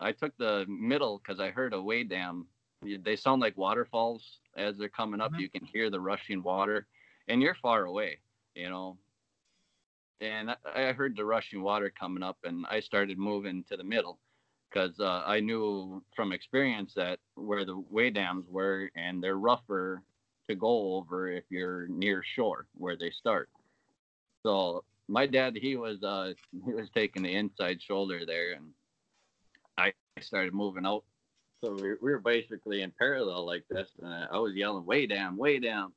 I 0.00 0.12
took 0.12 0.36
the 0.38 0.64
middle 0.68 1.18
because 1.18 1.40
I 1.40 1.50
heard 1.50 1.74
a 1.74 1.82
wing 1.82 2.08
dam 2.08 2.46
they 2.82 3.16
sound 3.16 3.40
like 3.40 3.56
waterfalls 3.56 4.38
as 4.56 4.76
they're 4.76 4.88
coming 4.88 5.20
up. 5.20 5.32
Mm-hmm. 5.32 5.40
You 5.40 5.48
can 5.48 5.64
hear 5.64 5.90
the 5.90 6.00
rushing 6.00 6.42
water, 6.42 6.86
and 7.28 7.42
you're 7.42 7.56
far 7.56 7.84
away, 7.84 8.18
you 8.54 8.68
know. 8.68 8.96
And 10.20 10.54
I 10.74 10.92
heard 10.92 11.16
the 11.16 11.24
rushing 11.24 11.62
water 11.62 11.90
coming 11.90 12.22
up, 12.22 12.38
and 12.44 12.66
I 12.68 12.80
started 12.80 13.18
moving 13.18 13.64
to 13.70 13.76
the 13.76 13.84
middle 13.84 14.18
because 14.70 15.00
uh, 15.00 15.22
I 15.26 15.40
knew 15.40 16.02
from 16.14 16.32
experience 16.32 16.92
that 16.94 17.18
where 17.34 17.64
the 17.64 17.78
wing 17.90 18.12
dams 18.12 18.46
were, 18.48 18.90
and 18.94 19.22
they're 19.22 19.38
rougher 19.38 20.02
to 20.48 20.54
go 20.54 20.94
over 20.96 21.30
if 21.30 21.44
you're 21.48 21.86
near 21.88 22.22
shore 22.24 22.66
where 22.74 22.96
they 22.96 23.10
start. 23.10 23.48
So 24.42 24.84
my 25.10 25.26
dad 25.26 25.56
he 25.60 25.76
was 25.76 26.02
uh 26.02 26.32
he 26.64 26.72
was 26.72 26.88
taking 26.94 27.22
the 27.22 27.34
inside 27.34 27.82
shoulder 27.82 28.24
there 28.24 28.52
and 28.52 28.70
I 29.76 29.92
started 30.20 30.54
moving 30.54 30.86
out. 30.86 31.04
So 31.62 31.72
we, 31.74 31.90
we 32.00 32.10
were 32.10 32.20
basically 32.20 32.82
in 32.82 32.92
parallel 32.98 33.44
like 33.44 33.64
this 33.68 33.88
and 34.02 34.12
I 34.30 34.38
was 34.38 34.54
yelling 34.54 34.86
way 34.86 35.06
down, 35.06 35.36
way 35.36 35.58
down. 35.58 35.92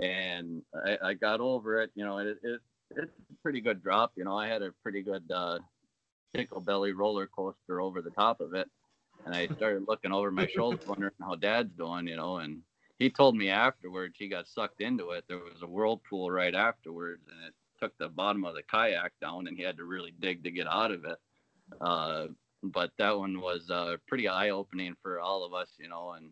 And 0.00 0.62
I, 0.74 0.98
I 1.02 1.14
got 1.14 1.40
over 1.40 1.82
it, 1.82 1.90
you 1.94 2.04
know, 2.04 2.18
it, 2.18 2.38
it 2.42 2.60
it's 2.96 3.12
a 3.30 3.42
pretty 3.42 3.60
good 3.60 3.82
drop, 3.82 4.12
you 4.16 4.24
know. 4.24 4.36
I 4.36 4.48
had 4.48 4.62
a 4.62 4.72
pretty 4.82 5.02
good 5.02 5.24
uh 5.30 5.58
tickle 6.34 6.60
belly 6.60 6.92
roller 6.92 7.26
coaster 7.26 7.80
over 7.80 8.02
the 8.02 8.10
top 8.10 8.40
of 8.40 8.54
it. 8.54 8.68
And 9.24 9.34
I 9.34 9.46
started 9.46 9.84
looking 9.86 10.12
over 10.12 10.30
my 10.30 10.46
shoulder 10.46 10.78
wondering 10.86 11.12
how 11.20 11.36
dad's 11.36 11.72
doing, 11.76 12.08
you 12.08 12.16
know, 12.16 12.38
and 12.38 12.62
he 12.98 13.10
told 13.10 13.36
me 13.36 13.48
afterwards 13.50 14.14
he 14.18 14.28
got 14.28 14.48
sucked 14.48 14.80
into 14.80 15.10
it. 15.10 15.24
There 15.28 15.38
was 15.38 15.62
a 15.62 15.66
whirlpool 15.66 16.30
right 16.30 16.54
afterwards, 16.54 17.22
and 17.28 17.48
it 17.48 17.54
took 17.80 17.96
the 17.98 18.08
bottom 18.08 18.44
of 18.44 18.54
the 18.54 18.62
kayak 18.62 19.12
down, 19.20 19.46
and 19.46 19.56
he 19.56 19.62
had 19.64 19.76
to 19.76 19.84
really 19.84 20.14
dig 20.20 20.44
to 20.44 20.50
get 20.50 20.66
out 20.66 20.92
of 20.92 21.04
it. 21.04 21.18
Uh, 21.80 22.26
but 22.62 22.90
that 22.98 23.16
one 23.16 23.40
was 23.40 23.68
uh, 23.70 23.96
pretty 24.06 24.28
eye 24.28 24.50
opening 24.50 24.94
for 25.02 25.20
all 25.20 25.44
of 25.44 25.52
us, 25.52 25.68
you 25.78 25.88
know, 25.88 26.12
and 26.12 26.30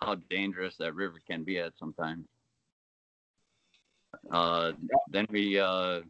how 0.00 0.16
dangerous 0.28 0.76
that 0.78 0.94
river 0.94 1.20
can 1.28 1.44
be 1.44 1.58
at 1.58 1.72
sometimes. 1.78 2.26
Uh, 4.32 4.72
then 5.10 5.26
we 5.30 5.58
uh, 5.58 6.00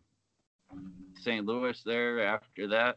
St. 1.20 1.45
Louis 1.45 1.80
there 1.84 2.26
after 2.26 2.66
that. 2.68 2.97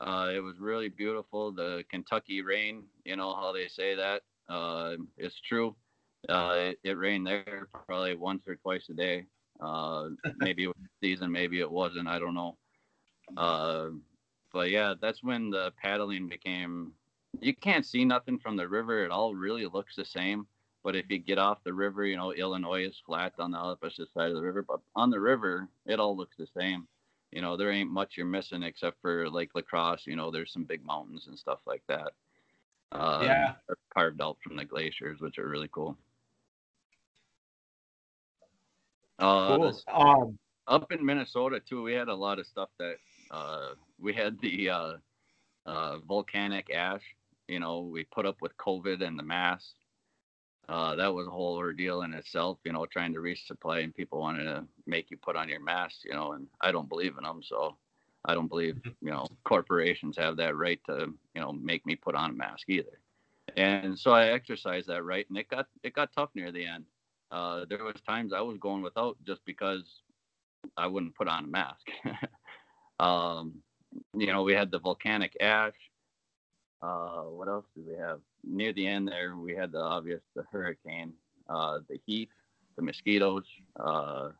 Uh, 0.00 0.30
it 0.34 0.40
was 0.40 0.54
really 0.58 0.88
beautiful. 0.88 1.52
The 1.52 1.84
Kentucky 1.90 2.42
rain, 2.42 2.84
you 3.04 3.16
know 3.16 3.34
how 3.34 3.52
they 3.52 3.68
say 3.68 3.94
that. 3.94 4.22
Uh, 4.48 4.96
it's 5.16 5.40
true. 5.48 5.76
Uh, 6.28 6.54
it, 6.56 6.78
it, 6.84 6.98
rained 6.98 7.26
there 7.26 7.68
probably 7.86 8.14
once 8.14 8.42
or 8.46 8.56
twice 8.56 8.88
a 8.90 8.94
day. 8.94 9.26
Uh, 9.60 10.08
maybe 10.38 10.64
it 10.64 10.68
was 10.68 10.76
season, 11.00 11.30
maybe 11.30 11.60
it 11.60 11.70
wasn't. 11.70 12.08
I 12.08 12.18
don't 12.18 12.34
know. 12.34 12.56
But 14.52 14.70
yeah, 14.70 14.94
that's 15.00 15.22
when 15.22 15.50
the 15.50 15.72
paddling 15.82 16.28
became. 16.28 16.92
You 17.40 17.54
can't 17.54 17.86
see 17.86 18.04
nothing 18.04 18.38
from 18.38 18.56
the 18.56 18.68
river. 18.68 19.04
It 19.04 19.10
all 19.10 19.34
really 19.34 19.66
looks 19.66 19.96
the 19.96 20.04
same. 20.04 20.46
But 20.84 20.96
if 20.96 21.06
you 21.08 21.18
get 21.18 21.38
off 21.38 21.64
the 21.64 21.72
river, 21.72 22.04
you 22.04 22.16
know 22.16 22.32
Illinois 22.32 22.86
is 22.86 23.00
flat 23.06 23.32
on 23.38 23.52
the 23.52 23.58
opposite 23.58 24.12
side 24.12 24.30
of 24.30 24.34
the 24.34 24.42
river. 24.42 24.62
But 24.62 24.80
on 24.94 25.10
the 25.10 25.20
river, 25.20 25.68
it 25.86 26.00
all 26.00 26.16
looks 26.16 26.36
the 26.36 26.48
same. 26.58 26.86
You 27.30 27.40
know, 27.40 27.56
there 27.56 27.70
ain't 27.70 27.90
much 27.90 28.16
you're 28.16 28.26
missing 28.26 28.62
except 28.62 29.00
for 29.00 29.30
Lake 29.30 29.50
La 29.54 29.62
Crosse. 29.62 30.06
You 30.06 30.16
know, 30.16 30.30
there's 30.30 30.52
some 30.52 30.64
big 30.64 30.84
mountains 30.84 31.28
and 31.28 31.38
stuff 31.38 31.60
like 31.66 31.82
that. 31.88 32.12
Uh, 32.90 33.20
yeah, 33.22 33.52
carved 33.94 34.20
out 34.20 34.36
from 34.42 34.56
the 34.56 34.66
glaciers, 34.66 35.20
which 35.20 35.38
are 35.38 35.48
really 35.48 35.68
cool. 35.72 35.96
Uh, 39.18 39.56
cool. 39.56 39.80
Um, 39.88 40.38
up 40.66 40.92
in 40.92 41.04
Minnesota 41.04 41.60
too, 41.60 41.82
we 41.82 41.94
had 41.94 42.08
a 42.08 42.14
lot 42.14 42.38
of 42.38 42.46
stuff 42.46 42.68
that 42.78 42.96
uh, 43.32 43.70
we 43.98 44.12
had 44.12 44.38
the 44.40 44.70
uh, 44.70 44.92
uh, 45.66 45.98
volcanic 46.06 46.70
ash. 46.72 47.02
You 47.48 47.60
know, 47.60 47.80
we 47.80 48.04
put 48.04 48.26
up 48.26 48.36
with 48.40 48.56
COVID 48.58 49.02
and 49.02 49.18
the 49.18 49.22
mask. 49.22 49.74
Uh, 50.68 50.94
that 50.94 51.12
was 51.12 51.26
a 51.26 51.30
whole 51.30 51.56
ordeal 51.56 52.02
in 52.02 52.14
itself. 52.14 52.58
You 52.64 52.72
know, 52.72 52.86
trying 52.86 53.12
to 53.14 53.20
resupply 53.20 53.82
and 53.82 53.94
people 53.94 54.20
wanted 54.20 54.44
to 54.44 54.64
make 54.86 55.10
you 55.10 55.16
put 55.16 55.36
on 55.36 55.48
your 55.48 55.60
mask. 55.60 56.04
You 56.04 56.12
know, 56.12 56.32
and 56.32 56.46
I 56.60 56.70
don't 56.70 56.88
believe 56.88 57.16
in 57.18 57.24
them, 57.24 57.40
so 57.42 57.76
I 58.24 58.34
don't 58.34 58.48
believe 58.48 58.76
mm-hmm. 58.76 59.06
you 59.06 59.12
know 59.12 59.26
corporations 59.44 60.16
have 60.18 60.36
that 60.36 60.56
right 60.56 60.80
to 60.86 61.12
you 61.34 61.40
know 61.40 61.52
make 61.52 61.84
me 61.86 61.96
put 61.96 62.14
on 62.14 62.30
a 62.30 62.34
mask 62.34 62.68
either. 62.68 63.00
And 63.56 63.98
so 63.98 64.12
I 64.12 64.28
exercised 64.28 64.86
that 64.88 65.02
right, 65.02 65.26
and 65.28 65.38
it 65.38 65.48
got 65.48 65.66
it 65.82 65.94
got 65.94 66.12
tough 66.12 66.30
near 66.34 66.52
the 66.52 66.66
end. 66.66 66.84
Uh, 67.30 67.64
there 67.68 67.82
was 67.82 67.96
times 68.06 68.32
I 68.32 68.40
was 68.40 68.58
going 68.58 68.82
without 68.82 69.16
just 69.26 69.40
because 69.46 70.02
I 70.76 70.86
wouldn't 70.86 71.14
put 71.14 71.28
on 71.28 71.44
a 71.44 71.48
mask. 71.48 71.86
um, 73.00 73.62
you 74.14 74.26
know, 74.26 74.42
we 74.42 74.54
had 74.54 74.70
the 74.70 74.78
volcanic 74.78 75.36
ash. 75.40 75.74
Uh, 76.82 77.22
what 77.22 77.48
else 77.48 77.66
did 77.74 77.86
we 77.86 77.94
have? 77.94 78.20
Near 78.44 78.72
the 78.72 78.86
end 78.86 79.08
there, 79.08 79.36
we 79.36 79.54
had 79.54 79.72
the 79.72 79.80
obvious 79.80 80.20
the 80.34 80.44
hurricane, 80.50 81.12
uh, 81.48 81.78
the 81.88 82.00
heat, 82.06 82.30
the 82.76 82.82
mosquitoes. 82.82 83.44
Uh, 83.78 84.30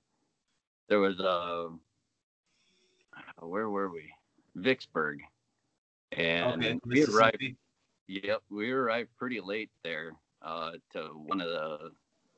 there 0.88 0.98
was 0.98 1.20
a 1.20 1.68
uh, 3.40 3.46
where 3.46 3.70
were 3.70 3.90
we? 3.90 4.10
Vicksburg, 4.56 5.20
and 6.12 6.64
okay, 6.64 6.78
we 6.84 7.04
arrived. 7.04 7.44
Yep, 8.08 8.42
we 8.50 8.70
arrived 8.70 9.08
pretty 9.16 9.40
late 9.40 9.70
there 9.84 10.12
uh, 10.42 10.72
to 10.92 11.10
one 11.14 11.40
of 11.40 11.48
the 11.48 11.92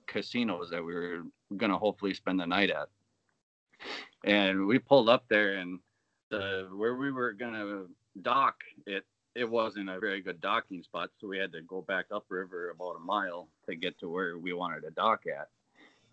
casinos 0.07 0.71
that 0.71 0.85
we 0.85 0.95
were 0.95 1.23
gonna 1.57 1.79
hopefully 1.79 2.15
spend 2.15 2.39
the 2.39 2.47
night 2.47 2.71
at. 2.71 2.89
And 4.25 4.67
we 4.67 4.79
pulled 4.79 5.09
up 5.09 5.25
there, 5.29 5.55
and 5.55 5.81
the 6.39 6.77
where 6.77 6.95
we 6.97 7.11
were 7.11 7.33
gonna 7.33 7.85
dock, 8.23 8.57
it 8.87 9.05
it 9.35 9.49
wasn't 9.49 9.89
a 9.89 9.99
very 9.99 10.21
good 10.21 10.41
docking 10.41 10.83
spot, 10.83 11.11
so 11.21 11.27
we 11.27 11.39
had 11.39 11.53
to 11.53 11.63
go 11.63 11.83
back 11.83 12.07
upriver 12.13 12.71
about 12.71 12.97
a 12.97 13.01
mile 13.01 13.49
to 13.69 13.75
get 13.75 13.99
to 14.01 14.09
where 14.09 14.39
we 14.39 14.53
wanted 14.53 14.83
to 14.83 14.91
dock 14.91 15.25
at. 15.27 15.49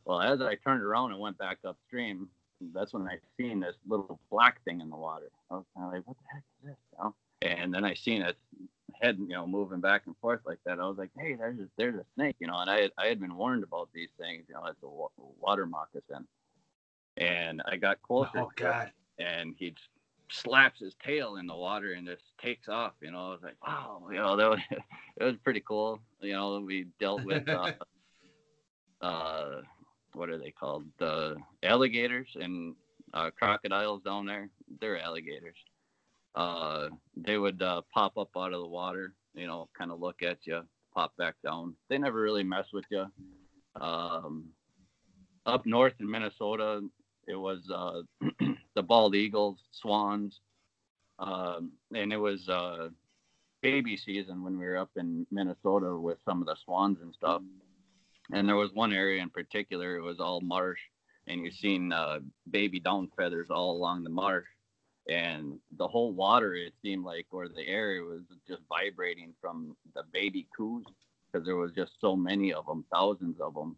Well, 0.06 0.22
as 0.22 0.42
I 0.42 0.56
turned 0.56 0.82
around 0.82 1.12
and 1.12 1.20
went 1.20 1.38
back 1.38 1.60
upstream, 1.66 2.30
that's 2.74 2.94
when 2.94 3.08
I 3.08 3.18
seen 3.38 3.60
this 3.60 3.76
little 3.88 4.20
black 4.32 4.64
thing 4.64 4.82
in 4.82 4.90
the 4.90 4.96
water. 4.96 5.30
I 5.52 5.56
was 5.56 5.66
kind 5.76 5.88
of 5.88 5.94
like, 5.94 6.08
"What 6.08 6.18
the 6.18 6.34
heck 6.34 6.44
is 6.64 6.70
this?" 6.70 7.00
Know? 7.00 7.16
And 7.44 7.74
then 7.74 7.84
I 7.86 7.94
seen 7.96 8.22
it 8.22 8.38
head, 9.02 9.18
you 9.20 9.34
know, 9.34 9.48
moving 9.48 9.80
back 9.80 10.04
and 10.06 10.16
forth 10.18 10.42
like 10.46 10.60
that. 10.66 10.80
I 10.80 10.88
was 10.88 10.98
like, 10.98 11.10
hey, 11.18 11.34
there's 11.36 11.60
a, 11.60 11.68
there's 11.78 11.96
a 11.96 12.06
snake, 12.16 12.36
you 12.40 12.48
know. 12.48 12.58
And 12.58 12.70
I 12.70 12.82
had, 12.82 12.92
I 12.98 13.08
had 13.08 13.20
been 13.20 13.36
warned 13.36 13.64
about 13.64 13.90
these 13.94 14.10
things, 14.20 14.46
you 14.48 14.56
know, 14.56 14.66
it's 14.66 14.82
a 14.84 14.88
water 15.40 15.66
moccasin. 15.66 16.28
And 17.18 17.62
I 17.66 17.78
got 17.78 18.02
closer. 18.02 18.40
Oh 18.40 18.52
God! 18.56 18.92
And 19.20 19.54
he 19.58 19.74
slaps 20.32 20.80
his 20.80 20.96
tail 21.06 21.36
in 21.36 21.48
the 21.48 21.56
water 21.56 21.94
and 21.94 22.08
just 22.08 22.24
takes 22.42 22.68
off. 22.68 22.94
You 23.02 23.12
know, 23.12 23.28
I 23.28 23.30
was 23.30 23.40
like, 23.44 23.58
wow, 23.66 24.08
you 24.10 24.18
know, 24.18 24.36
that 24.36 24.50
was 24.50 24.60
it 25.18 25.24
was 25.24 25.36
pretty 25.44 25.64
cool. 25.68 26.00
You 26.22 26.34
know, 26.34 26.60
we 26.60 26.88
dealt 27.00 27.24
with 27.24 27.48
uh, 27.48 27.74
uh 29.02 29.62
what 30.14 30.30
are 30.30 30.38
they 30.38 30.52
called? 30.52 30.86
The 31.00 31.38
alligators 31.64 32.30
and 32.36 32.76
uh, 33.14 33.32
crocodiles 33.38 34.02
down 34.04 34.26
there. 34.26 34.50
They're 34.80 35.02
alligators 35.02 35.56
uh, 36.36 36.88
they 37.16 37.38
would 37.38 37.62
uh, 37.62 37.82
pop 37.94 38.18
up 38.18 38.30
out 38.38 38.54
of 38.54 38.62
the 38.62 38.68
water, 38.68 39.14
you 39.34 39.48
know, 39.48 39.68
kind 39.78 39.92
of 39.92 40.00
look 40.00 40.24
at 40.24 40.38
you, 40.44 40.62
pop 40.94 41.16
back 41.18 41.36
down. 41.44 41.76
They 41.90 41.98
never 41.98 42.22
really 42.22 42.44
mess 42.44 42.66
with 42.74 42.86
you. 42.90 43.06
Um, 43.80 44.46
up 45.46 45.66
north 45.66 45.94
in 46.00 46.10
Minnesota, 46.10 46.82
it 47.28 47.36
was 47.36 47.70
uh, 47.74 48.02
the 48.76 48.84
bald 48.84 49.16
eagles, 49.16 49.60
swans, 49.72 50.40
um, 51.20 51.72
and 51.94 52.12
it 52.12 52.18
was 52.18 52.48
uh, 52.50 52.90
baby 53.62 53.96
season 53.98 54.44
when 54.44 54.58
we 54.58 54.66
were 54.66 54.78
up 54.78 54.90
in 54.96 55.26
Minnesota 55.32 55.96
with 55.96 56.18
some 56.26 56.42
of 56.42 56.48
the 56.48 56.56
swans 56.64 56.98
and 57.02 57.14
stuff. 57.14 57.42
And 58.34 58.48
there 58.48 58.56
was 58.56 58.72
one 58.74 58.94
area 58.94 59.22
in 59.22 59.30
particular, 59.30 59.98
it 59.98 60.02
was 60.02 60.20
all 60.20 60.42
marsh, 60.42 60.80
and 61.28 61.42
you 61.42 61.52
seen 61.52 61.92
uh, 61.92 62.20
baby 62.50 62.80
down 62.80 63.10
feathers 63.18 63.48
all 63.50 63.72
along 63.72 64.04
the 64.04 64.10
marsh. 64.10 64.48
And 65.10 65.60
the 65.78 65.88
whole 65.88 66.14
water 66.14 66.54
it 66.54 66.74
seemed 66.82 67.04
like 67.04 67.26
or 67.32 67.48
the 67.48 67.68
air 67.68 68.04
was 68.04 68.22
just 68.48 68.62
vibrating 68.70 69.34
from 69.42 69.76
the 69.96 70.04
baby 70.14 70.48
coos 70.56 70.86
because 71.32 71.46
there 71.46 71.56
was 71.56 71.72
just 71.72 71.94
so 72.00 72.16
many 72.16 72.54
of 72.54 72.68
them 72.68 72.86
thousands 72.94 73.40
of 73.42 73.56
them 73.56 73.76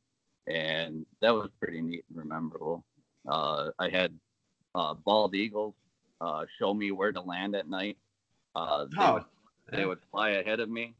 and 0.48 1.06
that 1.22 1.34
was 1.34 1.50
pretty 1.62 1.82
neat 1.82 2.04
and 2.16 2.26
memorable 2.26 2.84
uh, 3.28 3.70
i 3.80 3.90
had 3.90 4.14
uh, 4.76 4.94
bald 4.94 5.36
eagles 5.36 5.76
uh, 6.22 6.46
show 6.58 6.74
me 6.74 6.92
where 6.92 7.12
to 7.12 7.20
land 7.20 7.54
at 7.54 7.68
night. 7.68 7.98
Uh, 8.56 8.86
they, 8.86 8.98
oh, 9.04 9.14
would, 9.16 9.24
they 9.72 9.86
would 9.86 10.00
fly 10.10 10.30
ahead 10.32 10.60
of 10.62 10.70
me 10.70 10.94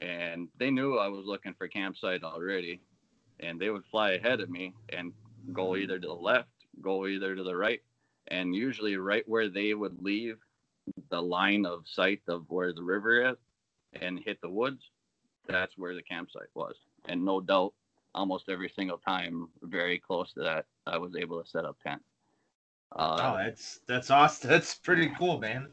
and 0.00 0.48
they 0.58 0.70
knew 0.70 0.96
i 0.96 1.08
was 1.08 1.24
looking 1.26 1.54
for 1.54 1.66
campsite 1.68 2.22
already 2.22 2.80
and 3.40 3.60
they 3.60 3.70
would 3.70 3.84
fly 3.90 4.12
ahead 4.12 4.40
of 4.40 4.48
me 4.48 4.72
and 4.90 5.12
go 5.52 5.76
either 5.76 5.98
to 5.98 6.06
the 6.06 6.12
left 6.12 6.48
go 6.80 7.06
either 7.06 7.34
to 7.34 7.42
the 7.42 7.56
right 7.56 7.80
and 8.28 8.54
usually 8.54 8.96
right 8.96 9.28
where 9.28 9.48
they 9.48 9.74
would 9.74 10.00
leave 10.02 10.36
the 11.10 11.20
line 11.20 11.66
of 11.66 11.82
sight 11.86 12.20
of 12.28 12.44
where 12.48 12.72
the 12.72 12.82
river 12.82 13.30
is 13.30 13.36
and 14.00 14.20
hit 14.24 14.40
the 14.40 14.48
woods 14.48 14.90
that's 15.48 15.76
where 15.76 15.94
the 15.94 16.02
campsite 16.02 16.50
was. 16.54 16.74
And 17.06 17.24
no 17.24 17.40
doubt 17.40 17.72
almost 18.18 18.48
every 18.48 18.68
single 18.68 18.98
time 18.98 19.48
very 19.62 19.98
close 19.98 20.32
to 20.32 20.40
that 20.40 20.66
i 20.86 20.98
was 20.98 21.14
able 21.16 21.40
to 21.40 21.48
set 21.48 21.64
up 21.64 21.76
tent 21.86 22.02
uh, 22.96 23.16
oh 23.20 23.36
that's 23.44 23.80
that's 23.86 24.10
awesome 24.10 24.50
that's 24.54 24.74
pretty 24.74 25.10
cool 25.16 25.38
man 25.38 25.68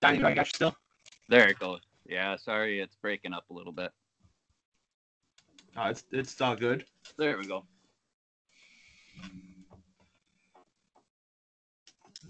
Donnie, 0.00 0.18
do 0.18 0.26
I 0.26 0.34
got 0.34 0.46
you 0.46 0.52
still? 0.54 0.76
There 1.30 1.48
it 1.48 1.58
goes. 1.58 1.80
Yeah, 2.06 2.36
sorry, 2.36 2.80
it's 2.80 2.94
breaking 2.96 3.32
up 3.32 3.44
a 3.50 3.54
little 3.54 3.72
bit. 3.72 3.90
Oh, 5.76 5.88
it's 5.88 6.04
it's 6.12 6.38
all 6.42 6.54
good. 6.54 6.84
There 7.16 7.38
we 7.38 7.46
go. 7.46 7.64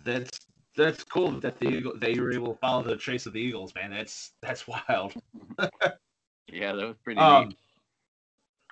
That's 0.05 0.39
that's 0.77 1.05
cool 1.05 1.41
that 1.41 1.59
the 1.61 1.69
Eagle, 1.69 1.99
that 1.99 2.15
you 2.15 2.23
were 2.23 2.33
able 2.33 2.53
to 2.55 2.59
follow 2.59 2.83
the 2.83 2.97
trace 2.97 3.27
of 3.27 3.33
the 3.33 3.41
Eagles, 3.41 3.75
man. 3.75 3.91
That's 3.91 4.33
that's 4.43 4.67
wild. 4.67 5.15
Yeah, 6.47 6.73
that 6.73 6.87
was 6.87 6.97
pretty 7.03 7.19
Um, 7.21 7.49
neat. 7.49 7.59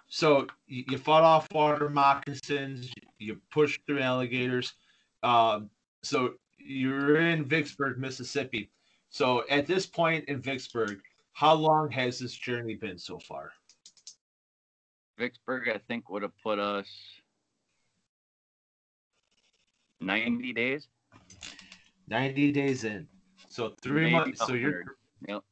so 0.08 0.46
you, 0.66 0.84
you 0.90 0.98
fought 0.98 1.24
off 1.24 1.50
water 1.52 1.88
moccasins, 1.88 2.92
you 3.18 3.40
pushed 3.50 3.84
through 3.86 4.00
alligators. 4.00 4.74
Um, 5.22 5.70
so 6.02 6.34
you're 6.58 7.16
in 7.20 7.44
Vicksburg, 7.44 7.98
Mississippi. 7.98 8.70
So 9.08 9.44
at 9.48 9.66
this 9.66 9.86
point 9.86 10.26
in 10.28 10.40
Vicksburg, 10.40 11.00
how 11.32 11.54
long 11.54 11.90
has 11.90 12.18
this 12.18 12.34
journey 12.34 12.74
been 12.76 12.98
so 12.98 13.18
far? 13.18 13.50
Vicksburg, 15.18 15.68
I 15.68 15.78
think, 15.78 16.08
would 16.10 16.22
have 16.22 16.36
put 16.42 16.58
us 16.60 16.88
90 20.00 20.52
days. 20.52 20.88
90 22.08 22.52
days 22.52 22.84
in. 22.84 23.06
So 23.48 23.74
three 23.82 24.04
maybe 24.04 24.12
months. 24.12 24.44
So 24.46 24.54
you're 24.54 24.84
Yep. 25.28 25.42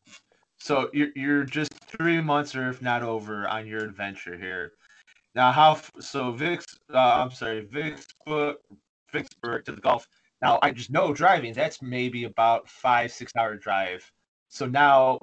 so 0.59 0.91
you're 0.93 1.11
you're 1.15 1.45
just 1.45 1.73
three 1.87 2.21
months 2.21 2.55
or 2.55 2.69
if 2.69 2.83
not 2.83 3.03
over 3.03 3.47
on 3.49 3.67
your 3.67 3.85
adventure 3.85 4.37
here. 4.37 4.73
Now 5.35 5.53
how 5.53 5.81
so 6.01 6.33
Vix 6.33 6.65
uh, 6.93 6.99
I'm 6.99 7.31
sorry 7.31 7.61
Vicksburg 7.67 8.57
Vicksburg 9.13 9.65
to 9.67 9.73
the 9.73 9.81
Gulf. 9.81 10.07
Now 10.43 10.59
I 10.63 10.71
just 10.71 10.91
know 10.91 11.13
driving 11.13 11.53
that's 11.53 11.83
maybe 11.83 12.25
about 12.25 12.69
five 12.69 13.13
six 13.13 13.33
hour 13.37 13.57
drive. 13.57 14.11
So 14.49 14.67
now 14.67 15.19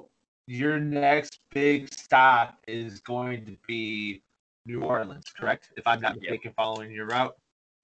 your 0.46 0.80
next 0.80 1.40
big 1.50 1.92
stop 1.92 2.56
is 2.66 3.00
going 3.00 3.44
to 3.44 3.56
be 3.66 4.22
New 4.64 4.82
Orleans, 4.82 5.26
correct? 5.36 5.72
If 5.76 5.86
I'm 5.86 6.00
not 6.00 6.14
Yep. 6.14 6.22
mistaken, 6.22 6.52
following 6.56 6.90
your 6.90 7.06
route. 7.06 7.34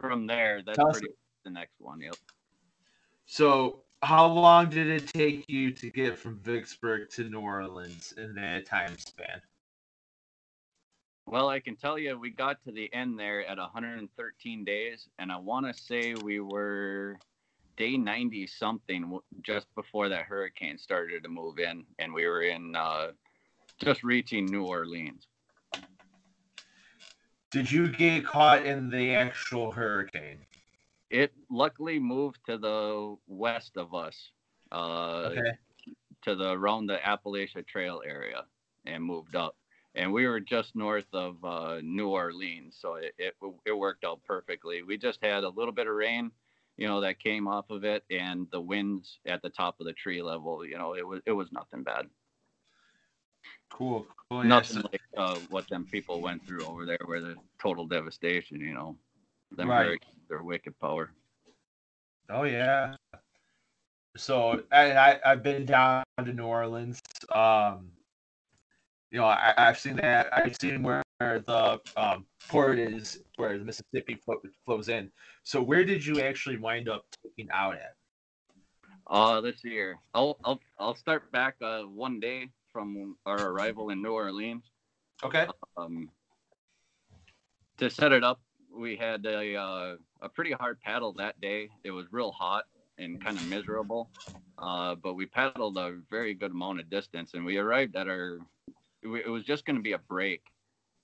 From 0.01 0.27
there, 0.27 0.63
that's 0.65 0.83
pretty 0.91 1.09
the 1.45 1.51
next 1.51 1.75
one. 1.79 2.01
Yep. 2.01 2.15
So, 3.27 3.83
how 4.03 4.27
long 4.27 4.69
did 4.69 4.87
it 4.87 5.07
take 5.09 5.49
you 5.49 5.71
to 5.73 5.91
get 5.91 6.19
from 6.19 6.39
Vicksburg 6.41 7.09
to 7.11 7.29
New 7.29 7.41
Orleans 7.41 8.13
in 8.17 8.35
that 8.35 8.67
time 8.67 8.99
span? 8.99 9.41
Well, 11.27 11.49
I 11.49 11.59
can 11.59 11.75
tell 11.75 11.99
you, 11.99 12.19
we 12.19 12.31
got 12.31 12.63
to 12.65 12.73
the 12.73 12.93
end 12.93 13.19
there 13.19 13.47
at 13.47 13.57
113 13.57 14.65
days, 14.65 15.09
and 15.19 15.33
I 15.33 15.39
want 15.39 15.67
to 15.67 15.73
say 15.73 16.15
we 16.15 16.41
were 16.41 17.19
day 17.77 17.97
90 17.97 18.47
something 18.47 19.19
just 19.43 19.67
before 19.75 20.09
that 20.11 20.27
hurricane 20.27 20.77
started 20.77 21.23
to 21.23 21.29
move 21.31 21.59
in, 21.59 21.85
and 21.99 22.13
we 22.13 22.27
were 22.27 22.43
in 22.43 22.77
uh, 22.77 23.13
just 23.79 24.05
reaching 24.05 24.45
New 24.47 24.65
Orleans. 24.65 25.27
Did 27.51 27.71
you 27.71 27.89
get 27.89 28.27
caught 28.27 28.67
in 28.67 28.91
the 28.91 29.15
actual 29.15 29.71
hurricane? 29.73 30.45
It 31.23 31.33
luckily 31.49 31.99
moved 32.01 32.41
to 32.49 32.59
the 32.59 33.15
west 33.29 33.77
of 33.77 33.95
us, 33.95 34.17
uh, 34.73 35.31
Okay. 35.31 35.53
to 36.25 36.35
the 36.35 36.51
around 36.59 36.87
the 36.89 36.99
Appalachia 37.13 37.63
Trail 37.67 38.03
area, 38.05 38.41
and 38.87 38.99
moved 39.05 39.37
up. 39.37 39.55
And 39.95 40.13
we 40.13 40.27
were 40.27 40.41
just 40.41 40.75
north 40.75 41.07
of 41.13 41.33
uh, 41.45 41.79
New 41.83 42.09
Orleans, 42.09 42.77
so 42.83 42.97
it, 42.97 43.15
it 43.19 43.35
it 43.65 43.77
worked 43.87 44.05
out 44.05 44.21
perfectly. 44.25 44.83
We 44.83 44.99
just 44.99 45.21
had 45.23 45.45
a 45.45 45.49
little 45.59 45.73
bit 45.73 45.87
of 45.87 45.95
rain, 45.95 46.33
you 46.81 46.89
know, 46.89 47.01
that 47.03 47.21
came 47.29 47.47
off 47.47 47.71
of 47.71 47.85
it, 47.85 48.03
and 48.11 48.49
the 48.51 48.61
winds 48.61 49.21
at 49.27 49.41
the 49.43 49.51
top 49.51 49.79
of 49.79 49.87
the 49.87 49.93
tree 50.03 50.21
level. 50.21 50.67
You 50.67 50.79
know, 50.79 50.95
it 50.97 51.07
was 51.07 51.21
it 51.27 51.33
was 51.41 51.49
nothing 51.53 51.85
bad. 51.85 52.07
Cool. 53.71 54.07
cool. 54.29 54.43
yeah, 54.43 54.49
Nothing 54.49 54.83
so- 54.83 54.89
like 54.93 55.03
uh, 55.17 55.39
what 55.49 55.69
them 55.69 55.87
people 55.93 56.21
went 56.21 56.45
through 56.47 56.67
over 56.67 56.85
there, 56.85 56.99
where 57.07 57.21
the 57.21 57.37
total 57.63 57.87
devastation. 57.87 58.61
You 58.61 58.75
know, 58.75 58.97
them 59.57 59.69
Right. 59.71 59.87
hurricanes, 59.87 60.24
their 60.35 60.43
wicked 60.43 60.79
power. 60.81 61.13
Oh 62.29 62.43
yeah. 62.43 62.95
So 64.17 64.63
and 64.73 64.99
I 64.99 65.21
I've 65.25 65.43
been 65.43 65.65
down 65.65 66.03
to 66.19 66.33
New 66.33 66.45
Orleans. 66.45 67.01
Um, 67.33 67.91
you 69.13 69.19
know 69.19 69.27
I 69.27 69.55
I've 69.57 69.79
seen 69.79 69.97
that 69.97 70.29
I've 70.33 70.57
seen 70.61 70.83
where 70.83 71.05
the 71.21 71.81
um, 71.97 72.27
port 72.49 72.79
is 72.81 73.23
where 73.37 73.57
the 73.59 73.65
Mississippi 73.65 74.21
flows 74.65 74.89
in. 74.89 75.11
So 75.45 75.63
where 75.63 75.85
did 75.85 76.05
you 76.05 76.21
actually 76.21 76.57
wind 76.57 76.89
up 76.89 77.05
taking 77.23 77.51
out 77.53 77.75
at? 77.75 77.95
Uh, 79.07 79.43
see 79.63 79.71
here. 79.71 79.99
I'll 80.15 80.37
I'll 80.45 80.61
I'll 80.81 80.97
start 80.97 81.31
back 81.31 81.55
uh 81.63 81.83
one 81.83 82.19
day 82.19 82.49
from 82.73 83.17
our 83.25 83.51
arrival 83.51 83.91
in 83.91 84.03
New 84.03 84.13
Orleans. 84.13 84.65
Okay. 85.23 85.47
Um, 85.77 86.11
to 87.79 87.89
set 87.89 88.11
it 88.13 88.25
up, 88.25 88.41
we 88.77 88.97
had 88.97 89.25
a 89.27 89.57
uh, 89.57 89.97
a 90.25 90.29
pretty 90.29 90.53
hard 90.53 90.81
paddle 90.81 91.13
that 91.13 91.41
day. 91.41 91.69
It 91.85 91.91
was 91.91 92.07
real 92.11 92.33
hot 92.33 92.65
and 92.99 93.23
kind 93.23 93.37
of 93.37 93.45
miserable, 93.45 94.09
uh, 94.59 94.95
but 94.95 95.15
we 95.15 95.27
paddled 95.27 95.77
a 95.77 95.99
very 96.11 96.35
good 96.35 96.53
amount 96.53 96.81
of 96.81 96.91
distance, 96.91 97.33
and 97.35 97.45
we 97.45 97.59
arrived 97.59 97.95
at 97.95 98.09
our. 98.09 98.39
It 99.03 99.29
was 99.29 99.45
just 99.45 99.67
going 99.67 99.77
to 99.77 99.83
be 99.83 99.93
a 99.93 99.99
break 99.99 100.41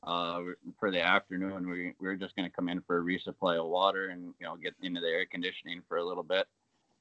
uh, 0.05 0.41
for 0.79 0.91
the 0.91 1.03
afternoon. 1.03 1.69
We, 1.69 1.93
we 2.01 2.09
were 2.09 2.17
just 2.17 2.35
going 2.35 2.49
to 2.49 2.55
come 2.55 2.71
in 2.71 2.81
for 2.81 2.99
a 2.99 3.03
resupply 3.03 3.61
of 3.61 3.67
water 3.67 4.09
and 4.09 4.33
you 4.41 4.47
know 4.47 4.57
get 4.57 4.75
into 4.83 5.03
the 5.03 5.07
air 5.07 5.27
conditioning 5.31 5.83
for 5.87 5.99
a 5.99 6.05
little 6.05 6.23
bit. 6.23 6.47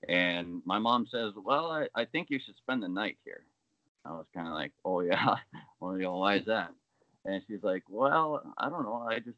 And 0.09 0.61
my 0.65 0.77
mom 0.77 1.07
says, 1.09 1.33
"Well, 1.41 1.71
I, 1.71 1.87
I 1.95 2.05
think 2.05 2.29
you 2.29 2.39
should 2.45 2.57
spend 2.57 2.83
the 2.83 2.89
night 2.89 3.17
here." 3.23 3.43
I 4.05 4.11
was 4.11 4.25
kind 4.33 4.47
of 4.47 4.53
like, 4.53 4.73
"Oh 4.83 4.99
yeah, 4.99 5.35
well, 5.79 5.95
you 5.95 6.03
know, 6.03 6.17
why 6.17 6.35
is 6.35 6.45
that?" 6.47 6.71
And 7.23 7.41
she's 7.47 7.63
like, 7.63 7.83
"Well, 7.89 8.43
I 8.57 8.69
don't 8.69 8.83
know. 8.83 9.05
I 9.09 9.19
just 9.19 9.37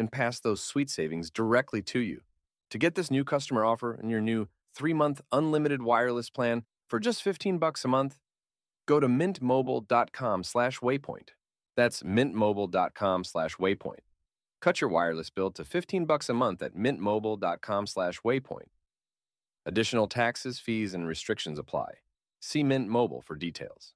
and 0.00 0.10
pass 0.10 0.40
those 0.40 0.60
sweet 0.60 0.90
savings 0.90 1.30
directly 1.30 1.80
to 1.82 2.00
you. 2.00 2.22
To 2.70 2.78
get 2.78 2.96
this 2.96 3.10
new 3.10 3.22
customer 3.22 3.64
offer 3.64 3.94
and 3.94 4.10
your 4.10 4.20
new 4.20 4.48
3-month 4.76 5.20
unlimited 5.30 5.82
wireless 5.82 6.30
plan 6.30 6.64
for 6.88 6.98
just 6.98 7.22
15 7.22 7.58
bucks 7.58 7.84
a 7.84 7.88
month, 7.88 8.18
go 8.86 8.98
to 8.98 9.06
mintmobile.com/waypoint. 9.06 11.28
That's 11.76 12.02
mintmobile.com/waypoint. 12.02 14.00
Cut 14.60 14.80
your 14.80 14.90
wireless 14.90 15.30
bill 15.30 15.52
to 15.52 15.64
15 15.64 16.04
bucks 16.04 16.28
a 16.28 16.34
month 16.34 16.60
at 16.62 16.74
mintmobile.com/waypoint. 16.74 18.68
Additional 19.66 20.08
taxes, 20.08 20.58
fees 20.58 20.94
and 20.94 21.06
restrictions 21.06 21.58
apply. 21.58 21.98
See 22.40 22.62
Mint 22.62 22.88
Mobile 22.88 23.20
for 23.20 23.36
details. 23.36 23.92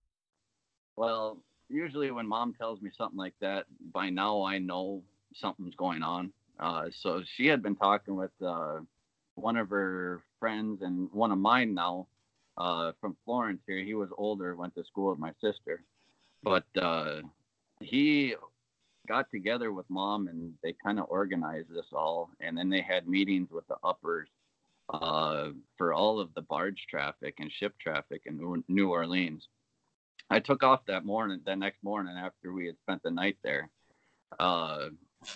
Well, 0.97 1.39
usually 1.69 2.11
when 2.11 2.27
mom 2.27 2.53
tells 2.55 2.83
me 2.83 2.91
something 2.97 3.19
like 3.19 3.35
that, 3.41 3.65
by 3.93 4.11
now 4.11 4.43
I 4.43 4.59
know 4.59 5.03
something's 5.35 5.75
going 5.75 6.03
on. 6.03 6.33
Uh, 6.59 6.87
so 7.01 7.23
she 7.37 7.47
had 7.47 7.63
been 7.63 7.77
talking 7.77 8.17
with 8.17 8.31
uh, 8.45 8.79
one 9.35 9.57
of 9.57 9.69
her 9.71 10.23
friends 10.39 10.83
and 10.83 11.11
one 11.13 11.33
of 11.33 11.39
mine 11.39 11.75
now 11.75 12.07
uh, 12.57 12.93
from 13.01 13.17
Florence 13.25 13.61
here. 13.67 13.79
He 13.79 13.95
was 13.95 14.09
older, 14.17 14.55
went 14.55 14.75
to 14.77 14.85
school 14.85 15.11
with 15.11 15.19
my 15.19 15.33
sister, 15.41 15.83
but 16.43 16.65
uh, 16.81 17.21
he 17.81 18.35
got 19.09 19.31
together 19.31 19.73
with 19.73 19.89
mom 19.91 20.29
and 20.29 20.55
they 20.63 20.75
kind 20.85 20.99
of 20.99 21.07
organized 21.09 21.69
this 21.75 21.87
all. 21.93 22.31
And 22.41 22.57
then 22.57 22.71
they 22.71 22.81
had 22.81 23.09
meetings 23.09 23.51
with 23.51 23.67
the 23.69 23.77
uppers 23.83 24.29
uh, 24.93 25.49
for 25.77 25.93
all 25.93 26.21
of 26.21 26.33
the 26.35 26.43
barge 26.43 26.87
traffic 26.89 27.35
and 27.39 27.51
ship 27.51 27.75
traffic 27.79 28.23
in 28.27 28.63
New- 28.69 28.91
Orleans. 28.91 29.49
I 30.31 30.41
took 30.41 30.63
off 30.63 30.81
that 30.87 31.05
morning, 31.05 31.41
that 31.45 31.59
next 31.59 31.83
morning 31.83 32.17
after 32.17 32.53
we 32.53 32.67
had 32.67 32.77
spent 32.83 33.03
the 33.03 33.11
night 33.11 33.37
there. 33.43 33.69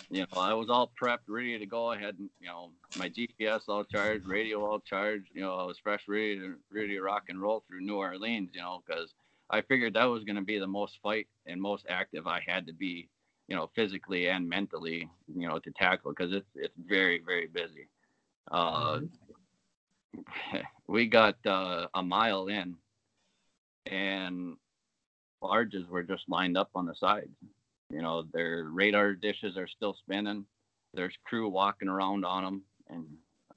You 0.09 0.21
know, 0.21 0.39
I 0.39 0.53
was 0.53 0.69
all 0.69 0.91
prepped, 1.01 1.27
ready 1.27 1.57
to 1.59 1.65
go. 1.65 1.87
I 1.87 1.99
had, 1.99 2.17
you 2.17 2.47
know, 2.47 2.71
my 2.95 3.09
GPS 3.09 3.61
all 3.67 3.83
charged, 3.83 4.27
radio 4.27 4.65
all 4.65 4.79
charged. 4.79 5.29
You 5.33 5.41
know, 5.41 5.55
I 5.55 5.63
was 5.63 5.77
fresh, 5.77 6.01
ready 6.07 6.39
to 6.39 6.55
ready 6.71 6.95
to 6.95 7.01
rock 7.01 7.25
and 7.29 7.39
roll 7.39 7.63
through 7.67 7.81
New 7.81 7.97
Orleans. 7.97 8.49
You 8.53 8.61
know, 8.61 8.81
because 8.85 9.13
I 9.49 9.61
figured 9.61 9.93
that 9.93 10.05
was 10.05 10.23
going 10.23 10.35
to 10.35 10.41
be 10.41 10.59
the 10.59 10.67
most 10.67 10.99
fight 11.03 11.27
and 11.45 11.61
most 11.61 11.85
active 11.89 12.27
I 12.27 12.41
had 12.45 12.65
to 12.67 12.73
be, 12.73 13.07
you 13.47 13.55
know, 13.55 13.69
physically 13.75 14.29
and 14.29 14.47
mentally, 14.47 15.09
you 15.35 15.47
know, 15.47 15.59
to 15.59 15.71
tackle 15.71 16.11
because 16.11 16.33
it's 16.33 16.49
it's 16.55 16.75
very 16.87 17.21
very 17.25 17.47
busy. 17.47 17.87
Uh, 18.51 19.01
we 20.87 21.05
got 21.07 21.35
uh, 21.45 21.87
a 21.93 22.01
mile 22.01 22.47
in, 22.47 22.75
and 23.85 24.57
barges 25.41 25.87
were 25.87 26.03
just 26.03 26.23
lined 26.27 26.57
up 26.57 26.69
on 26.75 26.85
the 26.85 26.95
sides. 26.95 27.29
You 27.89 28.01
know, 28.01 28.23
their 28.33 28.65
radar 28.65 29.13
dishes 29.13 29.57
are 29.57 29.67
still 29.67 29.95
spinning. 29.95 30.45
There's 30.93 31.13
crew 31.23 31.49
walking 31.49 31.87
around 31.87 32.25
on 32.25 32.43
them, 32.43 32.61
and 32.89 33.05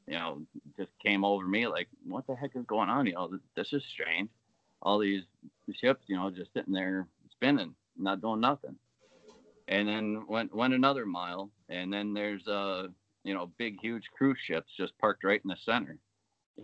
you 0.06 0.14
know, 0.14 0.42
just 0.76 0.90
came 1.04 1.24
over 1.24 1.46
me 1.46 1.66
like, 1.66 1.88
what 2.06 2.26
the 2.26 2.34
heck 2.34 2.56
is 2.56 2.64
going 2.66 2.90
on? 2.90 3.06
You 3.06 3.14
know, 3.14 3.38
this 3.56 3.72
is 3.72 3.82
strange. 3.92 4.30
All 4.82 4.98
these 4.98 5.22
ships, 5.80 6.04
you 6.06 6.16
know, 6.16 6.30
just 6.30 6.52
sitting 6.52 6.72
there 6.72 7.06
spinning, 7.30 7.74
not 7.96 8.20
doing 8.20 8.40
nothing. 8.40 8.76
And 9.68 9.88
then 9.88 10.24
went 10.28 10.54
went 10.54 10.74
another 10.74 11.06
mile, 11.06 11.50
and 11.68 11.92
then 11.92 12.12
there's 12.14 12.46
uh, 12.48 12.88
you 13.24 13.34
know, 13.34 13.50
big 13.58 13.80
huge 13.80 14.04
cruise 14.16 14.38
ships 14.44 14.72
just 14.76 14.98
parked 14.98 15.24
right 15.24 15.40
in 15.42 15.48
the 15.48 15.56
center, 15.64 15.98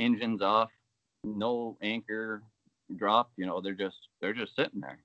engines 0.00 0.42
off, 0.42 0.70
no 1.24 1.76
anchor 1.80 2.42
dropped. 2.96 3.32
You 3.36 3.46
know, 3.46 3.60
they're 3.60 3.74
just 3.74 4.08
they're 4.20 4.34
just 4.34 4.56
sitting 4.56 4.80
there. 4.80 4.98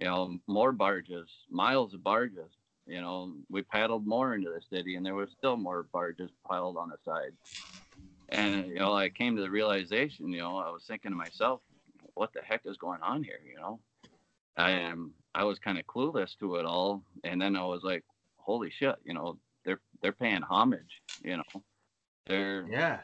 You 0.00 0.06
know, 0.06 0.38
more 0.46 0.72
barges, 0.72 1.28
miles 1.50 1.94
of 1.94 2.02
barges. 2.02 2.50
You 2.86 3.00
know, 3.00 3.34
we 3.48 3.62
paddled 3.62 4.06
more 4.06 4.34
into 4.34 4.50
the 4.50 4.60
city, 4.76 4.96
and 4.96 5.06
there 5.06 5.14
was 5.14 5.30
still 5.36 5.56
more 5.56 5.86
barges 5.92 6.30
piled 6.46 6.76
on 6.76 6.90
the 6.90 6.96
side. 7.04 7.32
And 8.28 8.66
you 8.66 8.76
know, 8.76 8.92
I 8.92 9.08
came 9.08 9.36
to 9.36 9.42
the 9.42 9.50
realization. 9.50 10.28
You 10.32 10.40
know, 10.40 10.56
I 10.58 10.70
was 10.70 10.84
thinking 10.86 11.12
to 11.12 11.16
myself, 11.16 11.60
what 12.14 12.32
the 12.32 12.42
heck 12.42 12.62
is 12.64 12.76
going 12.76 13.00
on 13.02 13.22
here? 13.22 13.40
You 13.48 13.56
know, 13.56 13.80
I 14.56 14.72
am. 14.72 15.12
I 15.34 15.44
was 15.44 15.58
kind 15.58 15.78
of 15.78 15.86
clueless 15.86 16.36
to 16.40 16.56
it 16.56 16.66
all, 16.66 17.02
and 17.24 17.40
then 17.40 17.56
I 17.56 17.64
was 17.64 17.82
like, 17.82 18.04
holy 18.36 18.70
shit! 18.70 18.96
You 19.04 19.14
know, 19.14 19.38
they're 19.64 19.80
they're 20.02 20.12
paying 20.12 20.42
homage. 20.42 21.02
You 21.22 21.38
know, 21.38 21.62
they're 22.26 22.66
yeah 22.68 23.00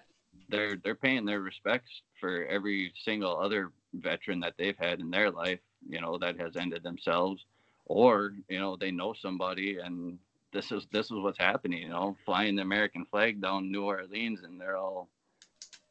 they're 0.48 0.76
they're 0.82 0.94
paying 0.94 1.24
their 1.24 1.40
respects 1.40 1.90
for 2.20 2.44
every 2.46 2.92
single 3.04 3.38
other 3.38 3.72
veteran 3.94 4.40
that 4.40 4.54
they've 4.58 4.76
had 4.78 5.00
in 5.00 5.10
their 5.10 5.30
life, 5.30 5.60
you 5.88 6.00
know, 6.00 6.18
that 6.18 6.38
has 6.38 6.56
ended 6.56 6.82
themselves, 6.82 7.44
or 7.86 8.32
you 8.48 8.58
know 8.58 8.76
they 8.76 8.90
know 8.90 9.12
somebody 9.12 9.78
and 9.78 10.18
this 10.52 10.72
is 10.72 10.86
this 10.92 11.06
is 11.06 11.18
what's 11.18 11.38
happening, 11.38 11.82
you 11.82 11.88
know, 11.88 12.16
flying 12.24 12.56
the 12.56 12.62
American 12.62 13.04
flag 13.06 13.40
down 13.40 13.70
New 13.70 13.84
Orleans 13.84 14.40
and 14.42 14.60
they're 14.60 14.76
all 14.76 15.08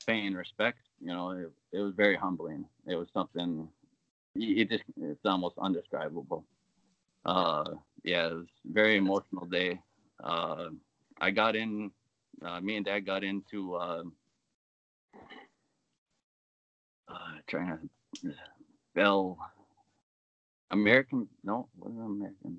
paying 0.05 0.33
respect. 0.33 0.79
You 0.99 1.13
know, 1.13 1.31
it, 1.31 1.51
it 1.71 1.79
was 1.79 1.93
very 1.95 2.15
humbling. 2.15 2.65
It 2.85 2.95
was 2.95 3.07
something. 3.13 3.67
It 4.35 4.69
just 4.69 4.83
it's 5.01 5.25
almost 5.25 5.55
undescribable. 5.59 6.43
Uh, 7.25 7.71
yeah, 8.03 8.27
it 8.27 8.33
was 8.33 8.47
very 8.65 8.97
emotional 8.97 9.45
day. 9.45 9.79
Uh, 10.23 10.69
I 11.19 11.31
got 11.31 11.55
in. 11.55 11.91
Uh, 12.45 12.61
me 12.61 12.77
and 12.77 12.85
Dad 12.85 13.05
got 13.05 13.23
into 13.23 13.75
uh, 13.75 14.03
uh, 17.07 17.15
trying 17.47 17.89
to 18.21 18.33
Bell 18.95 19.37
American 20.72 21.28
no 21.43 21.67
what 21.76 21.91
is 21.91 21.97
American. 21.97 22.57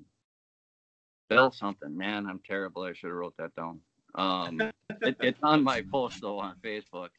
Bell 1.29 1.51
something 1.51 1.95
man 1.95 2.27
I'm 2.27 2.41
terrible 2.45 2.83
I 2.83 2.93
should 2.93 3.07
have 3.07 3.17
wrote 3.17 3.35
that 3.37 3.55
down. 3.55 3.79
Um 4.15 4.61
it, 5.01 5.15
it's 5.21 5.39
on 5.43 5.63
my 5.63 5.81
post 5.91 6.21
though 6.21 6.39
on 6.39 6.55
Facebook. 6.63 7.09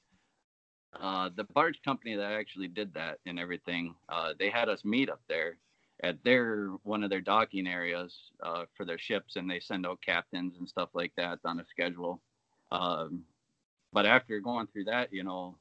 Uh 1.00 1.30
the 1.34 1.44
barge 1.44 1.80
company 1.82 2.16
that 2.16 2.32
actually 2.32 2.68
did 2.68 2.92
that 2.94 3.18
and 3.26 3.38
everything 3.38 3.94
uh 4.08 4.34
they 4.38 4.50
had 4.50 4.68
us 4.68 4.84
meet 4.84 5.08
up 5.08 5.20
there 5.28 5.56
at 6.02 6.22
their 6.24 6.68
one 6.82 7.04
of 7.04 7.10
their 7.10 7.20
docking 7.20 7.66
areas 7.68 8.32
uh, 8.42 8.64
for 8.76 8.84
their 8.84 8.98
ships 8.98 9.36
and 9.36 9.48
they 9.48 9.60
send 9.60 9.86
out 9.86 10.00
captains 10.04 10.56
and 10.58 10.68
stuff 10.68 10.88
like 10.94 11.12
that 11.16 11.38
on 11.44 11.60
a 11.60 11.64
schedule. 11.66 12.20
Um, 12.72 13.22
but 13.92 14.04
after 14.04 14.40
going 14.40 14.66
through 14.66 14.84
that 14.84 15.12
you 15.12 15.22
know 15.22 15.56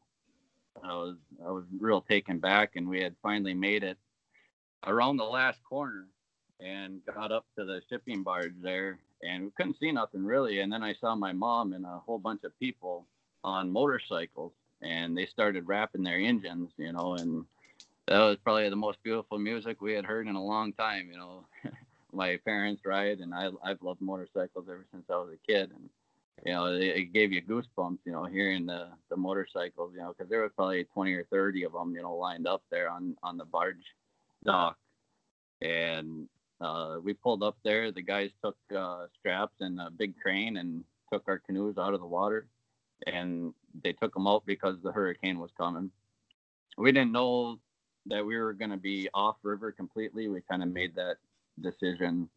I 0.84 0.94
was 0.94 1.16
I 1.46 1.52
was 1.52 1.66
real 1.80 2.02
taken 2.02 2.40
back, 2.40 2.76
and 2.76 2.88
we 2.88 3.02
had 3.02 3.16
finally 3.22 3.54
made 3.54 3.84
it 3.84 3.98
around 4.88 5.18
the 5.18 5.24
last 5.24 5.64
corner 5.64 6.06
and 6.60 7.02
got 7.06 7.32
up 7.32 7.46
to 7.58 7.66
the 7.66 7.82
shipping 7.90 8.24
barge 8.24 8.54
there, 8.62 9.00
and 9.24 9.46
we 9.46 9.52
couldn't 9.52 9.80
see 9.80 9.92
nothing 9.92 10.24
really. 10.24 10.60
And 10.60 10.72
then 10.72 10.84
I 10.84 10.94
saw 10.94 11.16
my 11.16 11.34
mom 11.34 11.74
and 11.74 11.86
a 11.86 12.02
whole 12.06 12.20
bunch 12.20 12.44
of 12.44 12.58
people 12.60 13.06
on 13.44 13.72
motorcycles, 13.72 14.54
and 14.82 15.18
they 15.18 15.26
started 15.26 15.68
rapping 15.68 16.04
their 16.04 16.20
engines, 16.20 16.72
you 16.78 16.94
know, 16.94 17.16
and 17.16 17.46
that 18.08 18.20
was 18.20 18.38
probably 18.44 18.70
the 18.70 18.76
most 18.76 19.02
beautiful 19.04 19.40
music 19.40 19.82
we 19.82 19.94
had 19.94 20.06
heard 20.06 20.28
in 20.28 20.36
a 20.36 20.44
long 20.44 20.74
time, 20.74 21.10
you 21.12 21.18
know. 21.18 21.46
my 22.14 22.38
parents 22.44 22.86
ride, 22.86 23.20
and 23.20 23.34
I 23.34 23.50
I've 23.64 23.82
loved 23.82 24.02
motorcycles 24.02 24.66
ever 24.68 24.86
since 24.92 25.06
I 25.10 25.16
was 25.16 25.30
a 25.34 25.52
kid, 25.52 25.72
and 25.72 25.90
you 26.46 26.54
know, 26.54 26.66
it, 26.66 26.82
it 26.82 27.14
gave 27.14 27.32
you 27.32 27.42
goosebumps, 27.42 28.00
you 28.06 28.12
know, 28.12 28.26
hearing 28.26 28.66
the 28.66 28.90
the 29.10 29.18
motorcycles, 29.18 29.92
you 29.94 30.00
know, 30.00 30.14
because 30.16 30.30
there 30.30 30.42
was 30.42 30.52
probably 30.56 30.84
20 30.84 31.14
or 31.14 31.24
30 31.26 31.64
of 31.64 31.74
them, 31.74 31.94
you 31.96 32.02
know, 32.02 32.16
lined 32.16 32.48
up 32.48 32.64
there 32.70 32.90
on 32.90 33.16
on 33.24 33.38
the 33.38 33.46
barge 33.46 33.78
dock, 34.44 34.78
and 35.62 36.28
uh, 36.60 36.98
we 37.04 37.14
pulled 37.14 37.44
up 37.44 37.58
there. 37.64 37.92
The 37.92 38.02
guys 38.02 38.32
took 38.44 38.58
uh, 38.76 39.06
straps 39.20 39.56
and 39.60 39.80
a 39.80 39.90
big 39.90 40.16
crane 40.22 40.58
and 40.58 40.84
took 41.12 41.24
our 41.28 41.40
canoes 41.40 41.78
out 41.78 41.94
of 41.94 42.00
the 42.00 42.06
water, 42.06 42.48
and 43.08 43.54
they 43.84 43.94
took 43.94 44.14
them 44.14 44.28
out 44.28 44.46
because 44.46 44.78
the 44.84 44.92
hurricane 44.92 45.40
was 45.40 45.52
coming. 45.58 45.92
We 46.78 46.92
didn't 46.92 47.12
know 47.12 47.60
that 48.08 48.26
we 48.26 48.38
were 48.38 48.54
going 48.54 48.72
to 48.72 48.78
be 48.78 49.10
off 49.14 49.38
river 49.44 49.72
completely. 49.72 50.28
We 50.28 50.42
kind 50.50 50.64
of 50.64 50.70
made 50.70 50.96
that 50.96 51.18
decision 51.62 52.30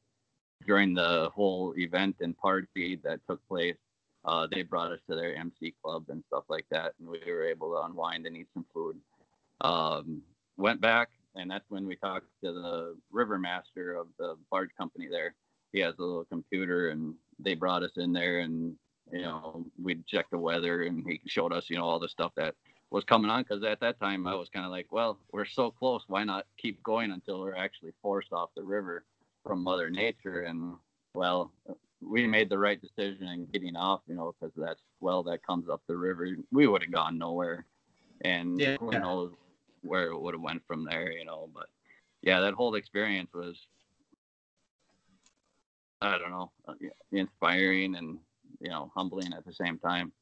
during 0.66 0.94
the 0.94 1.30
whole 1.34 1.74
event 1.76 2.16
and 2.20 2.36
party 2.36 3.00
that 3.05 3.20
took 3.28 3.46
place 3.48 3.76
uh, 4.24 4.46
they 4.50 4.62
brought 4.62 4.92
us 4.92 5.00
to 5.09 5.16
their 5.16 5.34
MC 5.36 5.74
club 5.82 6.05
and 6.09 6.22
stuff 6.28 6.44
like 6.48 6.64
that, 6.70 6.94
and 6.98 7.09
we 7.09 7.20
were 7.26 7.44
able 7.44 7.70
to 7.72 7.82
unwind 7.82 8.26
and 8.26 8.36
eat 8.36 8.48
some 8.55 8.64
food. 8.72 8.96
Um, 9.61 10.22
went 10.57 10.80
back, 10.80 11.11
and 11.37 11.51
that's 11.51 11.68
when 11.68 11.87
we 11.87 11.97
talked 11.97 12.26
to 12.43 12.53
the 12.53 12.97
river 13.11 13.39
master 13.39 13.95
of 13.97 14.09
the 14.18 14.37
barge 14.51 14.70
company 14.78 15.09
there. 15.11 15.35
He 15.72 15.80
has 15.80 15.95
a 15.99 16.03
little 16.03 16.24
computer, 16.24 16.91
and 16.91 17.14
they 17.39 17.55
brought 17.55 17.82
us 17.82 17.97
in 17.97 18.12
there, 18.12 18.41
and 18.41 18.76
you 19.12 19.22
know 19.22 19.66
we 19.82 19.97
checked 20.07 20.30
the 20.30 20.39
weather, 20.39 20.82
and 20.82 21.05
he 21.07 21.20
showed 21.26 21.53
us, 21.53 21.68
you 21.68 21.76
know, 21.76 21.85
all 21.85 21.99
the 21.99 22.09
stuff 22.09 22.32
that 22.37 22.55
was 22.91 23.05
coming 23.05 23.30
on. 23.30 23.43
Because 23.43 23.64
at 23.64 23.80
that 23.80 23.99
time, 24.01 24.26
I 24.26 24.35
was 24.35 24.49
kind 24.49 24.64
of 24.64 24.70
like, 24.70 24.87
well, 24.91 25.18
we're 25.32 25.45
so 25.45 25.70
close, 25.70 26.05
why 26.07 26.24
not 26.24 26.47
keep 26.57 26.82
going 26.82 27.11
until 27.11 27.41
we're 27.41 27.57
actually 27.57 27.93
forced 28.01 28.32
off 28.32 28.51
the 28.57 28.62
river 28.62 29.05
from 29.43 29.62
Mother 29.64 29.91
Nature? 29.91 30.43
And 30.43 30.74
well, 31.14 31.51
we 32.01 32.26
made 32.26 32.49
the 32.49 32.59
right 32.59 32.80
decision 32.80 33.26
in 33.28 33.47
getting 33.47 33.76
off, 33.76 34.03
you 34.07 34.14
know, 34.14 34.35
because 34.39 34.55
that 34.57 34.76
swell 34.99 35.22
that 35.24 35.45
comes 35.45 35.68
up 35.68 35.82
the 35.89 35.97
river, 35.97 36.37
we 36.53 36.66
would 36.66 36.82
have 36.82 36.93
gone 36.93 37.18
nowhere, 37.18 37.66
and 38.20 38.61
yeah. 38.61 38.76
who 38.78 38.91
knows 38.93 39.32
where 39.85 40.07
it 40.07 40.20
would 40.20 40.35
have 40.35 40.43
went 40.43 40.62
from 40.66 40.85
there, 40.85 41.11
you 41.12 41.24
know. 41.24 41.49
But 41.55 41.66
yeah, 42.22 42.41
that 42.41 42.55
whole 42.55 42.74
experience 42.74 43.30
was, 43.32 43.66
I 46.01 46.18
don't 46.18 46.30
know, 46.30 46.51
uh, 46.66 46.74
inspiring 47.12 47.97
and 47.97 48.18
you 48.61 48.70
know 48.70 48.91
humbling 48.95 49.32
at 49.32 49.45
the 49.45 49.53
same 49.53 49.78
time. 49.78 50.12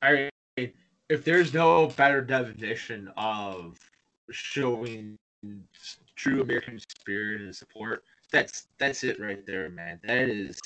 I 0.00 0.30
if 0.56 1.24
there's 1.24 1.52
no 1.52 1.88
better 1.88 2.22
definition 2.22 3.10
of 3.16 3.78
showing 4.30 5.18
true 6.16 6.40
American 6.40 6.78
spirit 6.78 7.42
and 7.42 7.54
support 7.54 8.04
that's 8.32 8.66
that's 8.78 9.04
it 9.04 9.20
right 9.20 9.46
there, 9.46 9.68
man. 9.68 10.00
That 10.02 10.28
is 10.28 10.58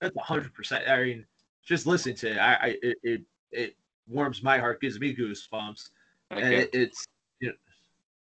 that's 0.00 0.16
hundred 0.18 0.54
percent. 0.54 0.88
I 0.88 1.02
mean, 1.02 1.26
just 1.66 1.86
listen 1.86 2.14
to 2.14 2.30
it. 2.30 2.38
I, 2.38 2.54
I 2.54 2.66
it, 2.80 2.98
it, 3.02 3.22
it 3.50 3.76
warms 4.08 4.42
my 4.42 4.58
heart, 4.58 4.80
gives 4.80 4.98
me 4.98 5.14
goosebumps, 5.14 5.90
okay. 6.32 6.42
and 6.42 6.54
it, 6.54 6.70
it's 6.72 7.06
you 7.40 7.48
know 7.48 7.54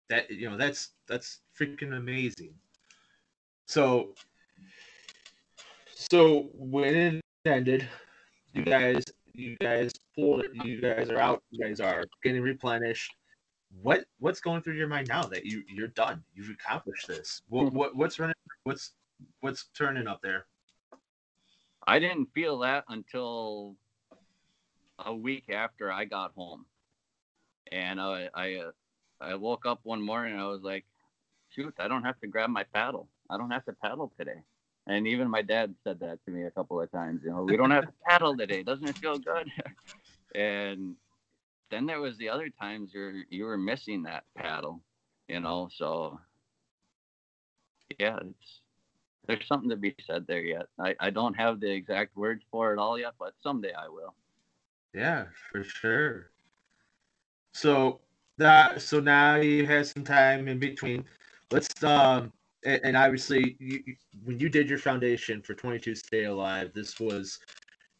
that 0.08 0.30
you 0.30 0.48
know 0.50 0.56
that's 0.56 0.90
that's 1.06 1.40
freaking 1.58 1.96
amazing. 1.96 2.54
So, 3.66 4.14
so 5.94 6.50
when 6.54 6.94
it 6.94 7.24
ended, 7.46 7.88
you 8.52 8.64
guys 8.64 9.04
you 9.32 9.56
guys 9.60 9.92
pulled 10.14 10.44
it. 10.44 10.50
You 10.64 10.80
guys 10.80 11.08
are 11.10 11.18
out. 11.18 11.42
You 11.50 11.64
guys 11.64 11.80
are 11.80 12.04
getting 12.22 12.42
replenished. 12.42 13.12
What 13.82 14.04
what's 14.18 14.40
going 14.40 14.62
through 14.62 14.74
your 14.74 14.88
mind 14.88 15.08
now 15.08 15.22
that 15.24 15.46
you 15.46 15.62
you're 15.68 15.88
done? 15.88 16.22
You've 16.34 16.50
accomplished 16.50 17.06
this. 17.06 17.42
What, 17.48 17.68
hmm. 17.68 17.76
what 17.76 17.96
what's 17.96 18.18
running 18.18 18.34
what's 18.64 18.92
what's 19.40 19.66
turning 19.76 20.06
up 20.06 20.20
there? 20.22 20.46
I 21.86 21.98
didn't 21.98 22.26
feel 22.34 22.58
that 22.58 22.84
until 22.88 23.76
a 25.04 25.14
week 25.14 25.50
after 25.50 25.90
I 25.90 26.04
got 26.04 26.32
home, 26.34 26.66
and 27.70 28.00
I 28.00 28.28
I, 28.34 28.54
uh, 28.56 28.70
I 29.20 29.34
woke 29.34 29.66
up 29.66 29.80
one 29.82 30.02
morning 30.02 30.38
I 30.38 30.46
was 30.46 30.62
like, 30.62 30.84
shoot, 31.50 31.74
I 31.78 31.88
don't 31.88 32.04
have 32.04 32.18
to 32.20 32.26
grab 32.26 32.50
my 32.50 32.64
paddle. 32.74 33.08
I 33.28 33.36
don't 33.36 33.50
have 33.50 33.64
to 33.66 33.72
paddle 33.72 34.12
today. 34.18 34.42
And 34.86 35.06
even 35.06 35.28
my 35.28 35.42
dad 35.42 35.74
said 35.84 36.00
that 36.00 36.18
to 36.24 36.30
me 36.30 36.44
a 36.44 36.50
couple 36.50 36.80
of 36.80 36.90
times. 36.90 37.20
You 37.24 37.30
know, 37.30 37.42
we 37.42 37.56
don't 37.56 37.70
have 37.70 37.86
to 37.86 37.92
paddle 38.08 38.36
today. 38.36 38.62
Doesn't 38.62 38.86
it 38.86 38.96
feel 38.98 39.18
good? 39.18 39.48
and 40.34 40.96
then 41.70 41.86
there 41.86 42.00
was 42.00 42.16
the 42.18 42.28
other 42.28 42.48
times 42.60 42.90
you 42.92 43.22
you 43.30 43.44
were 43.44 43.58
missing 43.58 44.02
that 44.04 44.24
paddle. 44.36 44.82
You 45.28 45.40
know, 45.40 45.68
so 45.76 46.18
yeah, 47.98 48.18
it's 48.20 48.60
there's 49.26 49.46
something 49.46 49.70
to 49.70 49.76
be 49.76 49.94
said 50.06 50.26
there 50.26 50.42
yet. 50.42 50.66
I, 50.78 50.96
I 50.98 51.10
don't 51.10 51.34
have 51.34 51.60
the 51.60 51.70
exact 51.70 52.16
words 52.16 52.42
for 52.50 52.72
it 52.72 52.78
all 52.78 52.98
yet, 52.98 53.12
but 53.18 53.34
someday 53.42 53.72
I 53.72 53.88
will. 53.88 54.14
Yeah, 54.94 55.26
for 55.50 55.62
sure. 55.62 56.30
So 57.52 58.00
that 58.38 58.80
so 58.82 59.00
now 59.00 59.36
you 59.36 59.66
have 59.66 59.86
some 59.86 60.04
time 60.04 60.48
in 60.48 60.58
between. 60.58 61.04
Let's 61.50 61.82
um 61.84 62.32
and, 62.64 62.80
and 62.84 62.96
obviously 62.96 63.56
you, 63.58 63.82
when 64.24 64.38
you 64.38 64.48
did 64.48 64.68
your 64.68 64.78
foundation 64.78 65.42
for 65.42 65.54
22 65.54 65.94
Stay 65.94 66.24
Alive, 66.24 66.72
this 66.74 66.98
was 66.98 67.38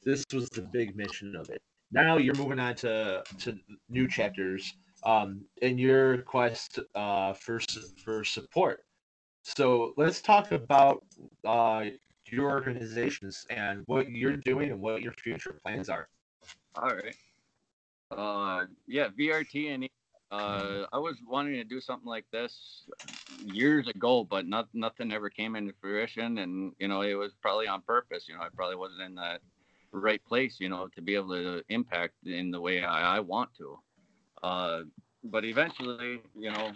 this 0.05 0.25
was 0.33 0.49
the 0.51 0.63
big 0.63 0.97
mission 0.97 1.37
of 1.37 1.51
it. 1.51 1.61
Now 1.93 2.17
you're 2.17 2.35
moving 2.35 2.59
on 2.59 2.75
to 2.77 3.23
to 3.39 3.59
new 3.89 4.09
chapters 4.09 4.75
um, 5.05 5.43
in 5.63 5.79
your 5.79 6.19
quest 6.23 6.79
uh, 6.95 7.33
for 7.35 7.61
for 8.05 8.25
support. 8.25 8.85
So 9.43 9.95
let's 9.97 10.21
talk 10.21 10.53
about 10.53 11.05
uh, 11.45 11.87
your 12.27 12.51
organizations 12.51 13.47
and 13.51 13.83
what 13.87 14.11
you're 14.11 14.37
doing 14.37 14.71
and 14.71 14.81
what 14.81 15.03
your 15.03 15.13
future 15.13 15.59
plans 15.65 15.89
are. 15.89 16.09
All 16.77 16.95
right. 16.95 17.17
Uh, 18.11 18.67
yeah, 18.87 19.09
VRT 19.19 19.75
and 19.75 19.89
uh, 20.31 20.87
I 20.93 20.99
was 20.99 21.17
wanting 21.27 21.55
to 21.55 21.65
do 21.65 21.81
something 21.81 22.09
like 22.09 22.25
this 22.33 22.85
years 23.45 23.89
ago, 23.89 24.25
but 24.25 24.47
not, 24.47 24.69
nothing 24.73 25.13
ever 25.13 25.29
came 25.29 25.57
into 25.57 25.73
fruition. 25.81 26.39
And, 26.39 26.73
you 26.79 26.89
know, 26.89 27.03
it 27.03 27.15
was 27.15 27.33
probably 27.43 27.67
on 27.67 27.83
purpose. 27.83 28.25
You 28.29 28.37
know, 28.37 28.43
I 28.43 28.49
probably 28.55 28.77
wasn't 28.77 29.03
in 29.03 29.15
the 29.17 29.39
right 29.93 30.25
place, 30.25 30.57
you 30.59 30.69
know, 30.69 30.89
to 30.95 31.03
be 31.03 31.15
able 31.15 31.31
to 31.31 31.63
impact 31.69 32.15
in 32.25 32.51
the 32.51 32.61
way 32.61 32.85
I, 32.85 33.17
I 33.17 33.21
want 33.21 33.51
to. 33.59 33.79
Uh, 34.43 34.81
but 35.25 35.45
eventually, 35.45 36.21
you 36.39 36.51
know, 36.51 36.73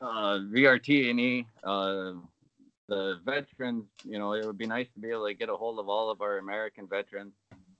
uh, 0.00 0.38
VRT 0.52 1.10
and 1.10 1.20
E, 1.20 1.46
uh, 1.64 2.12
the 2.88 3.20
veterans, 3.24 3.84
you 4.04 4.18
know, 4.18 4.34
it 4.34 4.44
would 4.44 4.58
be 4.58 4.66
nice 4.66 4.86
to 4.94 5.00
be 5.00 5.10
able 5.10 5.26
to 5.26 5.34
get 5.34 5.48
a 5.48 5.54
hold 5.54 5.78
of 5.78 5.88
all 5.88 6.10
of 6.10 6.20
our 6.20 6.38
American 6.38 6.86
veterans, 6.86 7.32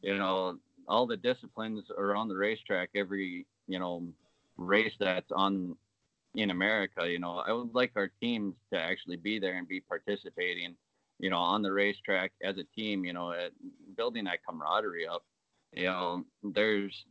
you 0.03 0.19
know, 0.19 0.59
all 0.89 1.07
the 1.07 1.17
disciplines 1.17 1.85
are 1.97 2.15
on 2.15 2.29
the 2.29 2.37
racetrack 2.37 2.91
every, 2.95 3.47
you 3.69 3.79
know, 3.79 4.07
race 4.57 4.95
that's 5.01 5.31
on 5.33 5.77
in 6.35 6.51
America. 6.51 7.09
You 7.09 7.19
know, 7.19 7.43
I 7.47 7.53
would 7.53 7.75
like 7.75 7.93
our 7.97 8.11
teams 8.21 8.55
to 8.73 8.81
actually 8.81 9.17
be 9.17 9.39
there 9.39 9.55
and 9.55 9.69
be 9.69 9.81
participating, 9.81 10.77
you 11.19 11.31
know, 11.31 11.39
on 11.39 11.63
the 11.63 11.73
racetrack 11.73 12.33
as 12.43 12.59
a 12.59 12.65
team, 12.79 13.05
you 13.05 13.13
know, 13.13 13.33
at 13.33 13.53
building 13.97 14.25
that 14.25 14.45
camaraderie 14.49 15.07
up. 15.07 15.25
You 15.73 15.85
know, 15.85 16.25
there's 16.43 17.07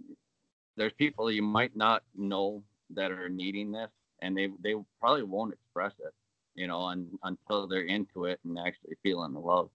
there's 0.77 0.93
people 0.93 1.31
you 1.31 1.43
might 1.43 1.75
not 1.75 2.03
know 2.15 2.63
that 2.91 3.11
are 3.11 3.29
needing 3.29 3.71
this 3.71 3.89
and 4.21 4.37
they 4.37 4.49
they 4.63 4.75
probably 4.99 5.23
won't 5.23 5.53
express 5.53 5.93
it, 5.99 6.13
you 6.55 6.67
know, 6.67 6.81
un, 6.81 7.07
until 7.23 7.67
they're 7.67 7.83
into 7.83 8.25
it 8.25 8.39
and 8.45 8.57
actually 8.59 8.95
feeling 9.03 9.33
the 9.33 9.39
love, 9.39 9.69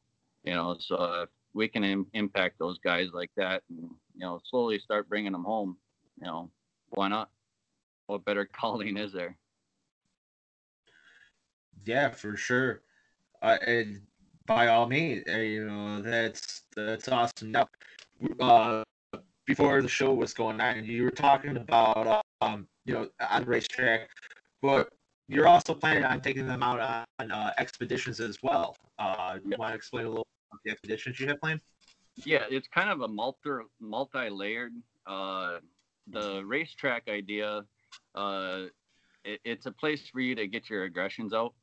you 0.45 0.55
know. 0.55 0.77
So 0.81 1.23
if 1.23 1.29
we 1.57 1.69
can 1.69 1.83
Im- 1.83 2.07
impact 2.13 2.59
those 2.59 2.79
guys 2.79 3.09
like 3.15 3.31
that, 3.37 3.63
and 3.71 3.89
you 4.15 4.21
know, 4.21 4.39
slowly 4.45 4.79
start 4.79 5.09
bringing 5.09 5.33
them 5.33 5.45
home, 5.45 5.77
you 6.21 6.27
know, 6.27 6.51
why 6.91 7.09
not? 7.09 7.31
What 8.07 8.25
better 8.25 8.45
calling 8.53 8.97
is 8.97 9.13
there? 9.13 9.37
Yeah, 11.85 12.11
for 12.11 12.37
sure. 12.37 12.83
Uh, 13.41 13.57
and 13.67 14.03
by 14.47 14.69
all 14.69 14.87
means, 14.87 15.25
uh, 15.33 15.39
you 15.39 15.67
know 15.67 16.03
that's 16.03 16.63
that's 16.77 17.09
awesome. 17.09 17.53
Now, 17.53 17.69
uh, 18.39 18.85
before 19.47 19.81
the 19.81 19.89
show 19.89 20.13
was 20.13 20.35
going 20.35 20.61
on, 20.61 20.85
you 20.85 21.05
were 21.05 21.11
talking 21.11 21.57
about 21.57 22.23
um, 22.43 22.69
you 22.85 22.93
know, 22.93 23.09
on 23.31 23.43
the 23.43 23.49
racetrack, 23.49 24.11
but 24.61 24.89
you're 25.29 25.49
also 25.49 25.75
planning 25.75 26.05
on 26.05 26.21
taking 26.21 26.47
them 26.47 26.63
out 26.63 27.07
on 27.19 27.33
uh, 27.33 27.53
expeditions 27.59 28.21
as 28.21 28.43
well. 28.43 28.77
Uh, 28.99 29.39
you 29.45 29.57
want 29.59 29.73
to 29.73 29.77
explain 29.77 30.07
a 30.07 30.09
little 30.09 30.27
the 30.65 30.71
expeditions 30.71 31.21
you 31.21 31.27
have 31.29 31.41
planned? 31.41 31.61
Yeah, 32.25 32.45
it's 32.51 32.69
kind 32.69 32.91
of 32.91 33.03
a 33.03 33.09
multi 33.09 33.51
multi-layered. 33.81 34.73
Uh, 35.07 35.59
the 36.09 36.43
racetrack 36.45 37.09
idea, 37.09 37.63
uh, 38.15 38.63
it, 39.25 39.41
it's 39.45 39.67
a 39.67 39.73
place 39.73 40.09
for 40.09 40.21
you 40.21 40.35
to 40.35 40.47
get 40.47 40.71
your 40.71 40.85
aggressions 40.85 41.33
out. 41.33 41.55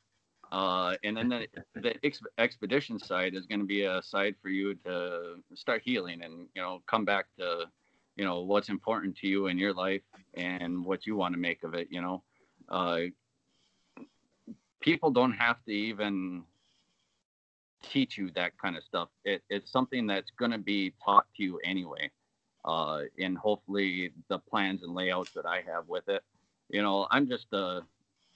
Uh, 0.51 0.95
and 1.03 1.17
then 1.17 1.29
the, 1.29 1.47
the 1.75 1.95
ex- 2.03 2.21
expedition 2.37 2.99
side 2.99 3.33
is 3.33 3.47
going 3.47 3.59
to 3.59 3.65
be 3.65 3.83
a 3.83 4.01
side 4.03 4.35
for 4.41 4.49
you 4.49 4.75
to 4.75 5.35
start 5.55 5.81
healing 5.83 6.21
and 6.21 6.47
you 6.53 6.61
know 6.61 6.79
come 6.85 7.03
back 7.03 7.25
to 7.39 7.65
you 8.15 8.23
know 8.23 8.41
what's 8.41 8.69
important 8.69 9.17
to 9.17 9.27
you 9.27 9.47
in 9.47 9.57
your 9.57 9.73
life 9.73 10.03
and 10.35 10.85
what 10.85 11.07
you 11.07 11.15
want 11.15 11.33
to 11.33 11.39
make 11.39 11.63
of 11.63 11.73
it 11.73 11.87
you 11.89 12.01
know 12.01 12.21
uh, 12.69 12.99
people 14.79 15.09
don't 15.09 15.31
have 15.31 15.57
to 15.65 15.71
even 15.71 16.43
teach 17.83 18.17
you 18.17 18.29
that 18.31 18.57
kind 18.57 18.75
of 18.77 18.83
stuff 18.83 19.09
it, 19.25 19.41
it's 19.49 19.71
something 19.71 20.07
that's 20.07 20.31
going 20.37 20.51
to 20.51 20.57
be 20.57 20.93
taught 21.03 21.25
to 21.35 21.43
you 21.43 21.59
anyway 21.63 22.09
uh, 22.65 23.01
and 23.19 23.37
hopefully 23.37 24.11
the 24.29 24.39
plans 24.39 24.83
and 24.83 24.93
layouts 24.93 25.31
that 25.31 25.45
i 25.45 25.61
have 25.65 25.87
with 25.87 26.07
it 26.07 26.23
you 26.69 26.81
know 26.81 27.07
i'm 27.11 27.27
just 27.27 27.47
a 27.53 27.81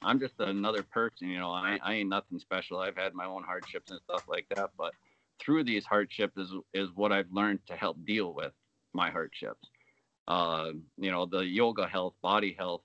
i'm 0.02 0.20
just 0.20 0.34
another 0.40 0.84
person 0.84 1.30
you 1.30 1.40
know 1.40 1.52
i, 1.52 1.80
I 1.84 1.94
ain't 1.96 2.10
nothing 2.10 2.40
special 2.40 2.80
i've 2.80 2.98
had 2.98 3.14
my 3.14 3.26
own 3.26 3.44
hardships 3.44 3.92
and 3.92 4.00
stuff 4.04 4.26
like 4.28 4.46
that 4.56 4.72
but 4.78 4.94
through 5.40 5.64
these 5.64 5.86
hardships 5.86 6.38
is 6.38 6.52
is 6.74 6.90
what 6.96 7.12
i've 7.12 7.32
learned 7.32 7.60
to 7.68 7.76
help 7.76 7.98
deal 8.06 8.34
with 8.34 8.52
my 8.98 9.10
hardships. 9.10 9.70
Uh, 10.28 10.72
you 10.98 11.10
know, 11.10 11.26
the 11.26 11.40
yoga 11.40 11.88
health, 11.88 12.14
body 12.22 12.54
health, 12.58 12.82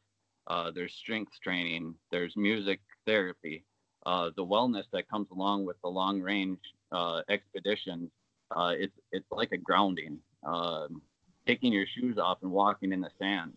uh, 0.46 0.70
there's 0.70 0.94
strength 0.94 1.32
training, 1.42 1.94
there's 2.12 2.36
music 2.36 2.80
therapy, 3.06 3.64
uh, 4.06 4.30
the 4.36 4.44
wellness 4.44 4.84
that 4.92 5.08
comes 5.08 5.28
along 5.30 5.64
with 5.64 5.76
the 5.82 5.88
long 5.88 6.20
range 6.20 6.58
uh, 6.90 7.22
expeditions. 7.28 8.10
Uh, 8.54 8.74
it's 8.76 8.96
it's 9.12 9.30
like 9.30 9.52
a 9.52 9.56
grounding, 9.56 10.18
um, 10.44 11.00
taking 11.46 11.72
your 11.72 11.86
shoes 11.86 12.18
off 12.18 12.38
and 12.42 12.50
walking 12.50 12.92
in 12.92 13.00
the 13.00 13.10
sand. 13.18 13.52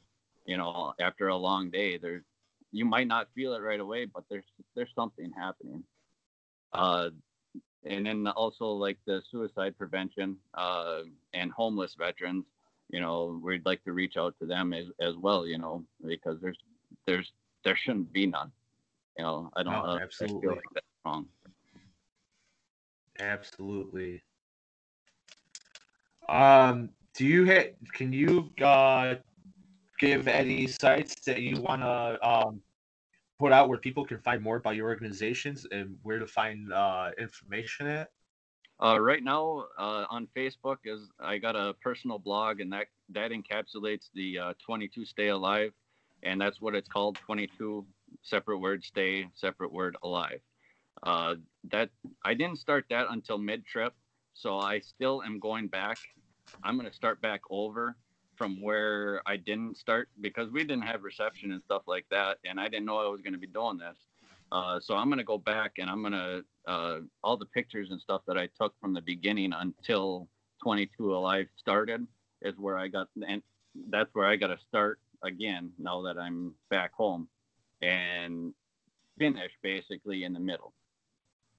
You 0.46 0.58
know, 0.58 0.94
after 1.00 1.28
a 1.28 1.36
long 1.36 1.70
day, 1.70 1.98
there's 1.98 2.24
you 2.72 2.86
might 2.86 3.08
not 3.08 3.28
feel 3.36 3.54
it 3.54 3.62
right 3.62 3.80
away, 3.80 4.06
but 4.06 4.24
there's 4.30 4.46
there's 4.76 4.92
something 4.96 5.32
happening. 5.38 5.84
Uh, 6.74 7.10
and 7.86 8.06
then 8.06 8.28
also 8.28 8.66
like 8.66 8.98
the 9.06 9.22
suicide 9.32 9.78
prevention 9.78 10.38
uh, 10.56 11.02
and 11.34 11.52
homeless 11.52 11.96
veterans 11.98 12.46
you 12.90 13.00
know 13.00 13.40
we'd 13.44 13.66
like 13.66 13.84
to 13.84 13.94
reach 13.94 14.18
out 14.18 14.36
to 14.40 14.46
them 14.46 14.74
as, 14.74 14.86
as 15.00 15.16
well 15.18 15.46
you 15.46 15.58
know 15.58 15.84
because 16.06 16.40
there's 16.42 16.58
there's 17.08 17.32
there 17.64 17.76
shouldn't 17.76 18.12
be 18.14 18.26
none 18.26 18.52
you 19.18 19.24
know 19.24 19.50
i 19.56 19.64
don't 19.64 19.74
oh, 19.74 19.92
uh, 19.92 20.00
absolutely. 20.02 20.38
I 20.38 20.42
feel 20.42 20.50
like 20.52 20.64
that's 20.74 20.88
wrong 21.06 21.26
absolutely 23.20 24.24
um 26.28 26.90
do 27.16 27.26
you 27.26 27.46
hit 27.46 27.78
can 27.94 28.12
you 28.12 28.52
uh 28.62 29.16
give 30.00 30.28
any 30.28 30.68
sites 30.68 31.16
that 31.26 31.42
you 31.42 31.62
want 31.62 31.82
to 31.82 32.28
um 32.28 32.62
put 33.40 33.52
out 33.52 33.70
where 33.70 33.78
people 33.78 34.06
can 34.06 34.20
find 34.20 34.42
more 34.42 34.58
about 34.58 34.76
your 34.76 34.88
organizations 34.88 35.66
and 35.72 35.98
where 36.04 36.20
to 36.20 36.28
find 36.28 36.72
uh, 36.72 37.12
information 37.18 37.88
at? 37.88 38.10
Uh, 38.84 39.00
right 39.00 39.24
now 39.24 39.66
uh, 39.78 40.06
on 40.10 40.28
Facebook 40.36 40.78
is 40.84 41.10
I 41.20 41.38
got 41.38 41.56
a 41.56 41.74
personal 41.82 42.20
blog 42.20 42.60
and 42.60 42.72
that 42.74 42.88
that 43.10 43.32
encapsulates 43.32 44.10
the 44.14 44.38
uh, 44.38 44.54
22 44.66 45.06
Stay 45.06 45.30
Alive, 45.30 45.72
and 46.24 46.42
that's 46.42 46.60
what 46.60 46.76
it's 46.76 46.90
called 46.90 47.16
22 47.16 47.86
separate 48.22 48.60
word 48.60 48.84
stay 48.84 49.28
separate 49.34 49.72
word 49.72 49.96
alive. 50.04 50.40
Uh, 51.04 51.36
that 51.72 51.90
I 52.24 52.34
didn't 52.34 52.58
start 52.58 52.86
that 52.90 53.08
until 53.10 53.38
mid 53.38 53.66
trip, 53.66 53.94
so 54.34 54.60
I 54.60 54.80
still 54.80 55.22
am 55.24 55.40
going 55.40 55.68
back. 55.68 55.98
I'm 56.64 56.78
gonna 56.78 56.94
start 56.94 57.22
back 57.22 57.42
over 57.50 57.96
from 58.36 58.62
where 58.62 59.22
I 59.26 59.38
didn't 59.38 59.78
start 59.78 60.10
because 60.22 60.52
we 60.52 60.64
didn't 60.64 60.84
have 60.84 61.04
reception 61.04 61.52
and 61.52 61.62
stuff 61.64 61.84
like 61.88 62.06
that, 62.12 62.38
and 62.46 62.60
I 62.60 62.68
didn't 62.68 62.86
know 62.86 62.98
I 62.98 63.08
was 63.08 63.22
going 63.22 63.34
to 63.34 63.40
be 63.40 63.48
doing 63.48 63.78
this. 63.78 63.98
Uh, 64.52 64.80
so 64.80 64.96
I'm 64.96 65.08
going 65.08 65.18
to 65.18 65.24
go 65.24 65.38
back 65.38 65.74
and 65.80 65.90
I'm 65.90 66.02
going 66.02 66.14
to 66.14 66.46
uh, 66.68 67.00
all 67.24 67.36
the 67.36 67.48
pictures 67.48 67.90
and 67.92 68.00
stuff 68.00 68.22
that 68.28 68.38
I 68.38 68.48
took 68.60 68.74
from 68.80 68.94
the 68.94 69.02
beginning 69.02 69.54
until 69.54 70.28
22 70.64 71.16
Alive 71.16 71.48
started 71.58 72.06
is 72.42 72.56
where 72.58 72.78
I 72.78 72.88
got, 72.88 73.08
and 73.28 73.42
that's 73.90 74.10
where 74.14 74.26
I 74.26 74.36
got 74.36 74.48
to 74.48 74.58
start 74.68 75.00
again 75.24 75.72
now 75.80 76.02
that 76.04 76.18
I'm 76.18 76.54
back 76.70 76.94
home 76.94 77.28
and 77.82 78.54
finish 79.18 79.52
basically 79.62 80.24
in 80.24 80.34
the 80.34 80.40
middle. 80.40 80.74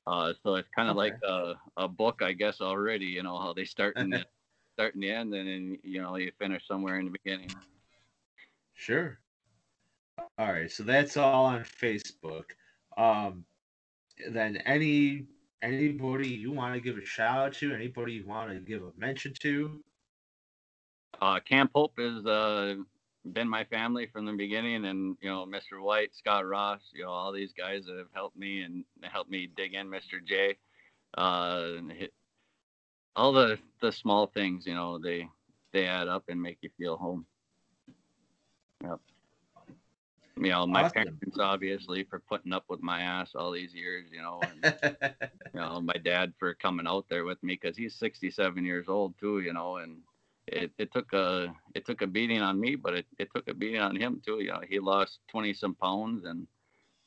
Uh, 0.07 0.33
so 0.43 0.55
it's 0.55 0.69
kind 0.75 0.89
of 0.89 0.97
okay. 0.97 1.11
like 1.11 1.19
a, 1.27 1.55
a 1.77 1.89
book, 1.89 2.23
I 2.23 2.33
guess, 2.33 2.61
already. 2.61 3.07
You 3.07 3.23
know 3.23 3.39
how 3.39 3.53
they 3.53 3.65
start 3.65 3.97
in 3.97 4.11
the 4.11 4.25
start 4.75 4.95
in 4.95 5.01
the 5.01 5.11
end, 5.11 5.35
and 5.35 5.49
then 5.49 5.79
you 5.83 6.01
know 6.01 6.17
you 6.17 6.31
finish 6.39 6.67
somewhere 6.67 6.99
in 7.01 7.07
the 7.07 7.11
beginning. 7.11 7.51
Sure. 8.75 9.19
All 10.39 10.53
right, 10.53 10.71
so 10.71 10.83
that's 10.83 11.17
all 11.17 11.47
on 11.47 11.65
Facebook. 11.65 12.45
Um, 12.97 13.45
then 14.31 14.59
any 14.59 15.27
anybody 15.63 16.29
you 16.29 16.53
want 16.53 16.75
to 16.75 16.81
give 16.81 16.99
a 16.99 17.05
shout 17.05 17.39
out 17.39 17.53
to, 17.55 17.75
anybody 17.75 18.13
you 18.15 18.27
want 18.27 18.51
to 18.51 18.61
give 18.61 18.83
a 18.83 18.93
mention 18.97 19.33
to. 19.41 19.81
Uh, 21.21 21.41
Camp 21.41 21.71
Hope 21.75 21.95
is 21.99 22.25
uh, 22.27 22.75
been 23.33 23.49
my 23.49 23.65
family 23.65 24.07
from 24.07 24.25
the 24.27 24.33
beginning, 24.33 24.87
and 24.87 25.17
you 25.21 25.29
know 25.29 25.47
Mr. 25.47 25.83
White, 25.83 26.15
Scott 26.15 26.47
Ross, 26.47 26.81
you 26.93 27.05
know 27.05 27.11
all 27.11 27.33
these 27.33 27.53
guys 27.53 27.85
that 27.87 27.97
have 27.99 28.13
helped 28.13 28.37
me 28.37 28.63
and 28.63 28.85
helped 29.03 29.31
me 29.31 29.49
dig 29.57 29.75
in. 29.75 29.89
Mr. 29.89 30.25
J, 30.25 30.57
uh, 31.17 31.73
all 33.17 33.33
the 33.33 33.59
the 33.81 33.91
small 33.93 34.27
things, 34.27 34.67
you 34.67 34.75
know, 34.75 34.99
they 34.99 35.29
they 35.73 35.87
add 35.87 36.09
up 36.09 36.25
and 36.29 36.41
make 36.41 36.59
you 36.61 36.71
feel 36.79 36.97
home. 36.97 37.27
Yep. 38.83 39.01
you 40.37 40.51
know, 40.51 40.67
my 40.67 40.83
Awesome. 40.83 40.93
parents 40.93 41.39
obviously 41.39 42.05
for 42.05 42.21
putting 42.21 42.53
up 42.53 42.65
with 42.69 42.83
my 42.83 43.01
ass 43.01 43.35
all 43.35 43.51
these 43.51 43.75
years, 43.75 44.07
you 44.13 44.21
know, 44.21 44.41
and 44.43 44.75
you 45.55 45.61
know, 45.61 45.81
my 45.81 45.97
dad 46.05 46.33
for 46.39 46.55
coming 46.55 46.87
out 46.87 47.07
there 47.09 47.25
with 47.25 47.43
me 47.43 47.59
because 47.61 47.77
he's 47.77 47.95
67 47.95 48.65
years 48.65 48.87
old 48.89 49.15
too, 49.19 49.41
you 49.41 49.53
know, 49.55 49.77
and 49.77 49.99
it, 50.47 50.73
it 50.79 50.93
took 50.93 51.13
a 51.13 51.55
it 51.75 51.85
took 51.87 52.03
a 52.03 52.07
beating 52.07 52.41
on 52.41 52.61
me, 52.61 52.77
but 52.77 52.95
it, 52.95 53.07
it 53.19 53.29
took 53.35 53.49
a 53.49 53.55
beating 53.55 53.81
on 53.81 53.97
him 53.97 54.21
too. 54.25 54.41
You 54.41 54.53
know, 54.53 54.61
he 54.69 54.79
lost 54.79 55.21
20 55.29 55.53
some 55.55 55.75
pounds, 55.75 56.25
and 56.25 56.47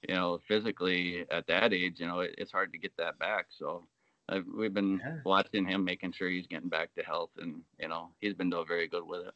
you 0.08 0.16
know, 0.16 0.40
physically 0.48 1.26
at 1.32 1.48
that 1.48 1.74
age, 1.74 2.00
you 2.00 2.08
know, 2.08 2.20
it, 2.22 2.36
it's 2.38 2.52
hard 2.52 2.72
to 2.74 2.80
get 2.80 2.96
that 2.98 3.20
back. 3.20 3.48
So 3.50 3.84
I've, 4.30 4.46
we've 4.56 4.74
been 4.74 5.00
Yeah. 5.00 5.18
watching 5.26 5.66
him, 5.66 5.84
making 5.84 6.14
sure 6.14 6.30
he's 6.30 6.48
getting 6.48 6.70
back 6.70 6.94
to 6.96 7.04
health, 7.04 7.32
and 7.38 7.62
you 7.80 7.88
know, 7.88 8.10
he's 8.20 8.34
been 8.34 8.50
doing 8.50 8.68
very 8.68 8.88
good 8.88 9.06
with 9.06 9.28
it. 9.28 9.34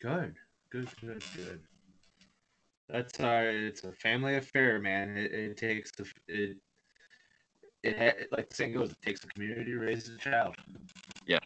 Good, 0.00 0.34
good, 0.70 0.88
good, 1.00 1.22
good. 1.36 1.60
That's 2.88 3.18
uh, 3.18 3.50
it's 3.52 3.84
a 3.84 3.92
family 3.92 4.36
affair, 4.36 4.78
man. 4.78 5.16
It, 5.16 5.32
it 5.32 5.56
takes 5.56 5.90
a, 5.98 6.04
it, 6.28 6.58
it 7.82 8.28
like 8.30 8.50
the 8.50 8.54
saying 8.54 8.74
goes, 8.74 8.90
it 8.90 9.00
takes 9.02 9.24
a 9.24 9.28
community 9.28 9.72
to 9.72 9.78
raise 9.78 10.08
a 10.08 10.18
child. 10.18 10.54
Yeah. 11.26 11.38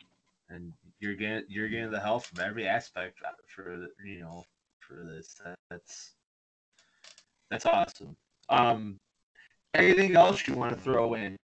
and 0.49 0.73
you're 1.01 1.15
getting 1.15 1.45
you're 1.49 1.69
getting 1.69 1.91
the 1.91 2.01
help 2.01 2.25
from 2.25 2.45
every 2.45 2.67
aspect 2.67 3.21
for 3.47 3.77
the, 3.77 4.09
you 4.09 4.21
know 4.21 4.45
for 4.81 5.05
this. 5.05 5.41
That's 5.71 6.15
that's 7.51 7.67
awesome. 7.67 8.17
Um, 8.49 8.99
anything 9.75 10.17
else 10.17 10.47
you 10.47 10.55
want 10.55 10.75
to 10.75 10.81
throw 10.81 11.15
in? 11.15 11.37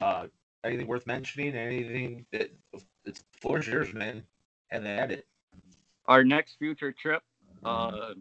Uh, 0.00 0.26
anything 0.64 0.86
worth 0.86 1.06
mentioning? 1.06 1.54
Anything 1.54 2.26
that 2.32 2.50
it's 3.04 3.22
floor's 3.40 3.66
yours, 3.66 3.92
man. 3.94 4.22
And 4.70 4.86
at 4.86 5.12
it. 5.12 5.26
our 6.06 6.24
next 6.24 6.56
future 6.58 6.92
trip 6.92 7.22
uh 7.64 8.14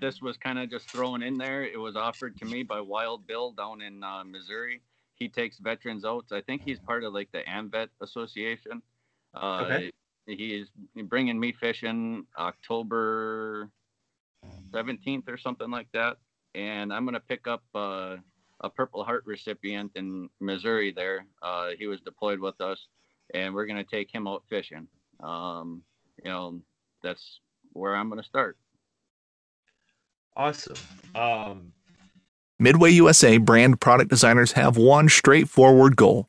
this 0.00 0.20
was 0.20 0.36
kind 0.36 0.58
of 0.58 0.68
just 0.68 0.90
thrown 0.90 1.22
in 1.22 1.38
there 1.38 1.62
it 1.64 1.78
was 1.78 1.94
offered 1.94 2.36
to 2.36 2.44
me 2.44 2.62
by 2.62 2.80
wild 2.80 3.24
bill 3.26 3.52
down 3.52 3.80
in 3.80 4.02
uh, 4.02 4.24
missouri 4.24 4.80
he 5.14 5.28
takes 5.28 5.58
veterans 5.58 6.04
out. 6.04 6.24
i 6.32 6.40
think 6.40 6.62
he's 6.64 6.80
part 6.80 7.04
of 7.04 7.12
like 7.12 7.30
the 7.32 7.42
amvet 7.42 7.88
association 8.00 8.82
uh 9.34 9.62
Okay. 9.62 9.90
He's 10.38 10.68
bringing 11.04 11.38
me 11.38 11.52
fishing 11.52 12.26
october 12.38 13.68
17th 14.70 15.28
or 15.28 15.36
something 15.36 15.70
like 15.70 15.88
that 15.92 16.16
and 16.54 16.92
i'm 16.92 17.04
going 17.04 17.14
to 17.14 17.20
pick 17.20 17.46
up 17.46 17.62
uh 17.74 18.16
a 18.62 18.68
purple 18.68 19.02
heart 19.04 19.22
recipient 19.26 19.90
in 19.94 20.28
missouri 20.40 20.92
there 20.92 21.24
uh 21.42 21.70
he 21.78 21.86
was 21.86 22.00
deployed 22.00 22.40
with 22.40 22.60
us 22.60 22.88
and 23.34 23.54
we're 23.54 23.66
going 23.66 23.82
to 23.82 23.90
take 23.90 24.10
him 24.12 24.26
out 24.26 24.42
fishing 24.48 24.86
um 25.22 25.82
you 26.22 26.30
know 26.30 26.60
that's 27.02 27.40
where 27.72 27.94
I'm 27.94 28.08
going 28.08 28.20
to 28.20 28.26
start. 28.26 28.56
Awesome. 30.36 30.76
Um, 31.14 31.72
Midway 32.58 32.90
USA 32.92 33.38
brand 33.38 33.80
product 33.80 34.10
designers 34.10 34.52
have 34.52 34.76
one 34.76 35.08
straightforward 35.08 35.96
goal 35.96 36.28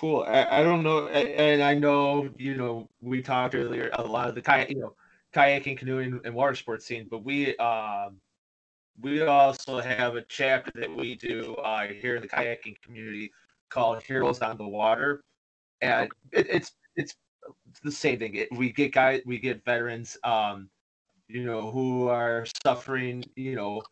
cool. 0.00 0.24
I, 0.26 0.60
I 0.60 0.62
don't 0.62 0.82
know, 0.82 1.08
and 1.08 1.62
I 1.62 1.74
know 1.74 2.28
you 2.38 2.56
know 2.56 2.88
we 3.00 3.22
talked 3.22 3.54
earlier 3.54 3.90
a 3.94 4.02
lot 4.02 4.28
of 4.28 4.34
the 4.34 4.42
kayak, 4.42 4.70
you 4.70 4.80
know, 4.80 4.94
kayaking, 5.34 5.78
canoeing, 5.78 6.20
and 6.24 6.34
water 6.34 6.54
sports 6.54 6.86
scene, 6.86 7.06
but 7.10 7.24
we 7.24 7.56
um 7.58 8.16
we 9.00 9.22
also 9.22 9.80
have 9.80 10.16
a 10.16 10.22
chapter 10.22 10.72
that 10.80 10.94
we 10.94 11.16
do 11.16 11.54
uh, 11.56 11.86
here 11.88 12.16
in 12.16 12.22
the 12.22 12.28
kayaking 12.28 12.80
community 12.82 13.32
called 13.70 14.02
Heroes 14.02 14.40
on 14.42 14.56
the 14.58 14.66
Water, 14.68 15.22
and 15.82 16.10
it, 16.32 16.46
it's 16.50 16.72
it's 16.96 17.14
the 17.82 17.92
same 17.92 18.18
thing. 18.18 18.34
It, 18.36 18.48
we 18.52 18.72
get 18.72 18.92
guys, 18.92 19.22
we 19.26 19.38
get 19.38 19.64
veterans, 19.64 20.16
um, 20.24 20.70
you 21.28 21.44
know, 21.44 21.70
who 21.70 22.08
are 22.08 22.46
suffering, 22.64 23.24
you 23.36 23.56
know, 23.56 23.82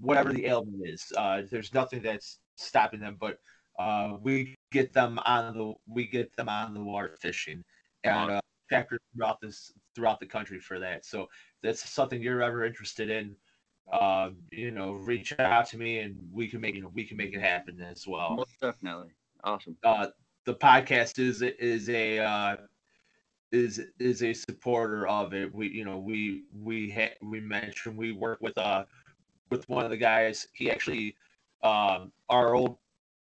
whatever 0.00 0.32
the 0.32 0.46
ailment 0.46 0.86
is. 0.86 1.12
Uh, 1.16 1.42
there's 1.50 1.74
nothing 1.74 2.02
that's 2.02 2.38
stopping 2.56 3.00
them, 3.00 3.16
but 3.20 3.38
uh, 3.78 4.16
we 4.22 4.53
get 4.74 4.92
them 4.92 5.18
on 5.24 5.56
the 5.56 5.74
we 5.86 6.06
get 6.06 6.34
them 6.36 6.48
on 6.48 6.74
the 6.74 6.82
water 6.82 7.16
fishing, 7.20 7.62
and 8.02 8.32
uh, 8.32 8.40
chapters 8.70 9.00
throughout 9.14 9.40
this 9.40 9.72
throughout 9.94 10.20
the 10.20 10.26
country 10.26 10.58
for 10.58 10.78
that. 10.80 11.04
So 11.06 11.22
if 11.22 11.28
that's 11.62 11.88
something 11.88 12.20
you're 12.20 12.42
ever 12.42 12.64
interested 12.64 13.10
in. 13.10 13.36
Uh, 13.92 14.30
you 14.50 14.70
know, 14.70 14.92
reach 14.92 15.38
out 15.38 15.66
to 15.66 15.76
me 15.76 15.98
and 15.98 16.16
we 16.32 16.48
can 16.48 16.58
make 16.58 16.74
you 16.74 16.80
know 16.80 16.90
we 16.94 17.04
can 17.04 17.18
make 17.18 17.34
it 17.34 17.40
happen 17.40 17.78
as 17.82 18.06
well. 18.06 18.34
Most 18.34 18.58
definitely. 18.58 19.10
Awesome. 19.44 19.76
Uh, 19.84 20.06
the 20.46 20.54
podcast 20.54 21.18
is 21.18 21.42
is 21.42 21.90
a 21.90 22.18
uh, 22.18 22.56
is 23.52 23.80
is 23.98 24.22
a 24.22 24.32
supporter 24.32 25.06
of 25.06 25.34
it. 25.34 25.54
We 25.54 25.68
you 25.68 25.84
know 25.84 25.98
we 25.98 26.44
we 26.62 26.90
ha- 26.90 27.16
we 27.22 27.40
mentioned 27.40 27.96
we 27.96 28.12
work 28.12 28.38
with 28.40 28.56
uh 28.58 28.84
with 29.50 29.68
one 29.68 29.84
of 29.84 29.90
the 29.90 29.98
guys. 29.98 30.48
He 30.54 30.70
actually 30.70 31.14
um 31.62 32.10
our 32.30 32.54
old 32.54 32.78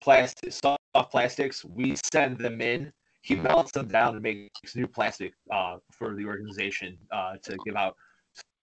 plastic 0.01 0.53
soft 0.95 1.11
plastics. 1.11 1.65
We 1.65 1.95
send 2.13 2.37
them 2.37 2.61
in. 2.61 2.91
He 3.21 3.35
melts 3.35 3.71
them 3.71 3.87
down 3.87 4.13
and 4.15 4.21
makes 4.21 4.75
new 4.75 4.87
plastic 4.87 5.33
uh 5.51 5.77
for 5.91 6.15
the 6.15 6.25
organization 6.25 6.97
uh 7.11 7.37
to 7.43 7.57
give 7.65 7.75
out 7.75 7.95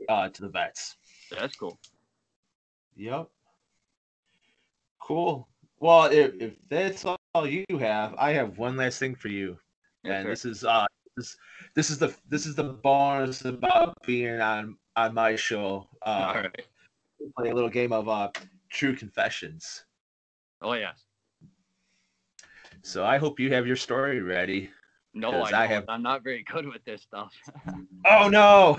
uh 0.08 0.28
to 0.28 0.42
the 0.42 0.48
vets. 0.48 0.96
That's 1.30 1.56
cool. 1.56 1.78
Yep. 2.96 3.28
Cool. 5.00 5.48
Well, 5.80 6.04
if, 6.12 6.34
if 6.40 6.54
that's 6.68 7.04
all 7.04 7.46
you 7.46 7.64
have, 7.78 8.14
I 8.16 8.32
have 8.32 8.58
one 8.58 8.76
last 8.76 8.98
thing 8.98 9.14
for 9.16 9.28
you. 9.28 9.58
Yes, 10.04 10.14
and 10.14 10.24
sir. 10.26 10.30
this 10.30 10.44
is 10.44 10.64
uh 10.64 10.86
this 11.16 11.36
this 11.74 11.90
is 11.90 11.98
the 11.98 12.14
this 12.28 12.46
is 12.46 12.54
the 12.54 12.64
bonus 12.64 13.44
about 13.44 13.94
being 14.06 14.40
on 14.40 14.78
on 14.96 15.14
my 15.14 15.36
show. 15.36 15.88
All 16.04 16.34
Uh 16.34 16.34
right. 16.34 16.66
play 17.36 17.50
a 17.50 17.54
little 17.54 17.70
game 17.70 17.92
of 17.92 18.08
uh 18.08 18.30
true 18.70 18.94
confessions. 18.94 19.84
Oh 20.62 20.74
yes. 20.74 21.04
So 22.82 23.04
I 23.04 23.18
hope 23.18 23.38
you 23.40 23.52
have 23.52 23.66
your 23.66 23.76
story 23.76 24.20
ready. 24.20 24.70
No, 25.14 25.30
I, 25.42 25.62
I 25.62 25.66
have- 25.66 25.84
I'm 25.88 26.02
not 26.02 26.22
very 26.24 26.42
good 26.42 26.66
with 26.66 26.84
this 26.84 27.02
stuff. 27.02 27.32
Oh 28.04 28.28
no. 28.28 28.76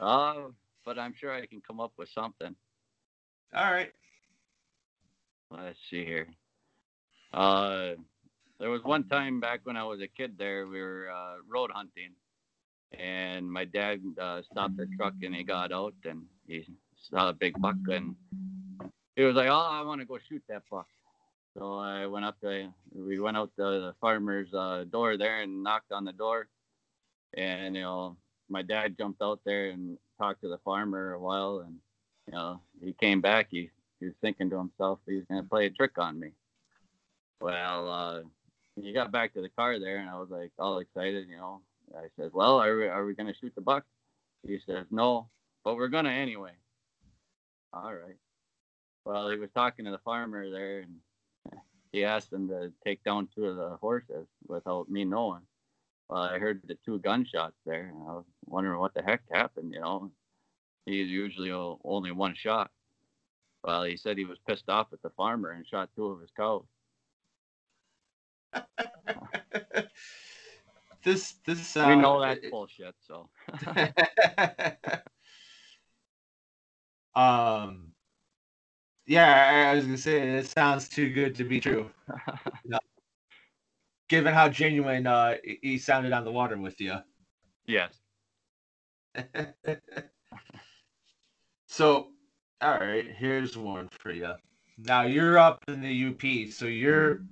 uh, 0.00 0.34
but 0.84 0.98
I'm 0.98 1.14
sure 1.14 1.32
I 1.32 1.46
can 1.46 1.60
come 1.60 1.78
up 1.78 1.92
with 1.96 2.08
something. 2.08 2.56
all 3.54 3.70
right. 3.72 3.92
Let's 5.50 5.78
see 5.88 6.04
here. 6.04 6.26
Uh, 7.32 7.92
there 8.58 8.70
was 8.70 8.82
one 8.82 9.04
time 9.04 9.38
back 9.38 9.60
when 9.62 9.76
I 9.76 9.84
was 9.84 10.00
a 10.00 10.08
kid. 10.08 10.36
There, 10.36 10.66
we 10.66 10.80
were 10.80 11.08
uh, 11.14 11.36
road 11.48 11.70
hunting, 11.72 12.10
and 12.92 13.48
my 13.50 13.64
dad 13.64 14.00
uh, 14.20 14.42
stopped 14.42 14.76
the 14.76 14.88
truck 14.96 15.14
and 15.22 15.32
he 15.34 15.44
got 15.44 15.70
out 15.72 15.94
and 16.04 16.22
he 16.48 16.66
saw 16.96 17.28
a 17.28 17.32
big 17.32 17.54
buck 17.60 17.76
and 17.86 18.16
he 19.14 19.22
was 19.22 19.36
like, 19.36 19.48
"Oh, 19.48 19.68
I 19.70 19.82
want 19.82 20.00
to 20.00 20.06
go 20.06 20.18
shoot 20.18 20.42
that 20.48 20.62
buck." 20.70 20.88
So 21.56 21.78
I 21.78 22.06
went 22.06 22.24
up 22.24 22.40
to 22.40 22.68
we 22.94 23.18
went 23.18 23.36
out 23.36 23.50
to 23.56 23.62
the 23.62 23.94
farmer's 24.00 24.52
uh, 24.54 24.84
door 24.90 25.16
there 25.16 25.40
and 25.42 25.62
knocked 25.62 25.92
on 25.92 26.04
the 26.04 26.12
door, 26.12 26.48
and 27.34 27.74
you 27.74 27.82
know 27.82 28.16
my 28.48 28.62
dad 28.62 28.96
jumped 28.98 29.22
out 29.22 29.40
there 29.44 29.70
and 29.70 29.98
talked 30.18 30.42
to 30.42 30.48
the 30.48 30.58
farmer 30.58 31.12
a 31.12 31.20
while 31.20 31.64
and 31.66 31.76
you 32.26 32.32
know 32.32 32.60
he 32.82 32.92
came 32.94 33.20
back 33.20 33.48
he 33.50 33.70
he 34.00 34.06
was 34.06 34.14
thinking 34.20 34.50
to 34.50 34.58
himself 34.58 34.98
he's 35.06 35.24
going 35.30 35.42
to 35.42 35.48
play 35.48 35.66
a 35.66 35.70
trick 35.70 35.98
on 35.98 36.18
me. 36.18 36.32
Well, 37.40 37.90
uh, 37.90 38.20
he 38.80 38.92
got 38.92 39.12
back 39.12 39.34
to 39.34 39.42
the 39.42 39.48
car 39.48 39.78
there, 39.78 39.98
and 39.98 40.08
I 40.08 40.18
was 40.18 40.28
like 40.30 40.50
all 40.58 40.78
excited, 40.78 41.28
you 41.28 41.36
know. 41.36 41.60
I 41.96 42.06
said, 42.16 42.30
"Well, 42.32 42.60
are 42.60 42.76
we, 42.76 42.86
are 42.86 43.04
we 43.04 43.14
going 43.14 43.32
to 43.32 43.38
shoot 43.38 43.54
the 43.54 43.60
buck?" 43.60 43.84
He 44.46 44.58
says, 44.66 44.86
"No, 44.90 45.28
but 45.64 45.76
we're 45.76 45.88
going 45.88 46.04
to 46.04 46.10
anyway." 46.10 46.52
All 47.72 47.92
right. 47.94 48.16
Well, 49.04 49.30
he 49.30 49.38
was 49.38 49.50
talking 49.54 49.84
to 49.84 49.90
the 49.90 49.98
farmer 49.98 50.50
there, 50.50 50.80
and 50.80 50.96
he 51.98 52.04
asked 52.04 52.32
him 52.32 52.48
to 52.48 52.72
take 52.84 53.02
down 53.02 53.28
two 53.34 53.46
of 53.46 53.56
the 53.56 53.76
horses 53.80 54.26
without 54.46 54.88
me 54.88 55.04
knowing. 55.04 55.42
Well, 56.08 56.22
I 56.22 56.38
heard 56.38 56.62
the 56.64 56.78
two 56.84 57.00
gunshots 57.00 57.56
there, 57.66 57.92
and 57.92 57.98
I 58.08 58.12
was 58.14 58.24
wondering 58.46 58.78
what 58.78 58.94
the 58.94 59.02
heck 59.02 59.22
happened. 59.30 59.74
You 59.74 59.80
know, 59.80 60.10
he's 60.86 61.08
usually 61.08 61.50
only 61.50 62.12
one 62.12 62.34
shot. 62.34 62.70
Well, 63.64 63.82
he 63.82 63.96
said 63.96 64.16
he 64.16 64.24
was 64.24 64.38
pissed 64.46 64.68
off 64.68 64.92
at 64.92 65.02
the 65.02 65.10
farmer 65.10 65.50
and 65.50 65.66
shot 65.66 65.90
two 65.96 66.06
of 66.06 66.20
his 66.20 66.30
cows. 66.36 66.64
this 71.04 71.34
this 71.44 71.74
we 71.74 71.82
uh, 71.82 71.94
know 71.96 72.20
that's 72.20 72.44
it- 72.44 72.50
bullshit. 72.50 72.94
So 73.06 73.28
um 77.20 77.87
Yeah, 79.08 79.70
I 79.70 79.74
was 79.74 79.86
gonna 79.86 79.96
say 79.96 80.20
it 80.20 80.48
sounds 80.48 80.86
too 80.86 81.08
good 81.08 81.34
to 81.36 81.44
be 81.44 81.60
true. 81.60 81.90
No. 82.64 82.78
Given 84.10 84.34
how 84.34 84.50
genuine 84.50 85.06
uh, 85.06 85.36
he 85.62 85.78
sounded 85.78 86.12
on 86.12 86.24
the 86.24 86.30
water 86.30 86.58
with 86.58 86.78
you. 86.80 86.96
yes. 87.66 87.98
so, 91.66 92.08
all 92.60 92.78
right, 92.78 93.06
here's 93.16 93.56
one 93.56 93.88
for 94.00 94.12
you. 94.12 94.32
Now 94.76 95.02
you're 95.02 95.38
up 95.38 95.64
in 95.68 95.80
the 95.80 96.08
UP, 96.08 96.52
so 96.52 96.66
you're 96.66 97.22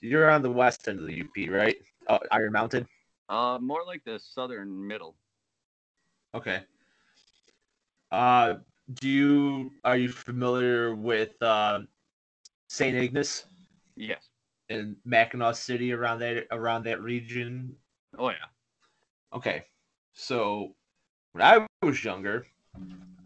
you're 0.00 0.30
on 0.30 0.42
the 0.42 0.50
west 0.50 0.86
end 0.86 1.00
of 1.00 1.06
the 1.06 1.22
UP, 1.22 1.50
right? 1.50 1.76
Oh, 2.08 2.20
Iron 2.30 2.52
Mountain. 2.52 2.86
Uh, 3.28 3.58
more 3.60 3.84
like 3.84 4.04
the 4.04 4.20
southern 4.20 4.86
middle. 4.86 5.16
Okay. 6.34 6.60
Uh, 8.12 8.54
do 8.92 9.08
you 9.08 9.72
are 9.84 9.96
you 9.96 10.08
familiar 10.08 10.94
with 10.94 11.40
uh, 11.42 11.80
Saint 12.68 12.96
Ignace 12.96 13.44
Yes. 13.96 14.28
In 14.68 14.96
Mackinaw 15.06 15.54
City 15.54 15.92
around 15.92 16.20
that 16.20 16.46
around 16.50 16.84
that 16.84 17.02
region? 17.02 17.76
Oh 18.18 18.30
yeah. 18.30 18.36
Okay, 19.32 19.64
so 20.12 20.74
when 21.32 21.42
I 21.44 21.66
was 21.82 22.02
younger, 22.02 22.46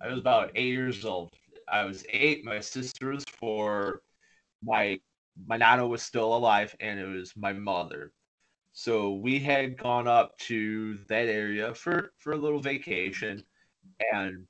I 0.01 0.09
was 0.09 0.19
about 0.19 0.51
eight 0.55 0.73
years 0.73 1.05
old. 1.05 1.33
I 1.71 1.85
was 1.85 2.05
eight. 2.11 2.45
My 2.45 2.61
sister 2.61 3.11
was 3.11 3.25
four. 3.25 4.03
My 4.63 4.99
my 5.47 5.57
nana 5.57 5.87
was 5.87 6.03
still 6.03 6.35
alive, 6.37 6.75
and 6.81 6.99
it 6.99 7.07
was 7.07 7.33
my 7.37 7.53
mother. 7.53 8.13
So 8.73 9.15
we 9.15 9.39
had 9.39 9.79
gone 9.79 10.09
up 10.09 10.37
to 10.39 10.99
that 11.09 11.29
area 11.29 11.75
for 11.75 12.13
for 12.19 12.33
a 12.33 12.37
little 12.39 12.61
vacation, 12.61 13.43
and 14.13 14.47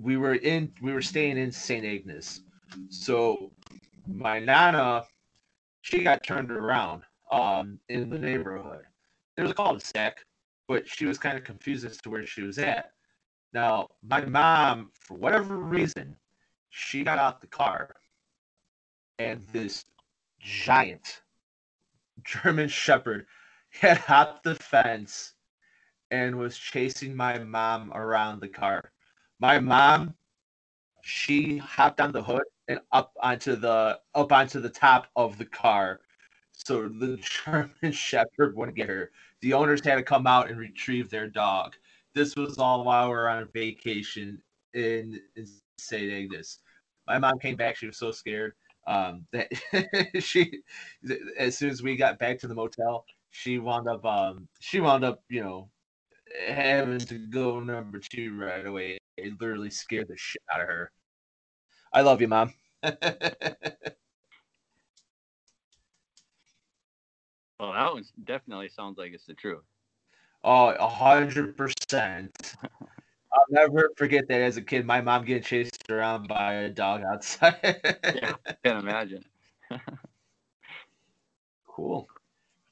we 0.00 0.16
were 0.16 0.34
in 0.34 0.72
we 0.82 0.92
were 0.92 1.02
staying 1.02 1.38
in 1.38 1.52
St. 1.52 1.84
Ignace. 1.84 2.40
So 2.88 3.52
my 4.06 4.38
nana, 4.38 5.04
she 5.82 6.02
got 6.02 6.22
turned 6.22 6.50
around 6.50 7.02
um 7.30 7.78
in 7.88 8.10
the 8.10 8.18
neighborhood. 8.18 8.84
There 9.36 9.44
was 9.44 9.52
a 9.52 9.54
cul-de-sac, 9.54 10.24
but 10.68 10.88
she 10.88 11.06
was 11.06 11.18
kind 11.18 11.36
of 11.36 11.44
confused 11.44 11.84
as 11.84 11.96
to 11.98 12.10
where 12.10 12.26
she 12.26 12.42
was 12.42 12.58
at. 12.58 12.92
Now, 13.52 13.88
my 14.02 14.24
mom, 14.24 14.90
for 14.94 15.14
whatever 15.14 15.56
reason, 15.56 16.16
she 16.70 17.04
got 17.04 17.18
out 17.18 17.40
the 17.40 17.46
car, 17.46 17.94
and 19.18 19.42
this 19.52 19.84
giant 20.40 21.22
German 22.24 22.68
Shepherd 22.68 23.26
had 23.70 23.98
hopped 23.98 24.44
the 24.44 24.54
fence 24.54 25.34
and 26.10 26.36
was 26.36 26.56
chasing 26.56 27.14
my 27.14 27.38
mom 27.38 27.92
around 27.92 28.40
the 28.40 28.48
car. 28.48 28.92
My 29.44 29.58
mom, 29.58 30.14
she 31.02 31.58
hopped 31.58 32.00
on 32.00 32.12
the 32.12 32.22
hood 32.22 32.44
and 32.66 32.80
up 32.92 33.12
onto 33.22 33.56
the 33.56 34.00
up 34.14 34.32
onto 34.32 34.58
the 34.58 34.70
top 34.70 35.08
of 35.16 35.36
the 35.36 35.44
car, 35.44 36.00
so 36.52 36.88
the 36.88 37.18
German 37.44 37.92
Shepherd 37.92 38.56
wouldn't 38.56 38.74
get 38.74 38.88
her. 38.88 39.10
The 39.42 39.52
owners 39.52 39.84
had 39.84 39.96
to 39.96 40.02
come 40.02 40.26
out 40.26 40.48
and 40.48 40.58
retrieve 40.58 41.10
their 41.10 41.28
dog. 41.28 41.74
This 42.14 42.36
was 42.36 42.56
all 42.56 42.84
while 42.84 43.08
we 43.08 43.10
were 43.10 43.28
on 43.28 43.46
vacation 43.52 44.40
in, 44.72 45.20
in 45.36 45.46
St. 45.76 46.10
Ignace. 46.10 46.60
My 47.06 47.18
mom 47.18 47.38
came 47.38 47.56
back; 47.56 47.76
she 47.76 47.86
was 47.86 47.98
so 47.98 48.12
scared 48.12 48.54
um, 48.86 49.26
that 49.32 49.52
she, 50.20 50.60
as 51.38 51.58
soon 51.58 51.68
as 51.68 51.82
we 51.82 51.96
got 51.96 52.18
back 52.18 52.38
to 52.38 52.48
the 52.48 52.54
motel, 52.54 53.04
she 53.28 53.58
wound 53.58 53.88
up, 53.88 54.06
um, 54.06 54.48
she 54.60 54.80
wound 54.80 55.04
up, 55.04 55.22
you 55.28 55.44
know, 55.44 55.68
having 56.48 56.98
to 57.00 57.18
go 57.18 57.60
number 57.60 57.98
two 57.98 58.34
right 58.38 58.64
away. 58.64 58.96
It 59.16 59.40
literally 59.40 59.70
scared 59.70 60.08
the 60.08 60.16
shit 60.16 60.42
out 60.52 60.60
of 60.60 60.66
her. 60.68 60.90
I 61.92 62.00
love 62.00 62.20
you, 62.20 62.28
mom. 62.28 62.52
Well, 67.60 67.72
that 67.72 67.94
one 67.94 68.04
definitely 68.24 68.68
sounds 68.68 68.98
like 68.98 69.12
it's 69.12 69.26
the 69.26 69.34
truth. 69.34 69.62
Oh, 70.42 70.70
a 70.70 70.88
hundred 70.88 71.56
percent. 71.56 72.32
I'll 73.32 73.46
never 73.48 73.90
forget 73.96 74.28
that 74.28 74.40
as 74.40 74.56
a 74.56 74.62
kid, 74.62 74.84
my 74.84 75.00
mom 75.00 75.24
getting 75.24 75.42
chased 75.42 75.90
around 75.90 76.28
by 76.28 76.54
a 76.54 76.68
dog 76.68 77.02
outside. 77.02 77.56
Yeah, 78.04 78.34
can't 78.64 78.82
imagine. 78.82 79.24
Cool. 81.66 82.06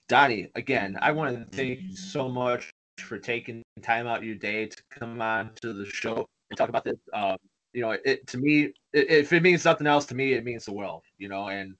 Donnie, 0.09 0.51
again, 0.55 0.99
I 1.01 1.12
want 1.12 1.36
to 1.51 1.57
thank 1.57 1.88
you 1.88 1.97
so 1.97 2.28
much 2.28 2.70
for 2.99 3.18
taking 3.18 3.62
time 3.81 4.07
out 4.07 4.23
your 4.23 4.35
day 4.35 4.66
to 4.66 4.83
come 4.91 5.20
on 5.23 5.53
to 5.62 5.73
the 5.73 5.87
show 5.87 6.29
and 6.51 6.59
talk 6.59 6.68
about 6.68 6.85
this. 6.85 6.99
Um, 7.12 7.37
you 7.73 7.81
know, 7.81 7.97
it 8.05 8.27
to 8.29 8.39
me, 8.39 8.75
if 8.93 9.33
it 9.33 9.43
means 9.43 9.64
nothing 9.64 9.87
else 9.87 10.05
to 10.07 10.14
me, 10.14 10.35
it 10.35 10.45
means 10.45 10.64
the 10.64 10.73
world. 10.73 11.03
You 11.18 11.29
know, 11.29 11.49
and 11.49 11.75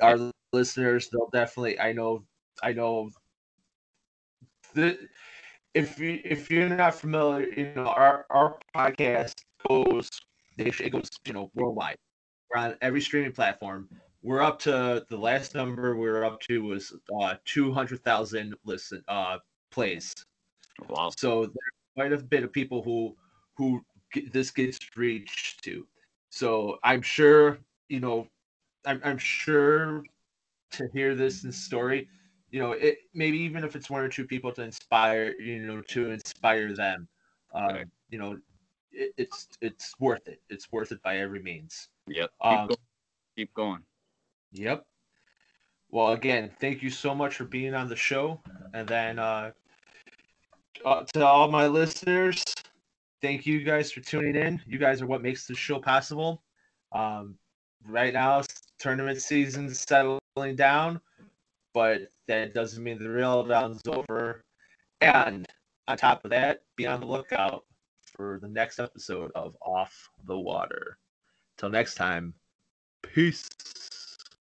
our 0.00 0.30
listeners, 0.52 1.08
they'll 1.10 1.30
definitely. 1.30 1.80
I 1.80 1.92
know. 1.92 2.24
I 2.62 2.72
know. 2.72 3.10
The, 4.74 4.98
if 5.74 5.98
you 5.98 6.20
if 6.24 6.50
you're 6.50 6.68
not 6.68 6.94
familiar, 6.94 7.46
you 7.56 7.72
know 7.74 7.86
our 7.86 8.26
our 8.30 8.58
podcast 8.74 9.34
goes 9.68 10.10
it 10.58 10.92
goes 10.92 11.08
you 11.26 11.32
know 11.32 11.50
worldwide. 11.54 11.96
We're 12.50 12.60
on 12.60 12.76
every 12.82 13.00
streaming 13.00 13.32
platform. 13.32 13.88
We're 14.22 14.42
up 14.42 14.58
to 14.60 15.04
the 15.08 15.16
last 15.16 15.54
number 15.54 15.96
we 15.96 16.08
were 16.08 16.24
up 16.24 16.40
to 16.42 16.62
was 16.62 16.94
uh, 17.18 17.34
two 17.44 17.72
hundred 17.72 18.04
thousand 18.04 18.54
listen 18.64 19.02
uh 19.08 19.38
plays. 19.70 20.14
Wow. 20.88 21.10
So 21.16 21.42
there's 21.42 21.54
quite 21.94 22.12
a 22.12 22.18
bit 22.18 22.44
of 22.44 22.52
people 22.52 22.82
who 22.82 23.16
who 23.56 23.84
this 24.32 24.50
gets 24.50 24.78
reached 24.96 25.62
to. 25.64 25.86
So 26.30 26.78
I'm 26.82 27.02
sure 27.02 27.58
you 27.88 28.00
know, 28.00 28.26
I'm 28.86 29.00
I'm 29.04 29.18
sure 29.18 30.04
to 30.72 30.88
hear 30.94 31.14
this, 31.14 31.42
this 31.42 31.56
story, 31.56 32.08
you 32.50 32.60
know, 32.60 32.72
it 32.72 32.98
maybe 33.14 33.38
even 33.38 33.64
if 33.64 33.76
it's 33.76 33.90
one 33.90 34.02
or 34.02 34.08
two 34.08 34.26
people 34.26 34.52
to 34.52 34.62
inspire, 34.62 35.34
you 35.38 35.60
know, 35.66 35.82
to 35.88 36.10
inspire 36.10 36.74
them, 36.74 37.08
um, 37.54 37.66
Right. 37.66 37.86
you 38.08 38.18
know, 38.18 38.38
it, 38.92 39.12
it's 39.16 39.48
it's 39.60 39.94
worth 40.00 40.26
it. 40.26 40.40
It's 40.48 40.72
worth 40.72 40.92
it 40.92 41.02
by 41.02 41.18
every 41.18 41.42
means. 41.42 41.88
Yep. 42.06 42.30
Keep, 42.42 42.58
Um, 42.58 42.68
go- 42.68 42.76
keep 43.36 43.54
going. 43.54 43.82
Yep. 44.52 44.86
Well, 45.90 46.12
again, 46.12 46.50
thank 46.60 46.82
you 46.82 46.88
so 46.90 47.14
much 47.14 47.36
for 47.36 47.44
being 47.44 47.74
on 47.74 47.88
the 47.88 47.96
show. 47.96 48.40
And 48.72 48.88
then 48.88 49.18
uh, 49.18 49.52
uh, 50.84 51.04
to 51.14 51.26
all 51.26 51.48
my 51.48 51.66
listeners, 51.66 52.44
thank 53.20 53.46
you 53.46 53.62
guys 53.62 53.92
for 53.92 54.00
tuning 54.00 54.36
in. 54.36 54.60
You 54.66 54.78
guys 54.78 55.02
are 55.02 55.06
what 55.06 55.22
makes 55.22 55.46
the 55.46 55.54
show 55.54 55.78
possible. 55.78 56.42
Um, 56.92 57.36
right 57.86 58.12
now, 58.12 58.42
tournament 58.78 59.22
season's 59.22 59.80
settling 59.80 60.56
down, 60.56 61.00
but 61.74 62.10
that 62.28 62.54
doesn't 62.54 62.82
mean 62.82 62.98
the 62.98 63.08
real 63.08 63.44
down's 63.44 63.82
over. 63.86 64.44
And 65.00 65.46
on 65.88 65.96
top 65.96 66.24
of 66.24 66.30
that, 66.30 66.62
be 66.76 66.86
on 66.86 67.00
the 67.00 67.06
lookout 67.06 67.64
for 68.16 68.38
the 68.40 68.48
next 68.48 68.78
episode 68.78 69.30
of 69.34 69.56
Off 69.62 70.10
the 70.26 70.38
Water. 70.38 70.98
Till 71.58 71.70
next 71.70 71.94
time, 71.94 72.34
peace. 73.02 73.48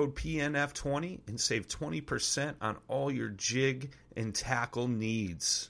code 0.00 0.16
PNF20 0.16 1.20
and 1.26 1.38
save 1.38 1.68
20% 1.68 2.54
on 2.62 2.78
all 2.88 3.10
your 3.10 3.28
jig 3.28 3.92
and 4.16 4.34
tackle 4.34 4.88
needs. 4.88 5.69